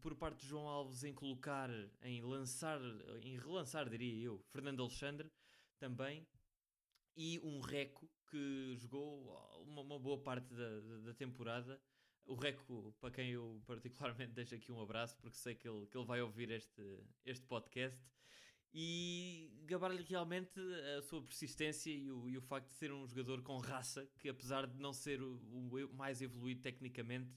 por 0.00 0.14
parte 0.14 0.40
de 0.40 0.46
João 0.46 0.68
Alves 0.68 1.04
em 1.04 1.12
colocar, 1.12 1.70
em 2.02 2.22
lançar, 2.22 2.80
em 3.22 3.38
relançar, 3.38 3.88
diria 3.88 4.24
eu, 4.24 4.38
Fernando 4.52 4.82
Alexandre 4.82 5.30
também. 5.78 6.26
E 7.16 7.40
um 7.40 7.60
Reco 7.60 8.08
que 8.30 8.74
jogou 8.76 9.24
uma, 9.66 9.82
uma 9.82 9.98
boa 9.98 10.18
parte 10.18 10.52
da, 10.54 10.80
da, 10.80 10.98
da 10.98 11.14
temporada. 11.14 11.80
O 12.24 12.34
Reco, 12.34 12.94
para 13.00 13.10
quem 13.10 13.30
eu 13.30 13.62
particularmente 13.66 14.32
deixo 14.32 14.54
aqui 14.54 14.70
um 14.70 14.80
abraço, 14.80 15.16
porque 15.18 15.36
sei 15.36 15.54
que 15.54 15.68
ele, 15.68 15.86
que 15.86 15.96
ele 15.96 16.06
vai 16.06 16.20
ouvir 16.20 16.50
este, 16.50 16.82
este 17.24 17.46
podcast 17.46 18.04
e 18.78 19.50
gabar-lhe 19.64 20.02
realmente 20.02 20.60
a 20.98 21.02
sua 21.02 21.22
persistência 21.22 21.90
e 21.90 22.10
o, 22.10 22.28
e 22.28 22.36
o 22.36 22.42
facto 22.42 22.68
de 22.68 22.74
ser 22.74 22.92
um 22.92 23.06
jogador 23.06 23.42
com 23.42 23.56
raça, 23.56 24.06
que 24.18 24.28
apesar 24.28 24.66
de 24.66 24.78
não 24.78 24.92
ser 24.92 25.22
o, 25.22 25.36
o 25.36 25.94
mais 25.94 26.20
evoluído 26.20 26.60
tecnicamente, 26.60 27.32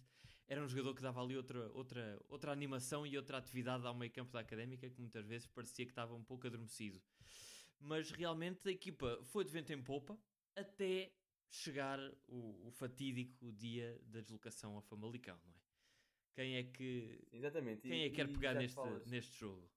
era 0.49 0.61
um 0.63 0.67
jogador 0.67 0.95
que 0.95 1.01
dava 1.01 1.21
ali 1.21 1.37
outra, 1.37 1.71
outra, 1.73 2.19
outra 2.27 2.51
animação 2.51 3.05
e 3.05 3.15
outra 3.15 3.37
atividade 3.37 3.85
ao 3.85 3.93
meio 3.95 4.11
campo 4.11 4.31
da 4.33 4.39
académica 4.39 4.89
que 4.89 4.99
muitas 4.99 5.25
vezes 5.25 5.47
parecia 5.47 5.85
que 5.85 5.91
estava 5.91 6.15
um 6.15 6.23
pouco 6.23 6.47
adormecido. 6.47 6.99
Mas 7.79 8.11
realmente 8.11 8.67
a 8.67 8.71
equipa 8.71 9.19
foi 9.23 9.45
de 9.45 9.51
vento 9.51 9.71
em 9.71 9.81
popa 9.81 10.17
até 10.55 11.11
chegar 11.49 11.99
o, 12.27 12.67
o 12.67 12.71
fatídico 12.71 13.51
dia 13.53 13.99
da 14.07 14.21
deslocação 14.21 14.77
a 14.77 14.81
Famalicão, 14.81 15.39
não 15.45 15.53
é? 15.53 15.59
Quem 16.33 16.55
é 16.57 16.63
que, 16.63 17.19
Exatamente. 17.31 17.87
quem 17.87 18.01
e- 18.01 18.05
é 18.05 18.09
que 18.09 18.15
quer 18.15 18.27
pegar 18.33 18.55
neste, 18.55 18.75
falas- 18.75 19.05
neste 19.05 19.37
jogo? 19.39 19.69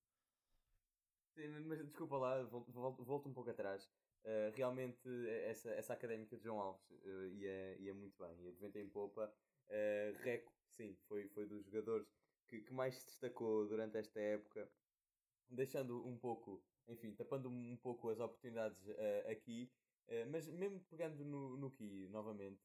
Sim, 1.35 1.49
mas 1.67 1.79
desculpa 1.87 2.17
lá, 2.19 2.43
volto, 2.45 2.73
volto, 2.73 3.05
volto 3.05 3.29
um 3.29 3.33
pouco 3.33 3.51
atrás. 3.51 3.91
Uh, 4.25 4.55
realmente, 4.55 5.09
essa, 5.45 5.71
essa 5.71 5.93
académica 5.95 6.37
de 6.37 6.45
João 6.45 6.61
Alves 6.61 6.91
uh, 6.91 7.27
ia, 7.29 7.77
ia 7.81 7.95
muito 7.95 8.17
bem, 8.19 8.41
ia 8.45 8.53
de 8.53 8.59
vento 8.61 8.79
em 8.79 8.89
popa. 8.89 9.35
Uh, 9.69 10.17
Reco, 10.23 10.53
sim, 10.69 10.97
foi, 11.09 11.29
foi 11.31 11.47
dos 11.47 11.65
jogadores 11.67 12.07
que, 12.49 12.61
que 12.63 12.73
mais 12.73 12.97
se 12.97 13.07
destacou 13.07 13.67
durante 13.69 13.97
esta 13.99 14.21
época, 14.21 14.71
deixando 15.49 16.07
um 16.07 16.19
pouco, 16.19 16.65
enfim, 16.89 17.15
tapando 17.15 17.49
um 17.51 17.77
pouco 17.77 18.11
as 18.11 18.21
oportunidades 18.21 18.87
uh, 18.87 19.31
aqui. 19.31 19.73
Uh, 20.09 20.27
mas 20.31 20.49
mesmo 20.49 20.81
pegando 20.91 21.25
no, 21.25 21.57
no 21.57 21.71
Ki 21.71 22.09
novamente, 22.09 22.61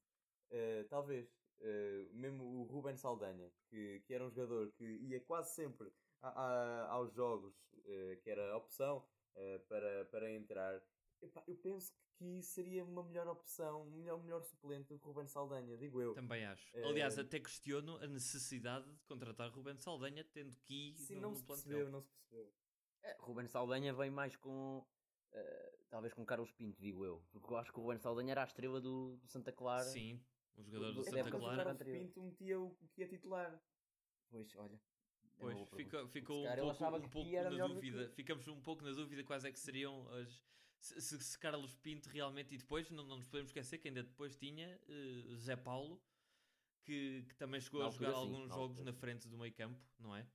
talvez 0.90 1.30
mesmo 2.12 2.44
o 2.46 2.64
Ruben 2.64 2.96
Saldanha, 2.96 3.52
que, 3.70 4.02
que 4.02 4.14
era 4.14 4.26
um 4.26 4.32
jogador 4.32 4.72
que 4.74 4.86
ia 4.86 5.20
quase 5.26 5.54
sempre 5.56 5.92
a- 6.22 6.30
a- 6.30 6.88
aos 6.92 7.14
jogos, 7.14 7.56
que 8.24 8.30
era 8.30 8.52
a 8.54 8.58
opção 8.58 9.06
para, 9.68 10.06
para 10.06 10.32
entrar, 10.32 10.82
eu 11.48 11.58
penso 11.58 11.94
que 11.94 12.07
seria 12.42 12.84
uma 12.84 13.04
melhor 13.04 13.28
opção, 13.28 13.84
um 13.84 13.92
melhor, 13.92 14.22
melhor 14.22 14.42
suplente 14.44 14.90
do 14.90 15.00
que 15.00 15.06
o 15.08 15.12
Ruben 15.12 15.28
Saldanha, 15.28 15.78
digo 15.78 16.02
eu. 16.02 16.14
Também 16.14 16.46
acho. 16.46 16.76
Eh, 16.76 16.84
Aliás, 16.84 17.18
até 17.20 17.40
questiono 17.40 17.98
a 17.98 18.08
necessidade 18.08 18.92
de 18.92 19.06
contratar 19.06 19.50
Ruben 19.52 19.78
Saldanha, 19.78 20.24
tendo 20.24 20.56
que 20.58 20.90
ir 20.90 20.98
Sim, 20.98 21.16
no, 21.16 21.22
não 21.22 21.30
no 21.32 21.36
se 21.38 21.44
plantel. 21.44 21.64
percebeu, 21.66 21.92
não 21.92 22.02
se 22.02 22.10
percebeu. 22.10 22.54
É, 23.04 23.16
Ruben 23.20 23.48
Saldanha 23.48 23.94
vem 23.94 24.10
mais 24.10 24.36
com. 24.36 24.86
eh, 25.32 25.78
talvez 25.90 26.14
com 26.14 26.26
Carlos 26.26 26.52
Pinto, 26.52 26.82
digo 26.82 27.06
eu. 27.06 27.24
Porque 27.32 27.52
eu 27.54 27.58
acho 27.58 27.72
que 27.72 27.80
o 27.80 27.84
Ruben 27.84 28.00
Saldanha 28.00 28.32
era 28.32 28.42
a 28.42 28.46
estrela 28.46 28.82
do, 28.82 29.18
do 29.18 29.28
Santa 29.28 29.52
Clara. 29.52 29.84
Sim, 29.84 30.20
o 30.56 30.64
jogador 30.64 30.88
do 30.88 30.94
do- 30.96 31.04
Santa 31.04 31.28
o 31.36 31.40
Clara. 31.40 31.56
Carlos 31.58 31.74
anterior. 31.74 32.00
Pinto 32.00 32.22
metia 32.24 32.60
o 32.60 32.76
que 32.94 33.02
ia 33.02 33.08
titular. 33.08 33.62
Pois, 34.30 34.56
olha. 34.56 34.76
é 34.76 34.80
Pois, 35.40 35.70
ficou, 35.76 36.08
ficou 36.08 36.44
um 36.48 36.56
pouco, 36.56 36.96
um 36.98 37.02
que 37.02 37.10
pouco 37.10 37.32
na 37.32 37.68
dúvida. 37.68 38.08
que- 38.10 38.16
Ficamos 38.16 38.48
um 38.48 38.60
pouco 38.60 38.84
na 38.84 38.92
dúvida 38.92 39.24
quais 39.24 39.46
é 39.46 39.52
que 39.52 39.60
seriam 39.60 40.08
as. 40.10 40.42
Se, 40.80 41.02
se- 41.02 41.20
se 41.24 41.38
Carlos 41.40 41.76
Pinto 41.76 42.10
realmente. 42.10 42.54
E 42.56 42.58
depois, 42.58 42.90
não, 42.92 43.04
não 43.06 43.18
nos 43.18 43.28
podemos 43.28 43.50
esquecer 43.50 43.78
que 43.80 43.88
ainda 43.88 44.04
depois 44.04 44.36
tinha 44.38 44.80
eh, 44.88 45.36
Zé 45.36 45.56
Paulo, 45.56 46.02
que, 46.84 47.24
que 47.28 47.36
também 47.36 47.60
chegou 47.60 47.82
Na 47.82 47.88
a 47.88 47.92
jogar 47.92 48.14
alguns 48.14 48.48
na 48.50 48.56
jogos 48.56 48.80
na 48.82 48.94
frente 48.94 49.28
do 49.28 49.38
meio 49.38 49.54
campo, 49.54 49.80
não 50.00 50.16
é? 50.16 50.26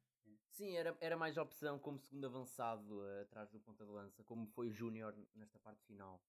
Sim, 0.50 0.76
era, 0.76 0.96
era 1.00 1.16
mais 1.16 1.38
opção 1.38 1.78
como 1.78 1.98
segundo 1.98 2.26
avançado 2.26 3.06
eh, 3.06 3.22
atrás 3.22 3.50
do 3.50 3.58
ponta 3.60 3.84
de 3.86 3.90
lança, 3.90 4.22
como 4.24 4.46
foi 4.48 4.70
Júnior 4.70 5.14
nesta 5.34 5.58
parte 5.58 5.82
final 5.86 6.22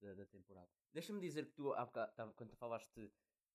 da, 0.00 0.14
da 0.14 0.24
temporada. 0.26 0.70
Deixa-me 0.92 1.20
dizer 1.20 1.46
que 1.46 1.52
tu, 1.52 1.72
há 1.72 1.84
bocado, 1.84 2.12
tava- 2.14 2.32
quando 2.34 2.50
tu 2.50 2.56
falaste 2.56 3.10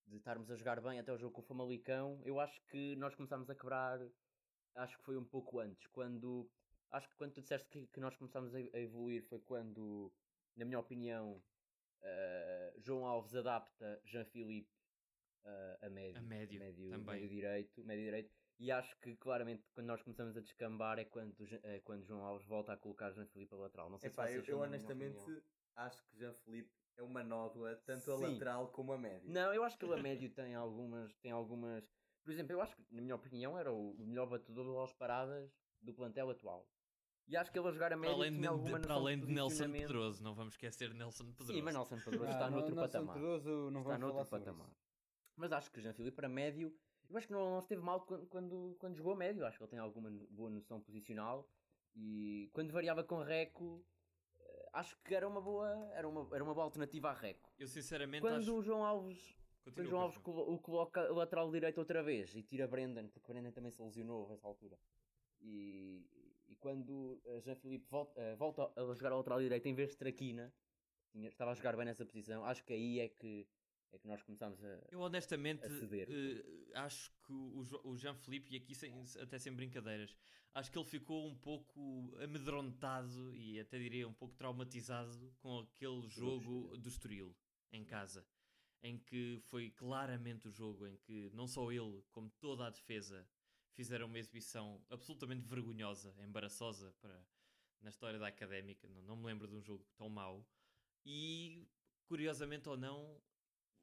de 0.06 0.18
estarmos 0.18 0.52
a 0.52 0.56
jogar 0.56 0.82
bem 0.82 1.00
até 1.00 1.14
o 1.14 1.18
jogo 1.18 1.34
com 1.36 1.42
o 1.42 1.46
Famalicão, 1.46 2.22
eu 2.26 2.38
acho 2.40 2.62
que 2.66 2.96
nós 2.98 3.16
começámos 3.16 3.50
a 3.50 3.56
quebrar, 3.56 4.00
acho 4.76 4.98
que 4.98 5.04
foi 5.06 5.16
um 5.18 5.24
pouco 5.24 5.60
antes, 5.60 5.88
quando, 5.88 6.52
acho 6.92 7.10
que 7.10 7.16
quando 7.16 7.34
tu 7.34 7.42
disseste 7.42 7.68
que, 7.70 7.88
que 7.88 8.00
nós 8.00 8.16
começámos 8.16 8.54
a, 8.54 8.58
a 8.58 8.80
evoluir 8.80 9.24
foi 9.24 9.40
quando, 9.40 10.12
na 10.56 10.66
minha 10.66 10.80
opinião, 10.80 11.44
eh, 12.02 12.74
João 12.78 13.06
Alves 13.06 13.36
adapta 13.36 14.02
Jean-Philippe 14.06 14.72
eh, 15.46 15.78
a 15.82 15.90
médio, 15.90 16.20
A 16.20 16.22
médio, 16.22 16.60
médio, 16.60 16.90
também. 16.90 17.16
médio 17.16 17.30
direito, 17.30 17.84
médio 17.86 18.04
direito, 18.06 18.32
e 18.60 18.72
acho 18.72 18.98
que 19.00 19.16
claramente 19.16 19.64
quando 19.74 19.88
nós 19.88 20.02
começamos 20.02 20.36
a 20.36 20.42
descambar 20.42 21.00
é 21.00 21.06
quando, 21.06 21.36
é 21.64 21.80
quando 21.80 22.04
João 22.04 22.26
Alves 22.26 22.46
volta 22.48 22.74
a 22.74 22.78
colocar 22.78 23.12
Jean 23.12 23.26
Filipe 23.28 23.54
a 23.54 23.58
lateral. 23.58 23.90
Não 23.90 23.98
sei 23.98 24.10
Epá, 24.10 24.28
se 24.28 24.38
eu, 24.38 24.44
eu 24.46 24.60
honestamente 24.60 25.44
acho 25.76 26.04
que 26.08 26.18
Jean-Philippe 26.18 26.72
é 26.98 27.04
uma 27.04 27.24
nódoa, 27.24 27.76
tanto 27.86 28.12
a 28.12 28.18
Sim. 28.18 28.34
lateral 28.34 28.68
como 28.72 28.92
a 28.92 28.98
média. 28.98 29.32
Não, 29.32 29.54
eu 29.54 29.64
acho 29.64 29.78
que 29.78 29.86
ele 29.86 29.94
a 29.94 29.98
médio 30.04 30.30
tem 30.34 30.56
algumas, 30.56 31.16
tem 31.18 31.32
algumas. 31.32 31.84
Por 32.24 32.32
exemplo, 32.32 32.52
eu 32.52 32.62
acho 32.62 32.76
que, 32.76 32.86
na 32.94 33.02
minha 33.02 33.16
opinião, 33.16 33.58
era 33.58 33.72
o 33.72 33.92
o 33.92 34.06
melhor 34.06 34.28
batedor 34.28 34.66
de 34.66 34.72
bolas 34.72 34.94
paradas 34.94 35.50
do 35.82 35.94
plantel 35.94 36.30
atual. 36.30 36.68
E 37.30 37.38
acho 37.38 37.52
que 37.52 37.60
ele 37.60 37.68
a 37.68 37.72
jogar 37.72 37.86
a 37.88 37.90
Para 37.90 37.98
médio 37.98 38.16
além, 38.16 38.32
tinha 38.32 38.42
de, 38.42 38.48
alguma 38.48 38.80
para 38.80 38.94
além 38.96 39.20
de 39.20 39.28
Nelson 39.28 39.44
posicionamento. 39.50 39.82
Pedroso, 39.84 40.24
não 40.24 40.34
vamos 40.34 40.54
esquecer 40.56 40.90
de 40.90 40.96
Nelson 40.96 41.26
Pedroso. 41.26 41.54
Sim, 41.54 41.62
mas 41.62 41.74
Nelson 41.76 41.98
Pedroso 42.00 42.26
Ah, 42.26 42.32
está 42.32 42.50
no- 42.50 42.56
noutro 42.58 42.76
Nelson 42.76 42.92
patamar. 42.92 43.14
Pedroso, 43.16 43.50
não 43.72 43.82
está 43.82 44.00
falar 44.00 44.26
sobre 44.26 44.46
patamar. 44.46 44.68
isso. 44.68 44.78
Mas 45.36 45.52
acho 45.52 45.72
que 45.72 45.80
Jean-Philippe 45.82 46.16
para 46.16 46.28
médio, 46.28 46.74
eu 47.08 47.16
acho 47.18 47.28
que 47.28 47.34
não, 47.34 47.52
não 47.52 47.60
esteve 47.60 47.82
mal 47.82 48.02
quando, 48.02 48.26
quando, 48.28 48.76
quando 48.80 48.96
jogou 48.96 49.14
a 49.14 49.16
médio. 49.16 49.46
Acho 49.46 49.58
que 49.60 49.64
ele 49.64 49.70
tem 49.72 49.80
alguma 49.80 50.10
no- 50.10 50.26
boa 50.28 50.50
noção 50.50 50.82
posicional 50.82 51.48
e 51.96 52.50
quando 52.52 52.72
variava 52.74 53.04
com 53.04 53.22
Reco, 53.22 53.86
eh, 54.40 54.70
acho 54.74 54.98
que 55.04 55.14
era 55.14 55.28
uma 55.28 55.40
boa, 55.40 55.70
era 55.94 56.10
uma, 56.10 56.28
era 56.36 56.44
uma 56.44 56.54
boa 56.56 56.66
alternativa 56.66 57.12
a 57.12 57.14
Reco. 57.14 57.54
Eu 57.60 57.68
sinceramente 57.68 58.22
Quando 58.22 58.40
acho. 58.40 58.56
o 58.58 58.62
João 58.64 58.84
Alves, 58.84 59.38
quando 59.64 59.76
Continua, 59.76 59.86
o 59.86 59.90
João 59.92 60.02
Alves 60.02 60.18
colo- 60.18 60.52
o 60.52 60.58
coloca 60.60 61.12
o 61.14 61.16
lateral 61.16 61.52
direito 61.52 61.78
outra 61.78 62.02
vez 62.02 62.36
e 62.36 62.42
tira 62.42 62.68
Brendan, 62.68 63.08
porque 63.10 63.32
Brendan 63.32 63.52
também 63.52 63.70
se 63.72 63.80
lesionou 63.84 64.32
a 64.32 64.34
essa 64.34 64.48
altura. 64.48 64.80
E 65.42 66.06
quando 66.60 67.22
eh, 67.26 67.40
Jean-Philippe 67.42 67.86
volta, 67.90 68.20
eh, 68.20 68.36
volta 68.36 68.72
a 68.76 68.94
jogar 68.94 69.12
ao 69.12 69.18
lateral 69.20 69.40
direito 69.40 69.68
em 69.68 69.74
vez 69.74 69.92
de 69.92 69.98
Traquina, 69.98 70.54
estava 71.16 71.52
a 71.52 71.56
jogar 71.56 71.76
bem 71.76 71.86
nessa 71.86 72.06
posição, 72.06 72.44
acho 72.46 72.64
que 72.64 72.74
aí 72.74 73.00
é 73.00 73.10
que, 73.10 73.48
é 73.92 73.98
que 73.98 74.08
nós 74.08 74.22
começámos 74.22 74.64
a. 74.64 74.88
Eu 74.92 75.00
honestamente 75.02 75.66
a 75.66 75.70
eh, 76.14 76.72
acho 76.76 77.12
que 77.26 77.34
o, 77.34 77.64
o 77.84 77.98
Jean-Philippe, 77.98 78.54
e 78.54 78.58
aqui 78.58 78.76
sem- 78.76 78.94
até 79.22 79.40
sem 79.40 79.54
brincadeiras, 79.54 80.16
acho 80.54 80.72
que 80.72 80.78
ele 80.78 80.86
ficou 80.88 81.28
um 81.28 81.36
pouco 81.36 82.16
amedrontado 82.22 83.34
e 83.36 83.60
até 83.60 83.78
diria 83.80 84.08
um 84.08 84.14
pouco 84.14 84.36
traumatizado 84.36 85.34
com 85.40 85.60
aquele 85.60 86.08
jogo 86.08 86.78
do 86.78 86.90
Estoril 86.90 87.36
em 87.72 87.84
casa, 87.86 88.26
em 88.84 88.98
que 88.98 89.40
foi 89.50 89.70
claramente 89.72 90.48
o 90.48 90.52
jogo 90.52 90.88
em 90.88 90.96
que 90.98 91.30
não 91.34 91.48
só 91.48 91.72
ele, 91.72 92.04
como 92.12 92.30
toda 92.40 92.66
a 92.68 92.70
defesa 92.70 93.28
fizeram 93.80 94.08
uma 94.08 94.20
exibição 94.20 94.84
absolutamente 94.90 95.48
vergonhosa, 95.48 96.14
embaraçosa 96.22 96.94
para, 97.00 97.26
na 97.82 97.90
história 97.90 98.20
da 98.20 98.28
académica. 98.28 98.90
Não, 98.90 99.02
não 99.04 99.16
me 99.16 99.26
lembro 99.26 99.48
de 99.48 99.56
um 99.56 99.62
jogo 99.62 99.86
tão 99.96 100.10
mau. 100.10 100.46
E 101.06 101.66
curiosamente 102.06 102.68
ou 102.68 102.76
não, 102.76 103.22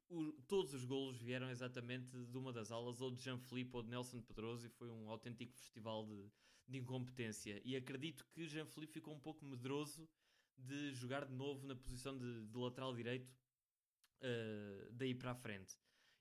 o- 0.07 0.33
todos 0.47 0.71
os 0.75 0.85
golos 0.85 1.17
vieram 1.19 1.49
exatamente 1.49 2.15
de 2.27 2.37
uma 2.37 2.53
das 2.53 2.71
alas, 2.71 3.01
ou 3.01 3.09
de 3.09 3.23
Jean-Philippe 3.23 3.75
ou 3.75 3.81
de 3.81 3.89
Nelson 3.89 4.21
Pedroso, 4.21 4.67
e 4.67 4.69
foi 4.69 4.87
um 4.91 5.09
autêntico 5.09 5.55
festival 5.55 6.05
de, 6.05 6.31
de 6.67 6.77
incompetência. 6.77 7.59
E 7.65 7.75
acredito 7.75 8.23
que 8.31 8.47
Jean-Philippe 8.47 8.93
ficou 8.93 9.15
um 9.15 9.19
pouco 9.19 9.43
medroso 9.43 10.07
de 10.55 10.93
jogar 10.93 11.25
de 11.25 11.33
novo 11.33 11.65
na 11.65 11.75
posição 11.75 12.15
de, 12.15 12.45
de 12.45 12.57
lateral 12.59 12.93
direito 12.95 13.35
eh, 14.21 14.89
daí 14.91 15.15
para 15.15 15.31
a 15.31 15.35
frente. 15.35 15.75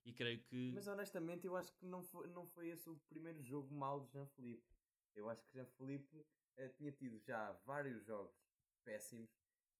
E 0.06 0.12
creio 0.12 0.40
que. 0.44 0.72
Mas 0.72 0.86
honestamente, 0.86 1.46
eu 1.46 1.56
acho 1.56 1.72
que 1.74 1.84
não 1.84 2.02
foi, 2.02 2.26
não 2.28 2.46
foi 2.46 2.68
esse 2.68 2.88
o 2.88 2.96
primeiro 3.08 3.42
jogo 3.42 3.74
mau 3.74 4.00
de 4.00 4.12
Jean-Philippe. 4.12 4.64
Eu 5.14 5.28
acho 5.28 5.44
que 5.44 5.52
Jean-Philippe 5.52 6.24
eh, 6.56 6.68
tinha 6.68 6.92
tido 6.92 7.18
já 7.18 7.52
vários 7.64 8.04
jogos 8.06 8.32
péssimos 8.84 9.28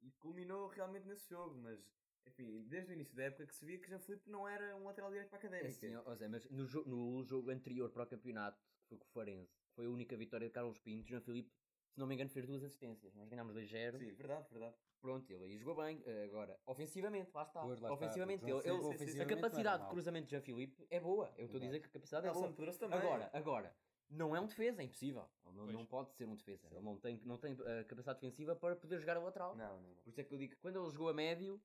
e 0.02 0.10
culminou 0.18 0.66
realmente 0.66 1.06
nesse 1.06 1.28
jogo. 1.30 1.56
Mas, 1.58 1.80
enfim, 2.26 2.62
desde 2.68 2.90
o 2.90 2.94
início 2.94 3.14
da 3.14 3.22
época 3.24 3.46
que 3.46 3.54
se 3.54 3.64
via 3.64 3.78
que 3.78 3.88
Jean-Philippe 3.88 4.28
não 4.28 4.48
era 4.48 4.74
um 4.76 4.84
lateral 4.84 5.10
direito 5.10 5.28
para 5.30 5.38
a 5.38 5.42
É 5.42 5.46
académica. 5.46 5.68
assim, 5.68 5.94
ó 5.94 6.14
Zé, 6.16 6.26
mas 6.28 6.44
no, 6.50 6.66
jo- 6.66 6.84
no 6.84 7.22
jogo 7.22 7.50
anterior 7.50 7.88
para 7.90 8.02
o 8.02 8.06
campeonato, 8.06 8.60
que 8.80 8.88
foi 8.88 8.98
com 8.98 9.04
o 9.06 9.08
Farense, 9.10 9.54
que 9.68 9.74
foi 9.76 9.86
a 9.86 9.90
única 9.90 10.16
vitória 10.16 10.48
de 10.48 10.52
Carlos 10.52 10.78
Pinto, 10.80 11.06
João 11.08 11.22
Filipe, 11.22 11.54
se 11.92 12.00
não 12.00 12.06
me 12.06 12.14
engano, 12.14 12.30
fez 12.30 12.44
duas 12.46 12.64
assistências. 12.64 13.14
Nós 13.14 13.28
ganhámos 13.28 13.54
2-0. 13.54 13.98
Sim, 13.98 14.12
verdade, 14.14 14.48
verdade. 14.50 14.76
Pronto, 15.00 15.30
ele 15.32 15.44
aí 15.44 15.59
jogou 15.59 15.85
bem. 15.85 16.02
eh, 16.06 16.24
Agora, 16.24 16.59
ofensivamente, 16.66 17.30
lá 17.35 17.42
está. 17.42 17.61
Pois, 17.62 17.80
lá 17.80 17.88
está. 17.88 17.94
ofensivamente, 17.94 18.40
João 18.40 18.59
ele- 18.61 18.68
ele- 18.68 18.78
ofensivamente, 18.94 19.18
a 19.18 19.22
era 19.22 19.37
capacidade 19.42 19.76
de 19.76 19.90
cruzamento 19.92 20.24
de 20.26 20.30
Jean 20.30 20.40
Filipe 20.42 20.87
é 20.90 21.00
boa. 21.00 21.26
Eu 21.37 21.44
estou 21.46 21.59
a 21.59 21.61
dizer 21.66 21.80
que 21.80 21.87
a 21.87 21.90
capacidade 21.90 22.26
é 22.26 22.30
boa. 22.32 22.46
Também. 22.88 22.98
Agora, 23.06 23.30
agora, 23.32 23.76
não 24.11 24.35
é 24.37 24.40
um 24.40 24.46
defesa, 24.46 24.82
é 24.82 24.85
impossível. 24.85 25.28
Ele 25.44 25.54
não, 25.56 25.66
não 25.74 25.87
pode 25.87 26.12
ser 26.14 26.26
um 26.28 26.35
defesa. 26.35 26.66
Ele 26.70 26.80
não 26.85 26.96
tem, 26.98 27.20
não 27.24 27.38
tem 27.38 27.52
a 27.52 27.85
capacidade 27.85 28.20
defensiva 28.20 28.56
para 28.56 28.74
poder 28.76 28.98
jogar 28.98 29.16
a 29.16 29.20
lateral. 29.20 29.54
Não, 29.56 29.80
não, 29.80 29.88
não. 29.90 29.96
Por 30.02 30.09
isso 30.11 30.20
é 30.20 30.24
que 30.24 30.35
eu 30.35 30.38
digo 30.38 30.54
que 30.54 30.61
quando 30.61 30.80
ele 30.82 30.90
jogou 30.90 31.09
a 31.09 31.14
médio, 31.14 31.61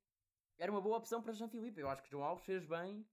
era 0.58 0.72
uma 0.72 0.82
boa 0.82 0.98
opção 0.98 1.22
para 1.24 1.34
Jean 1.34 1.48
Filipe. 1.50 1.80
Eu 1.80 1.89
acho 1.89 2.04
que 2.04 2.10
João 2.10 2.24
Alves 2.24 2.46
fez 2.46 2.65
bem. 2.65 3.08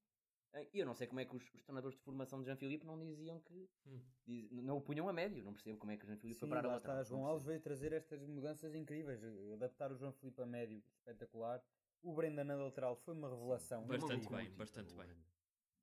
Eh, 0.54 0.68
E 0.74 0.78
eu 0.78 0.86
não 0.86 0.94
sei 0.94 1.06
como 1.06 1.20
é 1.20 1.24
que 1.24 1.36
os, 1.36 1.42
os 1.54 1.62
treinadores 1.62 1.96
de 1.96 2.02
formação 2.04 2.40
de 2.40 2.46
Jean 2.46 2.56
Filipe 2.56 2.86
não 2.86 2.98
diziam 2.98 3.40
que. 3.40 3.68
Hum. 3.86 4.00
diz- 4.26 4.50
não 4.62 4.76
o 4.78 4.80
punham 4.80 5.08
a 5.08 5.12
médio. 5.12 5.44
Não 5.44 5.52
percebo 5.52 5.78
como 5.78 5.92
é 5.92 5.96
que 5.96 6.04
o 6.04 6.06
Jean 6.06 6.16
Filipe 6.16 6.38
foi 6.38 6.46
Sim, 6.48 6.50
parar 6.54 6.64
a 6.64 6.68
lá 6.68 6.74
lateral. 6.74 6.96
está. 7.00 7.08
João 7.08 7.26
Alves 7.26 7.44
veio 7.46 7.60
trazer 7.60 7.92
estas 7.92 8.22
mudanças 8.22 8.74
incríveis. 8.74 9.20
Adaptar 9.52 9.92
o 9.92 9.96
João 9.96 10.12
Filipe 10.12 10.40
a 10.42 10.46
médio, 10.46 10.82
espetacular. 10.92 11.62
O 12.02 12.12
Brenda 12.14 12.44
na 12.44 12.54
lateral 12.56 12.96
foi 12.96 13.14
uma 13.14 13.28
revelação. 13.28 13.86
Bastante 13.86 14.26
Uma 14.28 14.36
bem, 14.38 14.46
boa 14.46 14.58
bastante 14.58 14.92
última, 14.94 15.04
bem. 15.04 15.16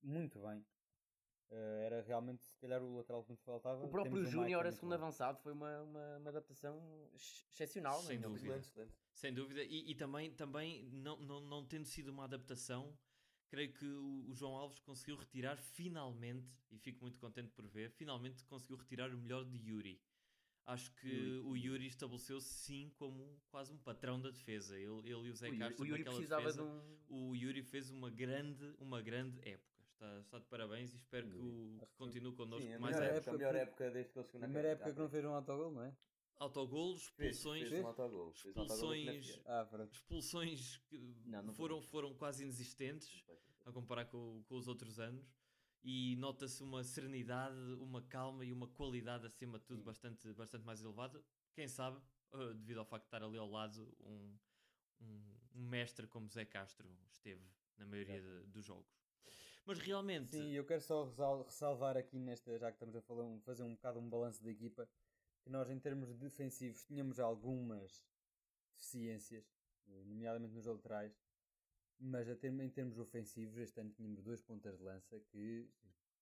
Muito 0.01 0.39
bem. 0.39 0.65
Eh, 1.51 1.84
era 1.86 2.01
realmente, 2.01 2.43
se 2.43 2.58
calhar, 2.58 2.82
o 2.82 2.95
lateral 2.97 3.23
que 3.23 3.32
nos 3.32 3.41
faltava. 3.41 3.84
O 3.86 3.89
próprio 3.89 4.21
um 4.21 4.25
Júnior, 4.25 4.62
a 4.62 4.63
muito 4.65 4.75
segundo 4.75 4.89
bom. 4.91 4.95
avançado, 5.04 5.38
foi 5.39 5.54
uma, 5.54 5.82
uma, 5.84 6.17
uma 6.17 6.30
adaptação 6.30 6.82
ex- 7.13 7.45
excepcional. 7.51 8.01
na 8.01 8.08
Sem 8.08 8.19
dúvida. 8.19 8.39
Excelente, 8.58 8.65
excelente. 8.67 8.93
Sem 9.13 9.34
dúvida, 9.34 9.63
e, 9.63 9.91
e 9.91 9.95
também, 9.95 10.34
também 10.34 10.84
não, 10.91 11.17
não, 11.19 11.39
não 11.41 11.65
tendo 11.65 11.86
sido 11.86 12.10
uma 12.10 12.23
adaptação, 12.23 12.97
creio 13.47 13.71
que 13.73 13.86
o, 13.86 14.25
o 14.29 14.34
João 14.34 14.55
Alves 14.55 14.79
conseguiu 14.79 15.15
retirar 15.17 15.58
finalmente, 15.58 16.58
e 16.71 16.77
fico 16.77 17.01
muito 17.01 17.17
contente 17.19 17.49
por 17.51 17.65
ver, 17.67 17.89
finalmente 17.91 18.43
conseguiu 18.45 18.77
retirar 18.77 19.10
o 19.13 19.17
melhor 19.17 19.45
de 19.45 19.58
Yuri. 19.58 20.01
Acho 20.65 20.91
que 20.95 21.08
Yuri. 21.08 21.39
o 21.47 21.55
Yuri 21.55 21.88
estabeleceu-se 21.88 22.47
sim 22.47 22.91
como 22.95 23.39
quase 23.49 23.71
um 23.71 23.77
patrão 23.77 24.19
da 24.19 24.31
defesa. 24.31 24.75
Ele, 24.79 25.10
ele 25.10 25.27
e 25.27 25.29
o 25.29 25.36
Zé 25.36 25.47
O 25.49 25.53
Yuri, 25.53 25.60
Castro 25.60 25.84
o 25.84 25.88
Yuri 25.88 25.99
naquela 25.99 26.15
precisava 26.15 26.41
defesa, 26.41 26.63
de 26.63 26.67
um. 26.67 27.29
o 27.29 27.36
Yuri 27.36 27.62
fez 27.63 27.89
uma 27.91 28.10
grande, 28.10 28.73
uma 28.79 29.01
grande 29.01 29.39
época. 29.47 29.75
Está, 29.93 30.19
está 30.19 30.39
de 30.39 30.45
parabéns 30.47 30.91
e 30.93 30.97
espero 30.97 31.29
que, 31.29 31.38
o, 31.38 31.77
que 31.79 31.95
continue 31.97 32.34
connosco 32.36 32.65
Sim, 32.67 32.73
a 32.73 32.79
mais 32.79 32.97
época, 32.97 33.29
a 33.29 33.34
melhor 33.34 33.51
foi- 33.53 33.62
época 33.62 33.91
desde 33.91 34.12
que 34.12 34.19
ele 34.19 34.25
chegou 34.25 34.41
na 34.41 34.47
Primeira 34.47 34.67
época 34.69 34.91
que 34.91 34.99
não 34.99 35.10
fez 35.10 35.23
um 35.25 35.34
autogol, 35.34 35.71
não 35.71 35.84
é? 35.84 35.95
Autogolos, 36.38 37.04
expulsões, 37.04 37.69
fez 37.69 37.71
um 37.71 37.76
fez 37.76 37.84
um 37.84 37.88
autogol 37.88 38.32
expulsões. 38.32 39.41
Ah, 39.45 39.67
expulsões 39.91 40.78
que 40.89 40.98
Não, 41.26 41.43
não 41.43 41.54
foram, 41.54 41.82
foram 41.82 42.13
quase 42.13 42.43
inexistentes. 42.43 43.24
a 43.65 43.71
comparar 43.71 44.06
com, 44.06 44.43
com 44.48 44.56
os 44.56 44.67
outros 44.67 45.00
anos 45.00 45.34
e 45.84 46.15
nota-se 46.17 46.62
uma 46.63 46.84
serenidade, 46.84 47.58
uma 47.80 48.02
calma 48.02 48.45
e 48.45 48.52
uma 48.52 48.67
qualidade 48.67 49.26
acima 49.26 49.58
de 49.60 49.65
tudo 49.65 49.80
Sim. 49.80 49.84
bastante, 49.86 50.34
bastante 50.34 50.65
mais 50.65 50.82
elevada. 50.82 51.24
Quem 51.54 51.67
sabe, 51.67 51.98
uh, 52.34 52.54
devido 52.54 52.80
ao 52.80 52.86
facto 52.86 53.04
de 53.04 53.08
estar 53.08 53.24
ali 53.24 53.38
ao 53.38 53.50
lado 53.50 53.95
um, 54.02 54.38
um, 55.02 55.38
um 55.56 55.67
mestre 55.67 56.08
como 56.08 56.28
Zé 56.30 56.45
Castro 56.45 56.88
esteve 57.10 57.41
na 57.78 57.86
maioria 57.86 58.21
de- 58.21 58.48
dos 58.48 58.65
jogos. 58.65 58.93
Mas 59.65 59.80
realmente, 59.80 60.32
Sim, 60.32 60.52
eu 60.52 60.63
quero 60.65 60.82
só 60.82 61.06
ressalvar 61.43 61.98
aqui 61.98 62.19
nesta, 62.19 62.58
já 62.60 62.67
que 62.71 62.76
estamos 62.76 62.95
a 62.95 63.02
falar, 63.02 63.39
fazer 63.41 63.63
um 63.63 63.74
bocado 63.74 64.00
um 64.00 64.08
balanço 64.08 64.43
da 64.43 64.52
equipa, 64.52 64.88
que 65.45 65.51
nós 65.51 65.69
em 65.69 65.79
termos 65.79 66.12
defensivos 66.17 66.84
tínhamos 66.84 67.19
algumas 67.19 68.03
deficiências, 68.71 69.45
eh, 69.88 70.03
nomeadamente 70.05 70.55
nos 70.55 70.65
laterais, 70.65 71.15
mas 71.99 72.27
em 72.27 72.69
termos 72.69 72.97
ofensivos 72.97 73.55
este 73.58 73.79
ano 73.79 73.91
tínhamos 73.91 74.23
dois 74.23 74.41
pontas 74.41 74.75
de 74.75 74.84
lança 74.84 75.19
que 75.31 75.69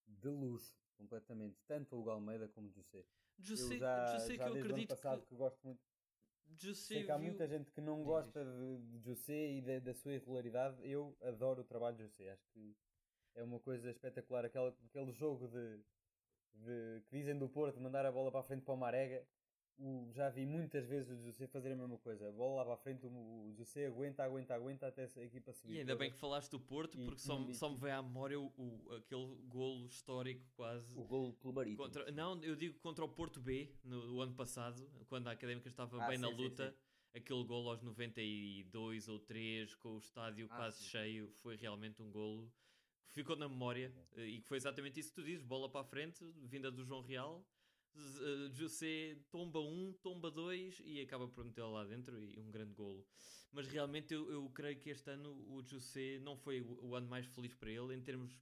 de 0.05 0.27
luxo, 0.27 0.77
completamente, 0.97 1.57
tanto 1.65 1.95
o 1.95 1.99
Hugo 2.01 2.09
Almeida 2.09 2.49
como 2.49 2.67
o 2.67 2.71
José. 2.71 3.05
José, 3.39 3.75
eu 3.75 3.79
já, 3.79 4.17
José 4.17 4.31
que 4.33 4.37
já 4.37 4.47
eu 4.47 4.53
desde 4.53 4.71
o 4.71 4.73
ano 4.73 4.83
acredito 4.83 4.89
passado 4.89 5.21
que, 5.21 5.27
que, 5.29 5.35
gosto 5.35 5.63
muito. 5.63 5.81
José 6.55 6.95
Sei 6.95 7.03
que 7.05 7.11
há 7.11 7.17
viu- 7.17 7.27
muita 7.27 7.47
gente 7.47 7.71
que 7.71 7.81
não 7.81 8.03
gosta 8.03 8.43
de, 8.43 8.77
de 8.91 8.99
José 8.99 9.53
e 9.53 9.61
da, 9.61 9.79
da 9.79 9.93
sua 9.93 10.13
irregularidade. 10.13 10.77
Eu 10.87 11.17
adoro 11.21 11.61
o 11.61 11.65
trabalho 11.65 11.95
de 11.95 12.03
José. 12.03 12.29
Acho 12.29 12.45
que 12.49 12.75
é 13.33 13.43
uma 13.43 13.59
coisa 13.59 13.89
espetacular. 13.89 14.45
Aquela, 14.45 14.77
aquele 14.85 15.11
jogo 15.13 15.47
de, 15.47 15.81
de- 16.53 17.01
que 17.07 17.17
dizem 17.17 17.37
do 17.37 17.47
Porto, 17.49 17.75
de 17.75 17.81
mandar 17.81 18.05
a 18.05 18.11
bola 18.11 18.31
para 18.31 18.41
a 18.41 18.43
frente 18.43 18.63
para 18.63 18.73
o 18.73 18.77
Marega. 18.77 19.25
O, 19.79 20.11
já 20.13 20.29
vi 20.29 20.45
muitas 20.45 20.85
vezes 20.85 21.09
o 21.09 21.23
José 21.25 21.47
fazer 21.47 21.71
a 21.71 21.75
mesma 21.75 21.97
coisa. 21.97 22.29
A 22.29 22.31
bola 22.31 22.57
lá 22.57 22.63
para 22.65 22.73
a 22.75 22.77
frente, 22.77 23.07
o, 23.07 23.09
o 23.09 23.53
José 23.57 23.87
aguenta, 23.87 24.23
aguenta, 24.23 24.53
aguenta 24.53 24.87
até 24.87 25.03
a 25.03 25.23
equipa 25.23 25.51
subir. 25.51 25.73
E 25.73 25.79
ainda 25.79 25.95
bem 25.95 26.11
que 26.11 26.17
falaste 26.17 26.51
do 26.51 26.59
Porto, 26.59 26.95
E- 26.95 27.03
porque 27.05 27.19
só, 27.19 27.39
me- 27.39 27.51
e- 27.51 27.55
só 27.55 27.69
me 27.71 27.77
vem 27.77 27.91
à 27.91 28.01
memória 28.03 28.39
o, 28.39 28.45
o- 28.55 28.93
aquele 28.95 29.35
golo 29.47 29.87
histórico 29.87 30.45
quase. 30.55 30.95
O 30.97 31.03
gol 31.03 31.33
pelo 31.33 31.53
Marítimo. 31.53 31.83
Contra, 31.85 32.11
não, 32.11 32.39
eu 32.43 32.55
digo 32.55 32.79
contra 32.81 33.03
o 33.03 33.09
Porto 33.09 33.41
B 33.41 33.73
no, 33.83 34.05
no 34.05 34.21
ano 34.21 34.35
passado, 34.35 34.87
quando 35.07 35.27
a 35.27 35.31
Académica 35.31 35.67
estava 35.67 35.99
Ah, 36.03 36.07
bem 36.07 36.19
na 36.19 36.27
sim, 36.29 36.35
sim, 36.35 36.41
luta. 36.43 36.75
Aquele 37.15 37.43
golo 37.43 37.69
aos 37.69 37.81
92 37.81 39.07
ou 39.07 39.19
3 39.19 39.73
com 39.75 39.95
o 39.95 39.97
estádio 39.97 40.47
Ah, 40.51 40.55
quase 40.55 40.77
sim. 40.83 40.89
cheio 40.89 41.31
foi 41.37 41.55
realmente 41.55 42.01
um 42.01 42.11
golo 42.11 42.51
ficou 43.11 43.35
na 43.35 43.47
memória 43.47 43.93
eh, 44.15 44.27
e 44.27 44.41
que 44.41 44.47
foi 44.47 44.57
exatamente 44.57 44.99
isso 44.99 45.09
que 45.09 45.15
tu 45.15 45.23
dizes: 45.23 45.43
bola 45.43 45.69
para 45.69 45.81
a 45.81 45.85
frente, 45.85 46.23
vinda 46.43 46.71
do 46.71 46.83
João 46.83 47.01
Real. 47.01 47.45
Eh, 47.95 48.49
José 48.51 49.17
tomba 49.29 49.59
um, 49.59 49.93
tomba 50.01 50.31
dois 50.31 50.81
e 50.83 50.99
acaba 51.01 51.27
por 51.27 51.45
metê-la 51.45 51.69
lá 51.69 51.83
dentro 51.83 52.21
e 52.23 52.39
um 52.39 52.49
grande 52.49 52.73
golo. 52.73 53.05
Mas 53.51 53.67
realmente 53.67 54.13
eu, 54.13 54.31
eu 54.31 54.49
creio 54.49 54.79
que 54.79 54.89
este 54.89 55.11
ano 55.11 55.31
o 55.47 55.61
José 55.63 56.17
não 56.19 56.35
foi 56.35 56.61
o, 56.61 56.79
o 56.85 56.95
ano 56.95 57.07
mais 57.07 57.25
feliz 57.27 57.53
para 57.53 57.69
ele 57.69 57.93
em 57.93 58.01
termos 58.01 58.35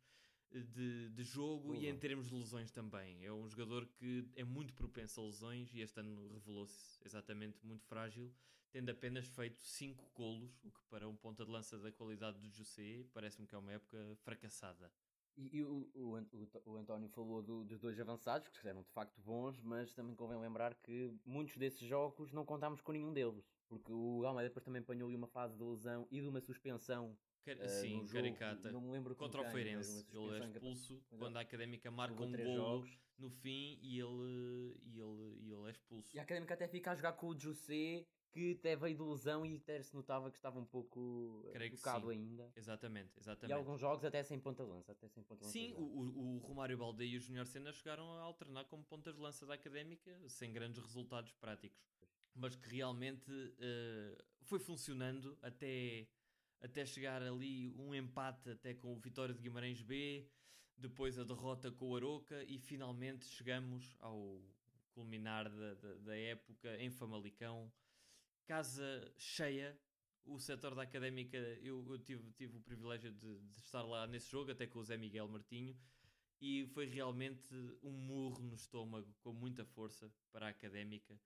de, 0.53 1.09
de 1.09 1.24
jogo 1.24 1.74
e 1.76 1.88
em 1.88 1.97
termos 1.97 2.30
de 2.30 2.36
lesões 2.36 2.72
também. 2.72 3.26
É 3.26 3.32
um 3.32 3.47
jogador 3.47 3.86
que 3.86 4.28
é 4.36 4.43
muito 4.43 4.74
propenso 4.74 5.22
a 5.22 5.26
lesões 5.26 5.74
e 5.74 5.82
este 5.82 5.99
ano 5.99 6.28
revelou-se 6.30 6.99
exatamente 7.05 7.66
muito 7.66 7.86
frágil, 7.86 8.34
tendo 8.72 8.89
apenas 8.89 9.28
feito 9.28 9.61
5 9.61 10.09
golos, 10.15 10.63
o 10.63 10.72
que 10.72 10.82
para 10.89 11.07
um 11.07 11.15
ponta 11.15 11.45
de 11.45 11.51
lança 11.51 11.78
da 11.78 11.91
qualidade 11.91 12.39
do 12.39 12.49
José 12.49 13.05
parece-me 13.13 13.47
que 13.47 13.55
é 13.55 13.57
uma 13.57 13.72
época 13.74 14.15
fracassada. 14.24 14.91
E, 15.38 15.57
e 15.57 15.63
o, 15.63 15.89
o, 15.95 16.69
o 16.72 16.76
António 16.78 17.07
falou 17.09 17.41
do- 17.41 17.63
dos 17.63 17.80
dois 17.80 17.97
avançados, 17.99 18.47
que 18.49 18.67
eram 18.67 18.82
de 18.84 18.89
facto 18.91 19.19
bons, 19.22 19.61
mas 19.61 19.93
também 19.93 20.13
convém 20.15 20.38
lembrar 20.39 20.76
que 20.76 21.13
muitos 21.26 21.55
desses 21.57 21.88
jogos 21.88 22.32
não 22.34 22.45
contámos 22.45 22.82
com 22.82 22.91
nenhum 22.91 23.13
deles. 23.13 23.49
Porque 23.67 23.91
o 23.93 24.26
Almeida 24.26 24.49
depois 24.49 24.65
também 24.65 24.82
apanhou 24.82 25.07
ali 25.07 25.15
uma 25.15 25.28
fase 25.28 25.55
de 25.55 25.63
lesão 25.63 26.05
e 26.11 26.19
de 26.19 26.28
uma 26.28 26.41
suspensão. 26.41 27.17
Car- 27.45 27.57
eh, 27.59 27.67
Sim, 27.67 27.99
jogo, 28.01 28.11
caricata. 28.11 28.72
Não 28.72 28.82
me 28.82 28.91
lembro 28.91 29.15
Contra 29.15 29.41
o 29.41 29.45
Feirense, 29.51 30.05
ele 30.11 30.36
é 30.36 30.38
em 30.45 30.51
que 30.51 30.57
expulso 30.57 31.01
quando 31.17 31.38
a 31.38 31.41
Académica 31.41 31.89
marca 31.89 32.13
um 32.22 32.32
golo 32.32 32.53
jogos. 32.53 32.99
no 33.17 33.30
fim 33.30 33.80
e 33.82 33.99
ele, 33.99 34.78
e 34.84 34.99
ele, 34.99 35.38
e 35.39 35.51
ele 35.51 35.67
é 35.67 35.72
expulso. 35.72 36.15
E 36.15 36.19
a 36.19 36.24
Académica 36.24 36.53
até 36.53 36.67
fica 36.67 36.91
a 36.91 36.95
jogar 36.95 37.13
com 37.13 37.28
o 37.28 37.39
José, 37.39 38.05
que 38.32 38.53
até 38.53 38.75
veio 38.75 38.95
de 38.95 39.03
lesão 39.03 39.45
e 39.45 39.57
até 39.57 39.82
se 39.82 39.93
notava 39.93 40.32
que 40.32 40.38
estava 40.38 40.57
um 40.57 40.65
pouco 40.65 41.43
eh, 41.47 41.51
Creio 41.51 41.77
sim. 41.77 42.09
ainda. 42.09 42.51
Exatamente, 42.55 43.11
E 43.17 43.19
exatamente. 43.19 43.53
alguns 43.53 43.79
jogos 43.79 44.05
até 44.05 44.23
sem 44.23 44.39
ponta 44.39 44.63
de 44.63 44.69
lança. 44.69 44.91
Até 44.93 45.07
sem 45.09 45.21
ponta 45.23 45.39
de 45.39 45.45
lança 45.45 45.51
Sim, 45.51 45.73
o, 45.73 45.82
o, 45.82 46.36
o 46.36 46.38
Romário 46.39 46.77
Balde 46.77 47.03
e 47.03 47.17
o 47.17 47.19
Júnior 47.19 47.45
Senna 47.45 47.73
chegaram 47.73 48.09
a 48.13 48.21
alternar 48.21 48.65
como 48.65 48.84
pontas 48.86 49.15
de 49.15 49.21
lança 49.21 49.45
da 49.45 49.55
Académica, 49.55 50.17
sem 50.29 50.51
grandes 50.53 50.82
resultados 50.82 51.34
práticos. 51.34 51.86
Mas 52.34 52.55
que 52.55 52.69
realmente 52.69 53.29
eh, 53.59 54.17
foi 54.43 54.59
funcionando 54.59 55.38
até, 55.41 56.07
até 56.61 56.86
chegar 56.86 57.21
ali 57.21 57.69
um 57.77 57.93
empate 57.93 58.51
até 58.51 58.73
com 58.73 58.93
o 58.93 58.99
Vitória 58.99 59.36
de 59.36 59.41
Guimarães 59.41 59.82
B, 59.82 60.29
depois 60.77 61.19
a 61.19 61.23
derrota 61.23 61.69
com 61.71 61.89
o 61.89 61.95
Aroca 61.95 62.43
e 62.45 62.57
finalmente 62.57 63.25
chegamos 63.25 63.95
ao 63.99 64.41
culminar 64.93 65.49
da, 65.49 65.73
da, 65.75 65.93
da 65.95 66.17
época 66.17 66.77
em 66.82 66.89
Famalicão. 66.89 67.71
Casa 68.52 69.14
cheia, 69.18 69.80
o 70.26 70.38
setor 70.38 70.76
da 70.76 70.82
Académica, 70.84 71.38
eu, 71.62 71.86
eu 71.89 71.97
tive, 71.99 72.32
tive 72.34 72.58
o 72.58 72.62
privilégio 72.62 73.10
de, 73.12 73.39
de 73.39 73.60
estar 73.60 73.82
lá 73.84 74.06
nesse 74.06 74.30
jogo, 74.30 74.52
até 74.52 74.68
com 74.68 74.80
o 74.80 74.84
Zé 74.84 74.97
Miguel 74.97 75.28
Martinho, 75.30 75.74
e 76.41 76.66
foi 76.68 76.86
realmente 76.86 77.54
um 77.82 77.91
murro 77.91 78.43
no 78.43 78.56
estômago, 78.56 79.16
com 79.22 79.32
muita 79.32 79.64
força 79.66 80.12
para 80.34 80.47
a 80.47 80.49
Académica. 80.49 81.18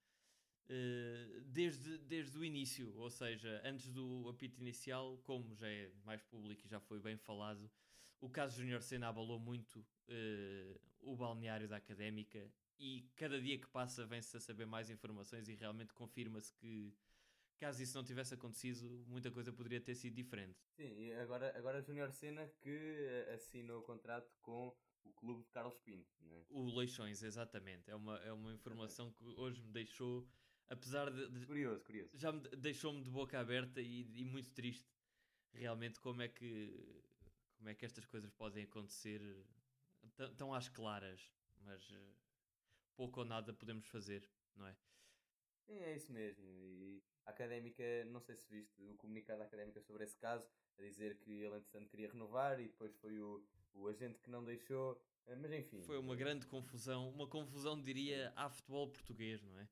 eh, 0.69 1.41
desde, 1.45 1.97
desde 1.99 2.37
o 2.37 2.45
início, 2.45 2.95
ou 2.97 3.09
seja, 3.09 3.61
antes 3.65 3.89
do 3.91 4.27
apito 4.29 4.61
inicial, 4.61 5.17
como 5.23 5.55
já 5.55 5.67
é 5.67 5.91
mais 6.03 6.21
público 6.23 6.65
e 6.65 6.69
já 6.69 6.79
foi 6.79 6.99
bem 6.99 7.17
falado, 7.17 7.71
o 8.21 8.29
caso 8.29 8.57
Júnior 8.61 8.81
Senna 8.83 9.09
abalou 9.09 9.39
muito 9.39 9.85
eh, 10.07 10.79
o 11.01 11.15
balneário 11.15 11.67
da 11.67 11.77
Académica 11.77 12.51
e 12.79 13.09
cada 13.15 13.39
dia 13.41 13.57
que 13.59 13.67
passa 13.67 14.05
vem-se 14.05 14.35
a 14.37 14.39
saber 14.39 14.65
mais 14.65 14.89
informações 14.89 15.47
e 15.47 15.55
realmente 15.55 15.93
confirma-se 15.93 16.53
que 16.53 16.93
caso 17.57 17.81
isso 17.81 17.97
não 17.97 18.03
tivesse 18.03 18.33
acontecido, 18.33 19.05
muita 19.07 19.31
coisa 19.31 19.51
poderia 19.53 19.81
ter 19.81 19.95
sido 19.95 20.13
diferente. 20.13 20.57
Sim, 20.75 20.93
e 20.99 21.13
agora, 21.13 21.57
agora 21.57 21.81
Júnior 21.81 22.11
Senna 22.11 22.47
que 22.61 22.69
eh, 22.69 23.33
assinou 23.33 23.79
o 23.79 23.83
contrato 23.83 24.35
com 24.41 24.75
o 25.03 25.11
clube 25.13 25.43
de 25.43 25.49
Carlos 25.51 25.77
Pinto, 25.79 26.09
não 26.21 26.35
é? 26.37 26.45
O 26.49 26.65
Leixões, 26.77 27.21
exatamente. 27.23 27.89
É 27.89 27.95
uma, 27.95 28.17
é 28.19 28.31
uma 28.33 28.53
informação 28.53 29.11
que 29.11 29.23
hoje 29.23 29.61
me 29.61 29.71
deixou, 29.71 30.27
apesar 30.67 31.11
de, 31.11 31.29
de- 31.29 31.45
Curioso, 31.45 31.83
curioso. 31.83 32.09
já 32.17 32.31
me 32.31 32.41
de- 32.41 32.55
deixou-me 32.57 33.03
de 33.03 33.09
boca 33.09 33.39
aberta 33.39 33.81
e, 33.81 34.01
e 34.19 34.25
muito 34.25 34.51
triste 34.51 34.87
realmente 35.53 35.99
como 35.99 36.21
é 36.21 36.27
que 36.27 37.03
como 37.57 37.69
é 37.69 37.75
que 37.75 37.85
estas 37.85 38.05
coisas 38.05 38.29
podem 38.31 38.65
acontecer 38.65 39.21
tão, 40.37 40.53
às 40.53 40.67
claras 40.67 41.31
mas 41.61 41.89
eh, 41.91 42.13
pouco 42.95 43.21
ou 43.21 43.25
nada 43.25 43.53
podemos 43.53 43.87
fazer 43.87 44.29
não 44.55 44.67
é 44.67 44.75
é 45.67 45.95
isso 45.95 46.11
mesmo. 46.11 46.43
E 46.49 47.03
a 47.25 47.31
académica, 47.31 47.83
não 48.05 48.19
sei 48.19 48.35
se 48.35 48.47
viste 48.49 48.81
o 48.83 48.95
comunicado 48.95 49.39
da 49.39 49.45
académica 49.45 49.81
sobre 49.81 50.03
esse 50.03 50.17
caso, 50.17 50.47
a 50.77 50.81
dizer 50.81 51.17
que 51.19 51.31
ele 51.31 51.57
entretanto 51.57 51.89
queria 51.89 52.09
renovar 52.11 52.59
e 52.59 52.67
depois 52.67 52.95
foi 52.97 53.19
o, 53.19 53.43
o 53.73 53.87
agente 53.87 54.19
que 54.21 54.29
não 54.29 54.43
deixou. 54.43 55.01
Eh, 55.27 55.35
Mas 55.35 55.51
enfim. 55.51 55.81
foi 55.81 55.97
uma 55.97 56.15
grande 56.15 56.45
confusão 56.45 57.09
uma 57.09 57.27
confusão 57.27 57.81
diria 57.81 58.31
a 58.35 58.47
futebol 58.47 58.87
português 58.91 59.41
não 59.41 59.57
é 59.57 59.67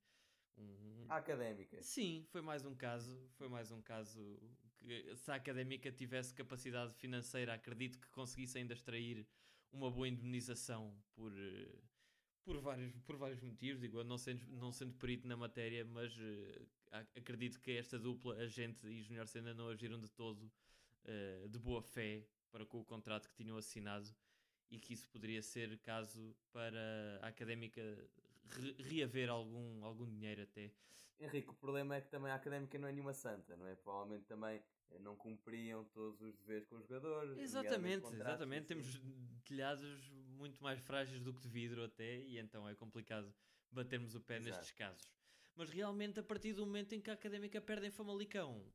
um, 0.57 1.05
A 1.09 1.17
académica. 1.17 1.81
Sim, 1.81 2.25
foi 2.29 2.41
mais 2.41 2.65
um 2.65 2.75
caso. 2.75 3.27
Foi 3.33 3.47
mais 3.49 3.71
um 3.71 3.81
caso 3.81 4.39
que, 4.77 5.15
se 5.15 5.31
a 5.31 5.35
académica 5.35 5.91
tivesse 5.91 6.33
capacidade 6.33 6.93
financeira, 6.95 7.53
acredito 7.53 7.99
que 7.99 8.09
conseguisse 8.09 8.57
ainda 8.57 8.73
extrair 8.73 9.27
uma 9.71 9.89
boa 9.89 10.07
indemnização 10.07 10.95
por, 11.15 11.31
eh, 11.35 11.75
por, 12.43 12.59
vários, 12.61 12.93
por 13.01 13.17
vários 13.17 13.41
motivos. 13.41 13.81
Digo, 13.81 14.03
não 14.03 14.17
sendo, 14.17 14.45
não 14.47 14.71
sendo 14.71 14.93
perito 14.95 15.27
na 15.27 15.35
matéria, 15.37 15.85
mas 15.85 16.13
ac- 16.91 17.19
acredito 17.19 17.59
que 17.59 17.71
esta 17.71 17.97
dupla, 17.99 18.35
agente 18.37 18.87
e 18.87 19.01
Júnior 19.01 19.27
Senna, 19.27 19.53
não 19.53 19.69
agiram 19.69 19.99
de 19.99 20.09
todo 20.09 20.51
eh, 21.05 21.47
de 21.49 21.59
boa 21.59 21.81
fé 21.81 22.23
para 22.51 22.65
com 22.65 22.79
o 22.79 22.85
contrato 22.85 23.29
que 23.29 23.35
tinham 23.35 23.57
assinado 23.57 24.07
e 24.69 24.77
que 24.79 24.93
isso 24.93 25.07
poderia 25.09 25.41
ser 25.41 25.77
caso 25.79 26.35
para 26.51 27.19
a 27.21 27.27
académica 27.27 27.81
re- 28.45 28.75
reaver 28.79 29.29
algum, 29.29 29.83
algum 29.83 30.05
dinheiro 30.05 30.41
até. 30.43 30.71
Henrique, 31.19 31.49
o 31.49 31.53
problema 31.53 31.95
é 31.95 32.01
que 32.01 32.09
também 32.09 32.31
a 32.31 32.35
académica 32.35 32.77
não 32.77 32.87
é 32.87 32.91
nenhuma 32.91 33.13
santa, 33.13 33.55
não 33.55 33.67
é? 33.67 33.75
Provavelmente 33.75 34.25
também 34.25 34.61
não 34.99 35.15
cumpriam 35.15 35.83
todos 35.85 36.21
os 36.21 36.35
deveres 36.37 36.65
com 36.67 36.75
os 36.75 36.81
jogadores. 36.83 37.37
Exatamente, 37.37 38.05
exatamente. 38.07 38.73
assim. 38.73 38.81
Temos 38.81 39.01
telhados 39.45 40.09
muito 40.09 40.61
mais 40.63 40.79
frágeis 40.79 41.21
do 41.21 41.33
que 41.33 41.41
de 41.41 41.47
vidro 41.47 41.83
até, 41.83 42.21
e 42.21 42.37
então 42.39 42.67
é 42.67 42.75
complicado 42.75 43.33
batermos 43.71 44.15
o 44.15 44.21
pé 44.21 44.37
Exato. 44.37 44.57
nestes 44.57 44.71
casos. 44.75 45.13
Mas 45.55 45.69
realmente, 45.69 46.19
a 46.19 46.23
partir 46.23 46.53
do 46.53 46.65
momento 46.65 46.93
em 46.93 47.01
que 47.01 47.09
a 47.09 47.13
Académica 47.13 47.61
perde 47.61 47.87
em 47.87 47.91
Famalicão, 47.91 48.65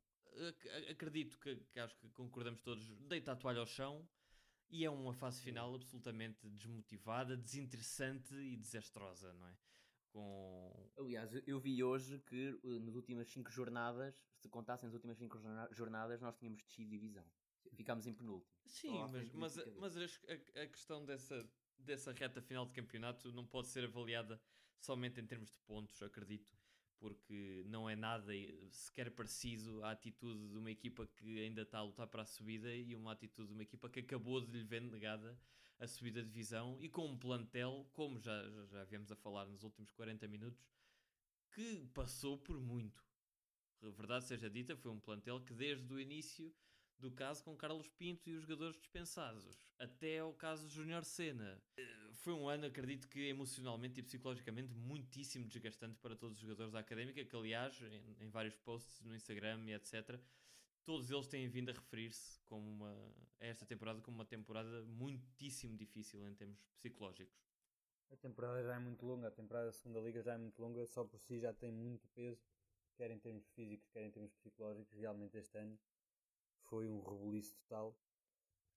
ac- 0.49 0.69
ac- 0.71 0.91
acredito 0.91 1.39
que, 1.39 1.57
que 1.57 1.81
acho 1.81 1.97
que 1.97 2.09
concordamos 2.11 2.61
todos, 2.63 2.89
deita 3.09 3.33
a 3.33 3.37
toalha 3.37 3.61
ao 3.61 3.67
chão, 3.67 4.09
e 4.71 4.85
é 4.85 4.91
uma 4.91 5.15
fase 5.15 5.41
final 5.43 5.75
absolutamente 5.75 6.49
desmotivada, 6.51 7.37
desinteressante 7.37 8.35
e 8.35 8.57
desastrosa, 8.57 9.33
não 9.33 9.49
é? 9.49 9.57
Com... 10.19 10.91
Aliás, 10.97 11.33
eu- 11.47 11.61
vi 11.61 11.83
hoje 11.85 12.19
que 12.19 12.59
uh, 12.65 12.81
nas 12.81 12.97
últimas 12.97 13.29
5 13.29 13.51
jornadas, 13.53 14.21
se 14.35 14.49
contassem 14.49 14.89
as 14.89 14.95
últimas 14.95 15.17
5 15.17 15.39
jornadas, 15.71 16.21
nós 16.21 16.37
tínhamos 16.37 16.61
descido 16.65 16.91
divisão. 16.91 17.25
Ficámos 17.73 18.05
em 18.07 18.13
penúltimo. 18.13 18.53
Sim, 18.67 18.99
mas, 19.13 19.33
mas, 19.33 19.59
a- 19.59 19.67
mas 19.79 19.97
as- 19.97 20.21
a, 20.57 20.63
a 20.63 20.67
questão 20.67 21.05
dessa, 21.05 21.49
dessa 21.79 22.13
reta 22.13 22.43
final 22.43 22.67
de 22.67 22.73
campeonato 22.75 23.31
não 23.33 23.47
pode 23.47 23.69
ser 23.69 23.85
avaliada 23.85 24.41
somente 24.77 25.21
em 25.21 25.27
termos 25.27 25.53
de 25.53 25.59
pontos, 25.61 26.03
acredito, 26.03 26.53
porque 26.99 27.63
não 27.67 27.89
é 27.89 27.95
nada 27.95 28.35
eh, 28.37 28.67
sequer 28.71 29.11
parecido 29.13 29.85
à 29.85 29.93
atitude 29.93 30.49
de 30.51 30.57
uma 30.59 30.71
equipa 30.71 31.07
que 31.07 31.39
ainda 31.45 31.63
está 31.63 31.79
a 31.79 31.83
lutar 31.85 32.09
para 32.09 32.23
a 32.23 32.27
subida 32.27 32.75
e 32.75 32.95
uma 32.97 33.13
atitude 33.13 33.49
de 33.49 33.55
uma 33.55 33.63
equipa 33.63 33.89
que 33.89 34.01
acabou 34.01 34.41
de 34.41 34.51
lhe 34.51 34.65
ver 34.65 34.81
negada 34.83 35.39
a 35.79 35.87
subida 35.87 36.23
de 36.23 36.29
divisão 36.29 36.77
e 36.81 36.89
com 36.89 37.07
um 37.07 37.17
plantel, 37.17 37.89
como 37.93 38.19
já, 38.19 38.43
já, 38.67 38.85
viemos 38.85 39.11
a 39.13 39.17
falar 39.17 39.47
nos 39.47 39.63
últimos 39.63 39.91
40 39.93 40.27
minutos, 40.27 40.67
que 41.53 41.87
passou 41.95 42.39
por 42.39 42.61
muito. 42.61 43.07
Verdade 43.81 44.25
seja 44.25 44.51
dita, 44.51 44.77
foi 44.77 44.91
um 44.91 44.99
plantel 44.99 45.41
que 45.41 45.55
desde 45.55 45.93
o 45.93 46.01
início 46.01 46.53
do 46.99 47.13
caso 47.13 47.45
com 47.45 47.57
Carlos 47.57 47.89
Pinto 47.89 48.29
e 48.29 48.35
os 48.35 48.43
jogadores 48.43 48.77
dispensados, 48.77 49.65
até 49.79 50.19
ao 50.19 50.33
caso 50.35 50.69
Júnior 50.69 51.05
Senna. 51.05 51.63
Eh, 51.77 52.11
Foi 52.13 52.33
um 52.33 52.49
ano, 52.49 52.67
acredito 52.67 53.09
que 53.09 53.21
emocionalmente 53.29 54.01
e 54.01 54.03
psicologicamente 54.03 54.75
muitíssimo 54.75 55.47
desgastante 55.47 55.97
para 56.01 56.17
todos 56.17 56.37
os 56.37 56.43
jogadores 56.43 56.73
da 56.73 56.81
Académica, 56.81 57.25
que 57.25 57.37
aliás, 57.37 57.81
em, 57.83 58.25
em 58.25 58.29
vários 58.29 58.57
posts 58.57 59.01
no 59.03 59.15
Instagram 59.15 59.65
e 59.69 59.75
etc., 59.75 60.21
todos 60.89 61.11
eles 61.11 61.29
têm 61.29 61.47
vindo 61.51 61.69
a 61.69 61.75
referir-se 61.75 62.41
como 62.47 62.67
uma, 62.67 63.15
a 63.41 63.45
esta 63.45 63.67
temporada 63.67 64.01
como 64.01 64.17
uma 64.17 64.25
temporada 64.25 64.87
muitíssimo 64.87 65.77
difícil 65.77 66.27
em 66.27 66.35
termos 66.35 66.65
psicológicos. 66.79 67.45
A 68.11 68.17
temporada 68.17 68.63
já 68.63 68.75
é 68.75 68.79
muito 68.79 69.05
longa, 69.05 69.29
a 69.29 69.31
temporada 69.31 69.67
da 69.67 69.73
segunda 69.73 70.01
liga 70.01 70.23
já 70.23 70.33
é 70.33 70.39
muito 70.39 70.59
longa, 70.63 70.87
só 70.87 71.05
por 71.05 71.21
si 71.21 71.41
já 71.41 71.53
tem 71.53 71.71
muito 71.71 72.09
peso, 72.15 72.43
quer 72.97 73.11
em 73.11 73.19
termos 73.19 73.47
físicos, 73.51 73.87
quer 73.91 74.03
em 74.03 74.11
termos 74.11 74.33
psicológicos. 74.33 74.95
Realmente 74.95 75.37
este 75.37 75.59
ano 75.59 75.79
foi 76.63 76.89
um 76.89 77.01
rebuliço 77.01 77.55
total. 77.57 77.95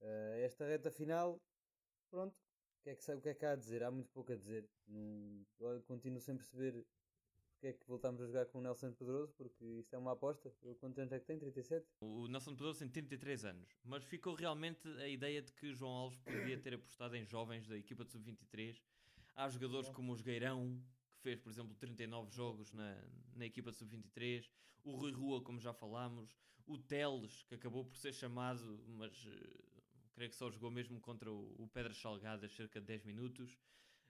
Eh, 0.01 0.41
esta 0.43 0.65
reta 0.65 0.91
final, 0.91 1.41
pronto, 2.09 2.35
o 2.35 2.83
que, 2.83 2.89
é 2.89 2.95
que, 2.97 3.09
o 3.09 3.21
que 3.21 3.29
é 3.29 3.33
que 3.33 3.45
há 3.45 3.51
a 3.51 3.55
dizer? 3.55 3.83
Há 3.83 3.89
muito 3.89 4.11
pouco 4.11 4.33
a 4.33 4.35
dizer. 4.35 4.69
Não, 4.85 5.45
continuo 5.87 6.19
sem 6.19 6.35
perceber 6.35 6.85
porque 7.61 7.67
é 7.67 7.73
que 7.73 7.87
voltámos 7.87 8.19
a 8.19 8.25
jogar 8.25 8.47
com 8.47 8.57
o 8.57 8.61
Nelson 8.61 8.91
Pedroso, 8.91 9.31
porque 9.37 9.63
isto 9.63 9.95
é 9.95 9.99
uma 9.99 10.13
aposta. 10.13 10.51
Ele 10.63 10.73
quantos 10.73 10.97
anos 10.97 11.13
é 11.13 11.19
que 11.19 11.27
tem? 11.27 11.37
37? 11.37 11.85
O 12.01 12.27
Nelson 12.27 12.55
Pedroso 12.55 12.79
tem 12.79 12.89
33 12.89 13.45
anos, 13.45 13.69
mas 13.83 14.03
ficou 14.03 14.33
realmente 14.33 14.87
a 14.97 15.07
ideia 15.07 15.43
de 15.43 15.53
que 15.53 15.71
João 15.71 15.91
Alves 15.91 16.17
poderia 16.17 16.57
ter 16.57 16.73
apostado 16.73 17.15
em 17.15 17.23
jovens 17.23 17.67
da 17.67 17.77
equipa 17.77 18.03
de 18.03 18.13
sub-23. 18.13 18.81
Há 19.35 19.47
jogadores 19.47 19.89
como 19.89 20.11
o 20.11 20.15
Jogueirão, 20.15 20.83
que 21.11 21.17
fez, 21.19 21.39
por 21.39 21.51
exemplo, 21.51 21.75
39 21.75 22.31
jogos 22.31 22.73
na, 22.73 22.99
na 23.35 23.45
equipa 23.45 23.69
de 23.69 23.77
sub-23, 23.77 24.49
o 24.83 24.95
Rui 24.95 25.11
Rua, 25.11 25.43
como 25.43 25.59
já 25.59 25.71
falámos, 25.71 26.35
o 26.65 26.79
Teles, 26.79 27.43
que 27.43 27.53
acabou 27.53 27.85
por 27.85 27.95
ser 27.95 28.11
chamado, 28.11 28.83
mas 28.87 29.27
eh, 29.27 29.61
creio 30.15 30.31
que 30.31 30.35
só 30.35 30.49
jogou 30.49 30.71
mesmo 30.71 30.99
contra 30.99 31.31
o, 31.31 31.55
o 31.59 31.67
Pedras 31.67 31.97
Salgadas 31.97 32.55
cerca 32.55 32.79
de 32.81 32.87
10 32.87 33.03
minutos. 33.03 33.55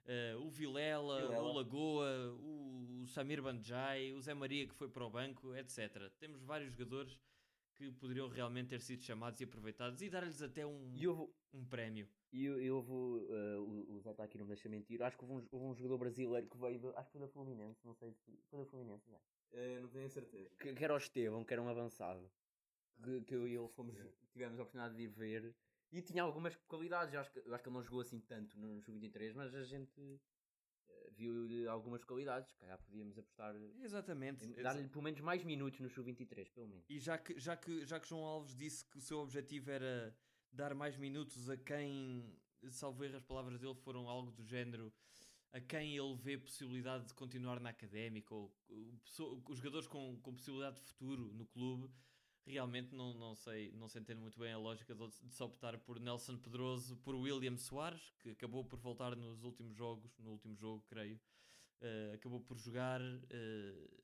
Uh, 0.04 0.40
o 0.40 0.50
Vilela, 0.50 1.20
Vilela. 1.22 1.42
o 1.42 1.52
Lagoa, 1.52 2.32
o, 2.40 3.02
o 3.02 3.06
Samir 3.06 3.40
Banjai, 3.40 4.12
o 4.12 4.20
Zé 4.20 4.34
Maria 4.34 4.66
que 4.66 4.74
foi 4.74 4.88
para 4.88 5.04
o 5.04 5.10
banco, 5.10 5.54
etc. 5.54 6.10
Temos 6.18 6.42
vários 6.42 6.72
jogadores 6.72 7.20
que 7.74 7.90
poderiam 7.92 8.28
realmente 8.28 8.68
ter 8.70 8.80
sido 8.80 9.02
chamados 9.02 9.40
e 9.40 9.44
aproveitados 9.44 10.02
e 10.02 10.10
dar-lhes 10.10 10.42
até 10.42 10.66
um, 10.66 10.90
E 10.94 11.06
houve, 11.06 11.32
um 11.54 11.64
prémio. 11.64 12.08
e 12.32 12.44
eu, 12.44 12.60
eu 12.60 12.82
vou, 12.82 13.18
eh, 13.32 13.56
o, 13.58 13.94
o 13.94 14.00
Zé 14.00 14.10
está 14.10 14.24
aqui, 14.24 14.36
não 14.38 14.44
me 14.44 14.50
deixa 14.54 14.68
mentir. 14.68 15.00
Acho 15.02 15.16
que 15.16 15.24
houve 15.24 15.34
um, 15.44 15.48
houve 15.52 15.66
um 15.66 15.74
jogador 15.74 15.98
brasileiro 15.98 16.48
que 16.48 16.56
veio, 16.58 16.92
acho 16.96 17.06
que 17.06 17.12
foi 17.12 17.20
da 17.20 17.28
Fluminense, 17.28 17.80
não 17.86 17.94
sei 17.94 18.12
se 18.12 18.36
foi 18.50 18.58
da 18.60 18.66
Fluminense, 18.66 19.08
não 19.08 19.16
é? 19.16 19.20
Eh, 19.52 19.80
não 19.80 19.88
tenho 19.88 20.06
a 20.06 20.08
certeza. 20.08 20.50
que, 20.58 20.74
que 20.74 20.84
era 20.84 20.94
o 20.94 20.96
Estevão, 20.96 21.44
que 21.44 21.52
era 21.52 21.62
um 21.62 21.68
avançado, 21.68 22.28
que, 23.02 23.20
que 23.22 23.34
eu 23.34 23.46
e 23.48 23.54
ele 23.54 23.68
fomos, 23.68 23.96
tivemos 24.32 24.58
a 24.58 24.62
oportunidade 24.62 24.96
de 24.96 25.02
ir 25.02 25.08
ver, 25.08 25.54
e 25.92 26.00
tinha 26.02 26.22
algumas 26.22 26.56
qualidades, 26.66 27.12
eu 27.14 27.20
acho 27.20 27.30
que, 27.30 27.38
eu 27.40 27.54
acho 27.54 27.62
que 27.62 27.68
ele 27.68 27.76
não 27.76 27.82
jogou 27.82 28.00
assim 28.00 28.18
tanto 28.20 28.58
no 28.58 28.80
Sub-23, 28.80 29.34
mas 29.34 29.54
a 29.54 29.62
gente 29.64 30.20
eh, 30.88 31.10
viu-lhe 31.12 31.66
algumas 31.68 32.02
qualidades, 32.04 32.50
se 32.50 32.56
calhar 32.58 32.78
podíamos 32.78 33.18
apostar, 33.18 33.54
Exatamente. 33.80 34.44
em 34.46 34.52
dar-lhe 34.62 34.88
pelo 34.88 35.02
menos 35.04 35.20
mais 35.20 35.44
minutos 35.44 35.80
no 35.80 35.88
Sub-23, 35.90 36.50
pelo 36.50 36.68
menos. 36.68 36.84
E 36.88 36.98
já 36.98 37.18
que, 37.18 37.38
já, 37.38 37.56
que, 37.56 37.84
já 37.84 38.00
que 38.00 38.08
João 38.08 38.24
Alves 38.24 38.56
disse 38.56 38.84
que 38.86 38.98
o 38.98 39.00
seu 39.00 39.18
objetivo 39.18 39.70
era 39.70 40.16
dar 40.50 40.74
mais 40.74 40.96
minutos 40.96 41.48
a 41.50 41.56
quem, 41.56 42.34
salvo 42.70 43.04
erro, 43.04 43.16
as 43.16 43.24
palavras 43.24 43.58
dele 43.58 43.74
foram 43.74 44.08
algo 44.08 44.30
do 44.32 44.42
género, 44.44 44.92
a 45.52 45.60
quem 45.60 45.96
ele 45.98 46.14
vê 46.16 46.38
possibilidade 46.38 47.06
de 47.06 47.12
continuar 47.14 47.60
na 47.60 47.68
académica, 47.68 48.34
ou 48.34 48.50
pessoa- 49.04 49.38
os 49.46 49.58
jogadores 49.58 49.86
com, 49.86 50.18
com 50.22 50.34
possibilidade 50.34 50.76
de 50.76 50.82
futuro 50.86 51.30
no 51.34 51.44
clube, 51.46 51.90
realmente 52.46 52.94
não, 52.94 53.14
não, 53.14 53.34
sei, 53.34 53.72
não 53.72 53.88
sei 53.88 54.00
entender 54.00 54.20
muito 54.20 54.38
bem 54.38 54.52
a 54.52 54.58
lógica 54.58 54.94
de, 54.94 55.06
de 55.06 55.34
se 55.34 55.42
optar 55.42 55.78
por 55.78 56.00
Nelson 56.00 56.36
Pedroso, 56.38 56.96
por 56.98 57.14
William 57.14 57.56
Soares, 57.56 58.12
que 58.18 58.30
acabou 58.30 58.64
por 58.64 58.78
voltar 58.78 59.14
nos 59.16 59.44
últimos 59.44 59.76
jogos, 59.76 60.18
no 60.18 60.30
último 60.30 60.56
jogo, 60.56 60.84
creio, 60.88 61.20
uh, 61.80 62.14
acabou 62.14 62.40
por 62.40 62.58
jogar. 62.58 63.00
uh, 63.00 64.02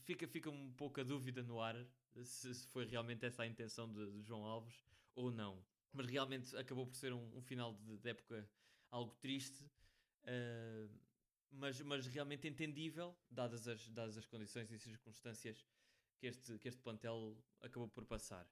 fica, 0.00 0.26
fica 0.26 0.50
um 0.50 0.72
pouco 0.72 1.00
a 1.00 1.04
dúvida 1.04 1.42
no 1.42 1.60
ar 1.60 1.76
se, 2.22 2.54
se 2.54 2.66
foi 2.68 2.86
realmente 2.86 3.24
essa 3.24 3.42
a 3.42 3.46
intenção 3.46 3.92
de, 3.92 4.10
de 4.12 4.22
João 4.22 4.44
Alves 4.44 4.84
ou 5.14 5.30
não. 5.30 5.62
Mas 5.92 6.06
realmente 6.06 6.56
acabou 6.56 6.86
por 6.86 6.96
ser 6.96 7.12
um, 7.12 7.36
um 7.36 7.42
final 7.42 7.74
de, 7.74 7.98
de 7.98 8.08
época 8.08 8.48
algo 8.90 9.14
triste, 9.16 9.64
uh, 10.24 10.90
mas, 11.50 11.80
mas 11.80 12.06
realmente 12.06 12.46
entendível, 12.46 13.16
dadas 13.30 13.66
as, 13.66 13.88
dadas 13.90 14.16
as 14.16 14.26
condições 14.26 14.70
e 14.70 14.78
circunstâncias 14.78 15.66
que 16.18 16.26
este, 16.28 16.58
que 16.58 16.68
este 16.68 16.80
plantel 16.82 17.36
acabou 17.60 17.88
por 17.88 18.04
passar. 18.06 18.46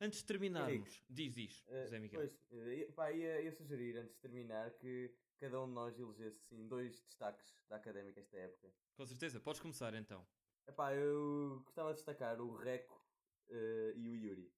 Antes 0.00 0.20
de 0.20 0.26
terminarmos, 0.26 1.02
diz, 1.08 1.34
diz, 1.34 1.64
Eh, 1.68 1.84
José 1.84 1.98
Miguel. 1.98 2.20
Pois, 2.20 2.68
eh, 2.68 2.92
pá, 2.92 3.10
ia, 3.12 3.40
ia 3.40 3.52
sugerir, 3.52 3.96
antes 3.96 4.14
de 4.14 4.20
terminar, 4.20 4.70
que 4.78 5.14
cada 5.38 5.60
um 5.62 5.66
de 5.66 5.72
nós 5.72 5.98
elegesse 5.98 6.38
assim, 6.40 6.66
dois 6.68 7.00
destaques 7.00 7.56
da 7.68 7.76
académica 7.76 8.20
esta 8.20 8.36
época. 8.36 8.72
Com 8.94 9.06
certeza, 9.06 9.40
podes 9.40 9.60
começar 9.60 9.94
então. 9.94 10.26
Epá, 10.66 10.94
eu 10.94 11.60
gostava 11.64 11.90
de 11.90 11.96
destacar 11.96 12.40
o 12.40 12.56
Reco 12.56 13.00
eh, 13.48 13.92
e 13.96 14.08
o 14.08 14.14
Yuri. 14.14 14.52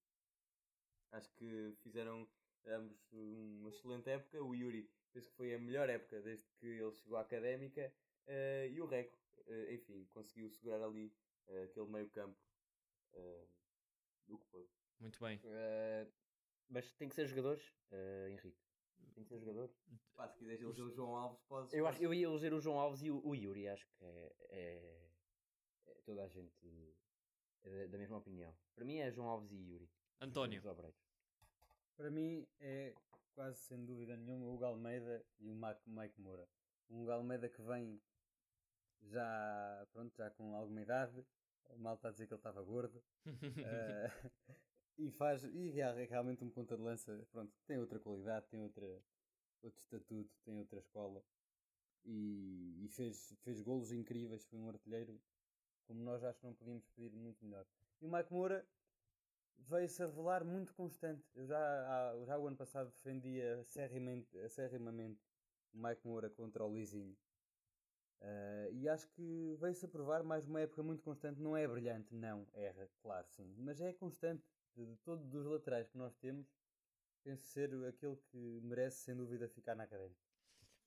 Acho 1.12 1.30
que 1.34 1.72
fizeram 1.82 2.28
ambos 2.66 3.12
uma 3.12 3.68
excelente 3.70 4.10
época. 4.10 4.42
O 4.42 4.54
Yuri 4.54 4.90
penso 5.12 5.28
que 5.30 5.36
foi 5.36 5.54
a 5.54 5.58
melhor 5.58 5.88
época 5.88 6.20
desde 6.20 6.46
que 6.58 6.66
ele 6.66 6.92
chegou 6.92 7.16
à 7.16 7.22
académica. 7.22 7.92
eh, 8.26 8.68
e 8.72 8.80
o 8.80 8.86
Reco, 8.86 9.16
enfim, 9.70 10.04
conseguiu 10.12 10.50
segurar 10.50 10.82
ali 10.82 11.10
eh, 11.48 11.64
aquele 11.64 11.86
meio 11.88 12.08
campo 12.10 12.38
eh, 13.14 13.46
do 14.26 14.38
que 14.38 14.46
pôde. 14.46 14.68
Muito 15.00 15.20
bem. 15.20 15.40
Eh, 15.44 16.06
mas 16.68 16.92
tem 16.94 17.08
que 17.08 17.14
ser 17.14 17.26
jogadores, 17.26 17.72
Henrique. 18.30 18.58
Tem 19.14 19.22
que 19.24 19.28
ser 19.28 19.38
jogador. 19.38 19.72
Pá, 20.14 20.28
se 20.28 20.38
quiseres 20.38 20.60
eleger 20.60 20.84
o 20.84 20.90
João 20.90 21.16
Alves, 21.16 21.40
podes. 21.48 21.72
Eu, 21.72 21.86
acho, 21.86 22.02
eu 22.02 22.12
ia 22.12 22.26
eleger 22.26 22.52
o 22.52 22.60
João 22.60 22.78
Alves 22.78 23.02
e 23.02 23.10
o, 23.10 23.24
o 23.24 23.34
Yuri, 23.34 23.68
acho 23.68 23.86
que 23.86 24.04
é, 24.04 24.32
é- 24.50 25.10
é 25.86 25.94
toda 26.04 26.24
a 26.24 26.28
gente 26.28 26.94
é 27.62 27.70
da, 27.70 27.86
da 27.92 27.98
mesma 27.98 28.18
opinião. 28.18 28.54
Para 28.74 28.84
mim 28.84 28.96
é 28.98 29.10
João 29.10 29.28
Alves 29.28 29.50
e 29.52 29.56
Yuri. 29.56 29.90
António. 30.20 30.62
Para 31.96 32.10
mim 32.10 32.46
é 32.60 32.94
quase 33.34 33.58
sem 33.60 33.84
dúvida 33.84 34.16
nenhuma 34.16 34.44
o 34.46 34.54
Hugo 34.54 34.64
Almeida 34.64 35.24
e 35.38 35.48
o 35.48 35.54
Mike 35.54 36.20
Moura. 36.20 36.48
Um 36.90 37.02
Hugo 37.02 37.10
Almeida 37.12 37.48
que 37.48 37.62
vem 37.62 38.00
já, 39.02 39.86
pronto, 39.92 40.14
já 40.16 40.30
com 40.30 40.54
alguma 40.54 40.82
idade, 40.82 41.24
o 41.70 41.78
mal 41.78 41.94
está 41.94 42.08
a 42.08 42.12
dizer 42.12 42.26
que 42.26 42.34
ele 42.34 42.38
estava 42.40 42.62
gordo, 42.62 43.02
eh, 43.64 44.10
e 44.98 45.10
faz, 45.10 45.44
e 45.44 45.70
real- 45.70 45.98
é 45.98 46.04
realmente 46.04 46.44
um 46.44 46.50
ponta 46.50 46.76
de 46.76 46.82
lança, 46.82 47.26
pronto, 47.30 47.52
tem 47.66 47.78
outra 47.78 47.98
qualidade, 48.00 48.46
tem 48.48 48.60
outra, 48.60 48.86
outro 49.62 49.80
estatuto, 49.80 50.30
tem 50.44 50.58
outra 50.58 50.78
escola, 50.80 51.24
e, 52.04 52.84
e 52.84 52.88
fez, 52.88 53.34
fez 53.42 53.60
golos 53.62 53.92
incríveis, 53.92 54.44
foi 54.46 54.58
um 54.58 54.68
artilheiro, 54.68 55.20
como 55.86 56.02
nós 56.02 56.22
acho 56.24 56.40
que 56.40 56.46
não 56.46 56.54
podíamos 56.54 56.86
pedir 56.90 57.12
muito 57.12 57.44
melhor. 57.44 57.66
E 58.00 58.06
o 58.06 58.10
Mike 58.12 58.32
Moura 58.32 58.66
veio-se 59.58 60.02
a 60.02 60.06
revelar 60.06 60.44
muito 60.44 60.72
constante. 60.74 61.24
Eu 61.34 61.46
já, 61.46 61.58
há- 61.58 62.24
já 62.24 62.38
o 62.38 62.46
ano 62.46 62.56
passado 62.56 62.90
defendia 62.92 63.60
acerrimamente, 63.60 64.38
acerrimamente 64.40 65.20
o 65.72 65.78
Mike 65.78 66.06
Moura 66.06 66.30
contra 66.30 66.64
o 66.64 66.68
Luizinho. 66.68 67.16
Ah, 68.20 68.68
e 68.72 68.88
acho 68.88 69.08
que 69.10 69.56
veio-se 69.60 69.84
a 69.84 69.88
provar 69.88 70.22
mais 70.22 70.46
uma 70.46 70.60
época 70.60 70.82
muito 70.82 71.02
constante. 71.02 71.40
Não 71.40 71.56
é 71.56 71.66
brilhante, 71.66 72.14
não, 72.14 72.46
erra, 72.52 72.88
claro, 73.02 73.26
sim. 73.28 73.54
Mas 73.58 73.80
é 73.80 73.92
constante. 73.92 74.44
De, 74.74 74.86
de 74.86 74.96
todos 74.98 75.34
os 75.34 75.44
laterais 75.46 75.88
que 75.88 75.98
nós 75.98 76.14
temos, 76.16 76.46
penso 77.24 77.44
ser 77.46 77.72
aquele 77.86 78.16
que 78.30 78.60
merece, 78.62 78.98
sem 79.04 79.16
dúvida, 79.16 79.48
ficar 79.48 79.74
na 79.74 79.84
académica. 79.84 80.20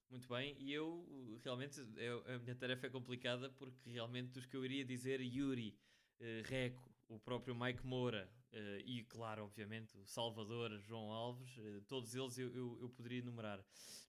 Muito 0.09 0.27
bem, 0.27 0.55
e 0.59 0.73
eu 0.73 1.39
realmente 1.41 1.79
eu- 1.97 2.23
a 2.27 2.38
minha 2.39 2.55
tarefa 2.55 2.88
é 2.88 2.89
complicada 2.89 3.49
porque 3.49 3.89
realmente 3.89 4.29
dos 4.32 4.45
que 4.45 4.55
eu 4.57 4.65
iria 4.65 4.84
dizer 4.84 5.21
Yuri, 5.21 5.79
eh, 6.19 6.41
Reco, 6.45 6.93
o 7.07 7.17
próprio 7.19 7.55
Mike 7.55 7.86
Moura 7.86 8.29
eh, 8.53 8.83
e, 8.85 9.03
claro, 9.05 9.45
obviamente, 9.45 9.97
o 9.97 10.05
Salvador, 10.05 10.77
João 10.79 11.11
Alves, 11.11 11.57
eh, 11.57 11.81
todos 11.87 12.13
eles 12.13 12.37
eu, 12.37 12.53
eu, 12.53 12.77
eu 12.81 12.89
poderia 12.89 13.19
enumerar. 13.19 13.63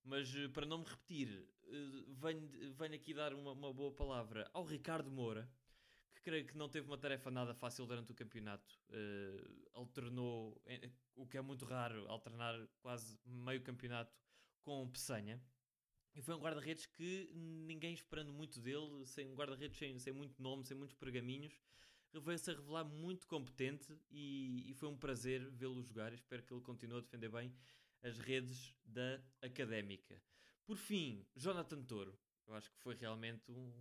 Mas 0.04 0.34
eh, 0.34 0.48
para 0.48 0.66
não 0.66 0.78
me 0.78 0.84
repetir, 0.84 1.46
venho, 2.20 2.48
venho 2.74 2.94
aqui 2.94 3.14
dar 3.14 3.32
uma, 3.34 3.52
uma 3.52 3.72
boa 3.72 3.92
palavra 3.92 4.50
ao 4.52 4.64
Ricardo 4.64 5.10
Moura, 5.10 5.48
que 6.12 6.22
creio 6.22 6.46
que 6.46 6.56
não 6.56 6.68
teve 6.68 6.86
uma 6.88 6.98
tarefa 6.98 7.30
nada 7.30 7.54
fácil 7.54 7.86
durante 7.86 8.10
o 8.10 8.14
campeonato. 8.14 8.80
Alternou, 9.72 10.60
o 11.14 11.26
que 11.26 11.38
é 11.38 11.40
muito 11.40 11.64
raro, 11.64 12.06
alternar 12.08 12.54
quase 12.80 13.18
meio 13.24 13.62
campeonato 13.62 14.14
com 14.60 14.88
Peçanha. 14.90 15.40
E 16.14 16.20
foi 16.20 16.34
um 16.34 16.40
guarda-redes 16.40 16.84
que 16.84 17.30
ninguém 17.32 17.94
esperando 17.94 18.32
muito 18.34 18.60
dele, 18.60 19.06
sem 19.06 19.30
um 19.30 19.34
guarda-redes 19.34 19.78
sem, 19.78 19.98
sem 19.98 20.12
muito 20.12 20.42
nome, 20.42 20.64
sem 20.64 20.76
muitos 20.76 20.94
pergaminhos, 20.94 21.58
veio-se 22.20 22.50
a 22.50 22.54
revelar 22.54 22.84
muito 22.84 23.26
competente 23.26 23.96
e, 24.10 24.70
e 24.70 24.74
foi 24.74 24.88
um 24.88 24.96
prazer 24.96 25.48
vê-lo 25.50 25.82
jogar. 25.82 26.12
Espero 26.12 26.42
que 26.42 26.52
ele 26.52 26.60
continue 26.60 26.98
a 26.98 27.00
defender 27.00 27.28
bem 27.28 27.52
as 28.02 28.18
redes 28.18 28.74
da 28.84 29.20
académica. 29.40 30.20
Por 30.64 30.76
fim, 30.76 31.26
Jonathan 31.34 31.82
Toro. 31.82 32.18
Eu 32.46 32.54
acho 32.54 32.70
que 32.70 32.76
foi 32.78 32.94
realmente 32.94 33.50
um, 33.50 33.72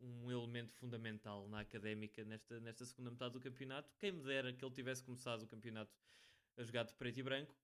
um, 0.00 0.24
um 0.24 0.30
elemento 0.30 0.72
fundamental 0.74 1.46
na 1.48 1.60
académica 1.60 2.24
nesta, 2.24 2.58
nesta 2.60 2.84
segunda 2.84 3.10
metade 3.10 3.34
do 3.34 3.40
campeonato. 3.40 3.94
Quem 3.98 4.12
me 4.12 4.22
dera 4.22 4.52
que 4.52 4.64
ele 4.64 4.74
tivesse 4.74 5.04
começado 5.04 5.42
o 5.42 5.46
campeonato 5.46 5.94
a 6.56 6.64
jogar 6.64 6.84
de 6.84 6.94
preto 6.94 7.18
e 7.20 7.22
branco 7.22 7.54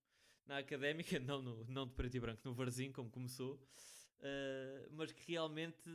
na 0.47 0.59
académica, 0.59 1.18
não, 1.20 1.43
no, 1.43 1.64
não 1.64 1.87
de 1.87 1.95
preto 1.95 2.16
e 2.16 2.20
branco, 2.20 2.43
no 2.45 2.55
Varzim, 2.55 2.93
como 2.93 3.11
começou, 3.11 3.55
uh, 3.55 4.89
mas 4.93 5.12
que 5.12 5.32
realmente 5.32 5.91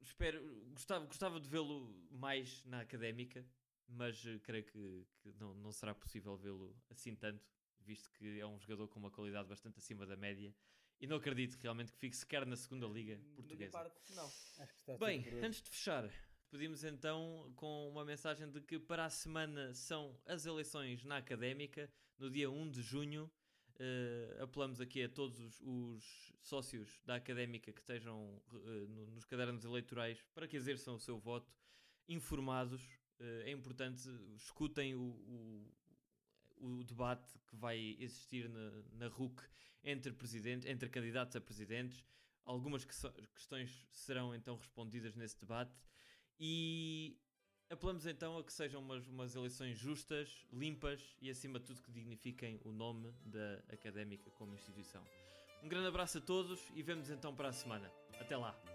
espero, 0.00 0.40
gostava, 0.72 1.06
gostava 1.06 1.40
de 1.40 1.48
vê-lo 1.48 1.94
mais 2.10 2.64
na 2.64 2.80
académica, 2.80 3.44
mas 3.88 4.24
uh, 4.24 4.38
creio 4.40 4.64
que, 4.64 5.06
que 5.18 5.32
não, 5.38 5.54
não 5.54 5.72
será 5.72 5.94
possível 5.94 6.36
vê-lo 6.36 6.76
assim 6.90 7.14
tanto, 7.14 7.44
visto 7.80 8.10
que 8.12 8.38
é 8.38 8.46
um 8.46 8.58
jogador 8.58 8.88
com 8.88 8.98
uma 8.98 9.10
qualidade 9.10 9.48
bastante 9.48 9.78
acima 9.78 10.06
da 10.06 10.16
média. 10.16 10.54
E 11.00 11.06
não 11.06 11.16
acredito 11.16 11.54
realmente 11.56 11.92
que 11.92 11.98
fique 11.98 12.16
sequer 12.16 12.44
na 12.44 12.56
segunda 12.56 12.86
liga 12.86 13.16
Da 13.16 13.22
minha 13.22 13.34
portuguesa. 13.34 13.72
parte, 13.72 14.14
não. 14.14 14.24
Acho 14.24 14.74
que 14.74 14.80
está 14.80 14.98
Bem, 14.98 15.24
antes 15.42 15.62
de 15.62 15.70
fechar, 15.70 16.10
pedimos 16.50 16.84
então 16.84 17.50
com 17.56 17.88
uma 17.88 18.04
mensagem 18.04 18.50
de 18.50 18.60
que 18.60 18.78
para 18.78 19.06
a 19.06 19.10
semana 19.10 19.72
são 19.72 20.14
as 20.26 20.44
eleições 20.44 21.02
na 21.04 21.16
Académica, 21.16 21.90
no 22.18 22.30
dia 22.30 22.50
1 22.50 22.70
de 22.70 22.82
junho. 22.82 23.30
Uh, 23.80 24.42
apelamos 24.42 24.78
aqui 24.78 25.02
a 25.02 25.08
todos 25.08 25.38
os, 25.40 25.58
os 25.62 26.32
sócios 26.42 27.00
da 27.06 27.14
Académica 27.14 27.72
que 27.72 27.80
estejam 27.80 28.36
uh, 28.52 28.86
no- 28.88 29.06
nos 29.06 29.24
cadernos 29.24 29.64
eleitorais 29.64 30.22
para 30.34 30.46
que 30.46 30.54
exerçam 30.54 30.96
o 30.96 31.00
seu 31.00 31.18
voto 31.18 31.50
informados. 32.06 32.82
Uh, 33.18 33.40
é 33.46 33.50
importante, 33.50 34.06
escutem 34.36 34.94
o, 34.94 35.00
o, 35.00 35.74
o 36.58 36.84
debate 36.84 37.38
que 37.48 37.56
vai 37.56 37.96
existir 37.98 38.50
na, 38.50 38.70
na 38.92 39.08
RUC 39.08 39.42
entre, 39.82 40.12
presidentes, 40.12 40.66
entre 40.68 40.90
candidatos 40.90 41.34
a 41.36 41.40
presidentes. 41.40 42.04
Algumas 42.44 42.84
que- 42.84 42.94
questões 43.34 43.86
serão 43.90 44.34
então 44.34 44.56
respondidas 44.56 45.16
nesse 45.16 45.40
debate. 45.40 45.74
E 46.38 47.18
apelamos 47.70 48.04
então 48.06 48.36
a 48.36 48.44
que 48.44 48.52
sejam 48.52 48.80
umas, 48.80 49.06
umas 49.06 49.34
eleições 49.34 49.78
justas, 49.78 50.44
limpas 50.52 51.00
e 51.22 51.30
acima 51.30 51.58
de 51.58 51.66
tudo 51.66 51.82
que 51.82 51.92
dignifiquem 51.92 52.60
o 52.64 52.72
nome 52.72 53.14
da 53.24 53.62
Académica 53.72 54.30
como 54.32 54.54
instituição. 54.54 55.02
Um 55.62 55.68
grande 55.68 55.86
abraço 55.86 56.18
a 56.18 56.20
todos 56.20 56.60
e 56.74 56.82
vemos 56.82 57.10
então 57.10 57.34
para 57.34 57.48
a 57.48 57.52
semana. 57.52 57.90
Até 58.18 58.36
lá! 58.36 58.69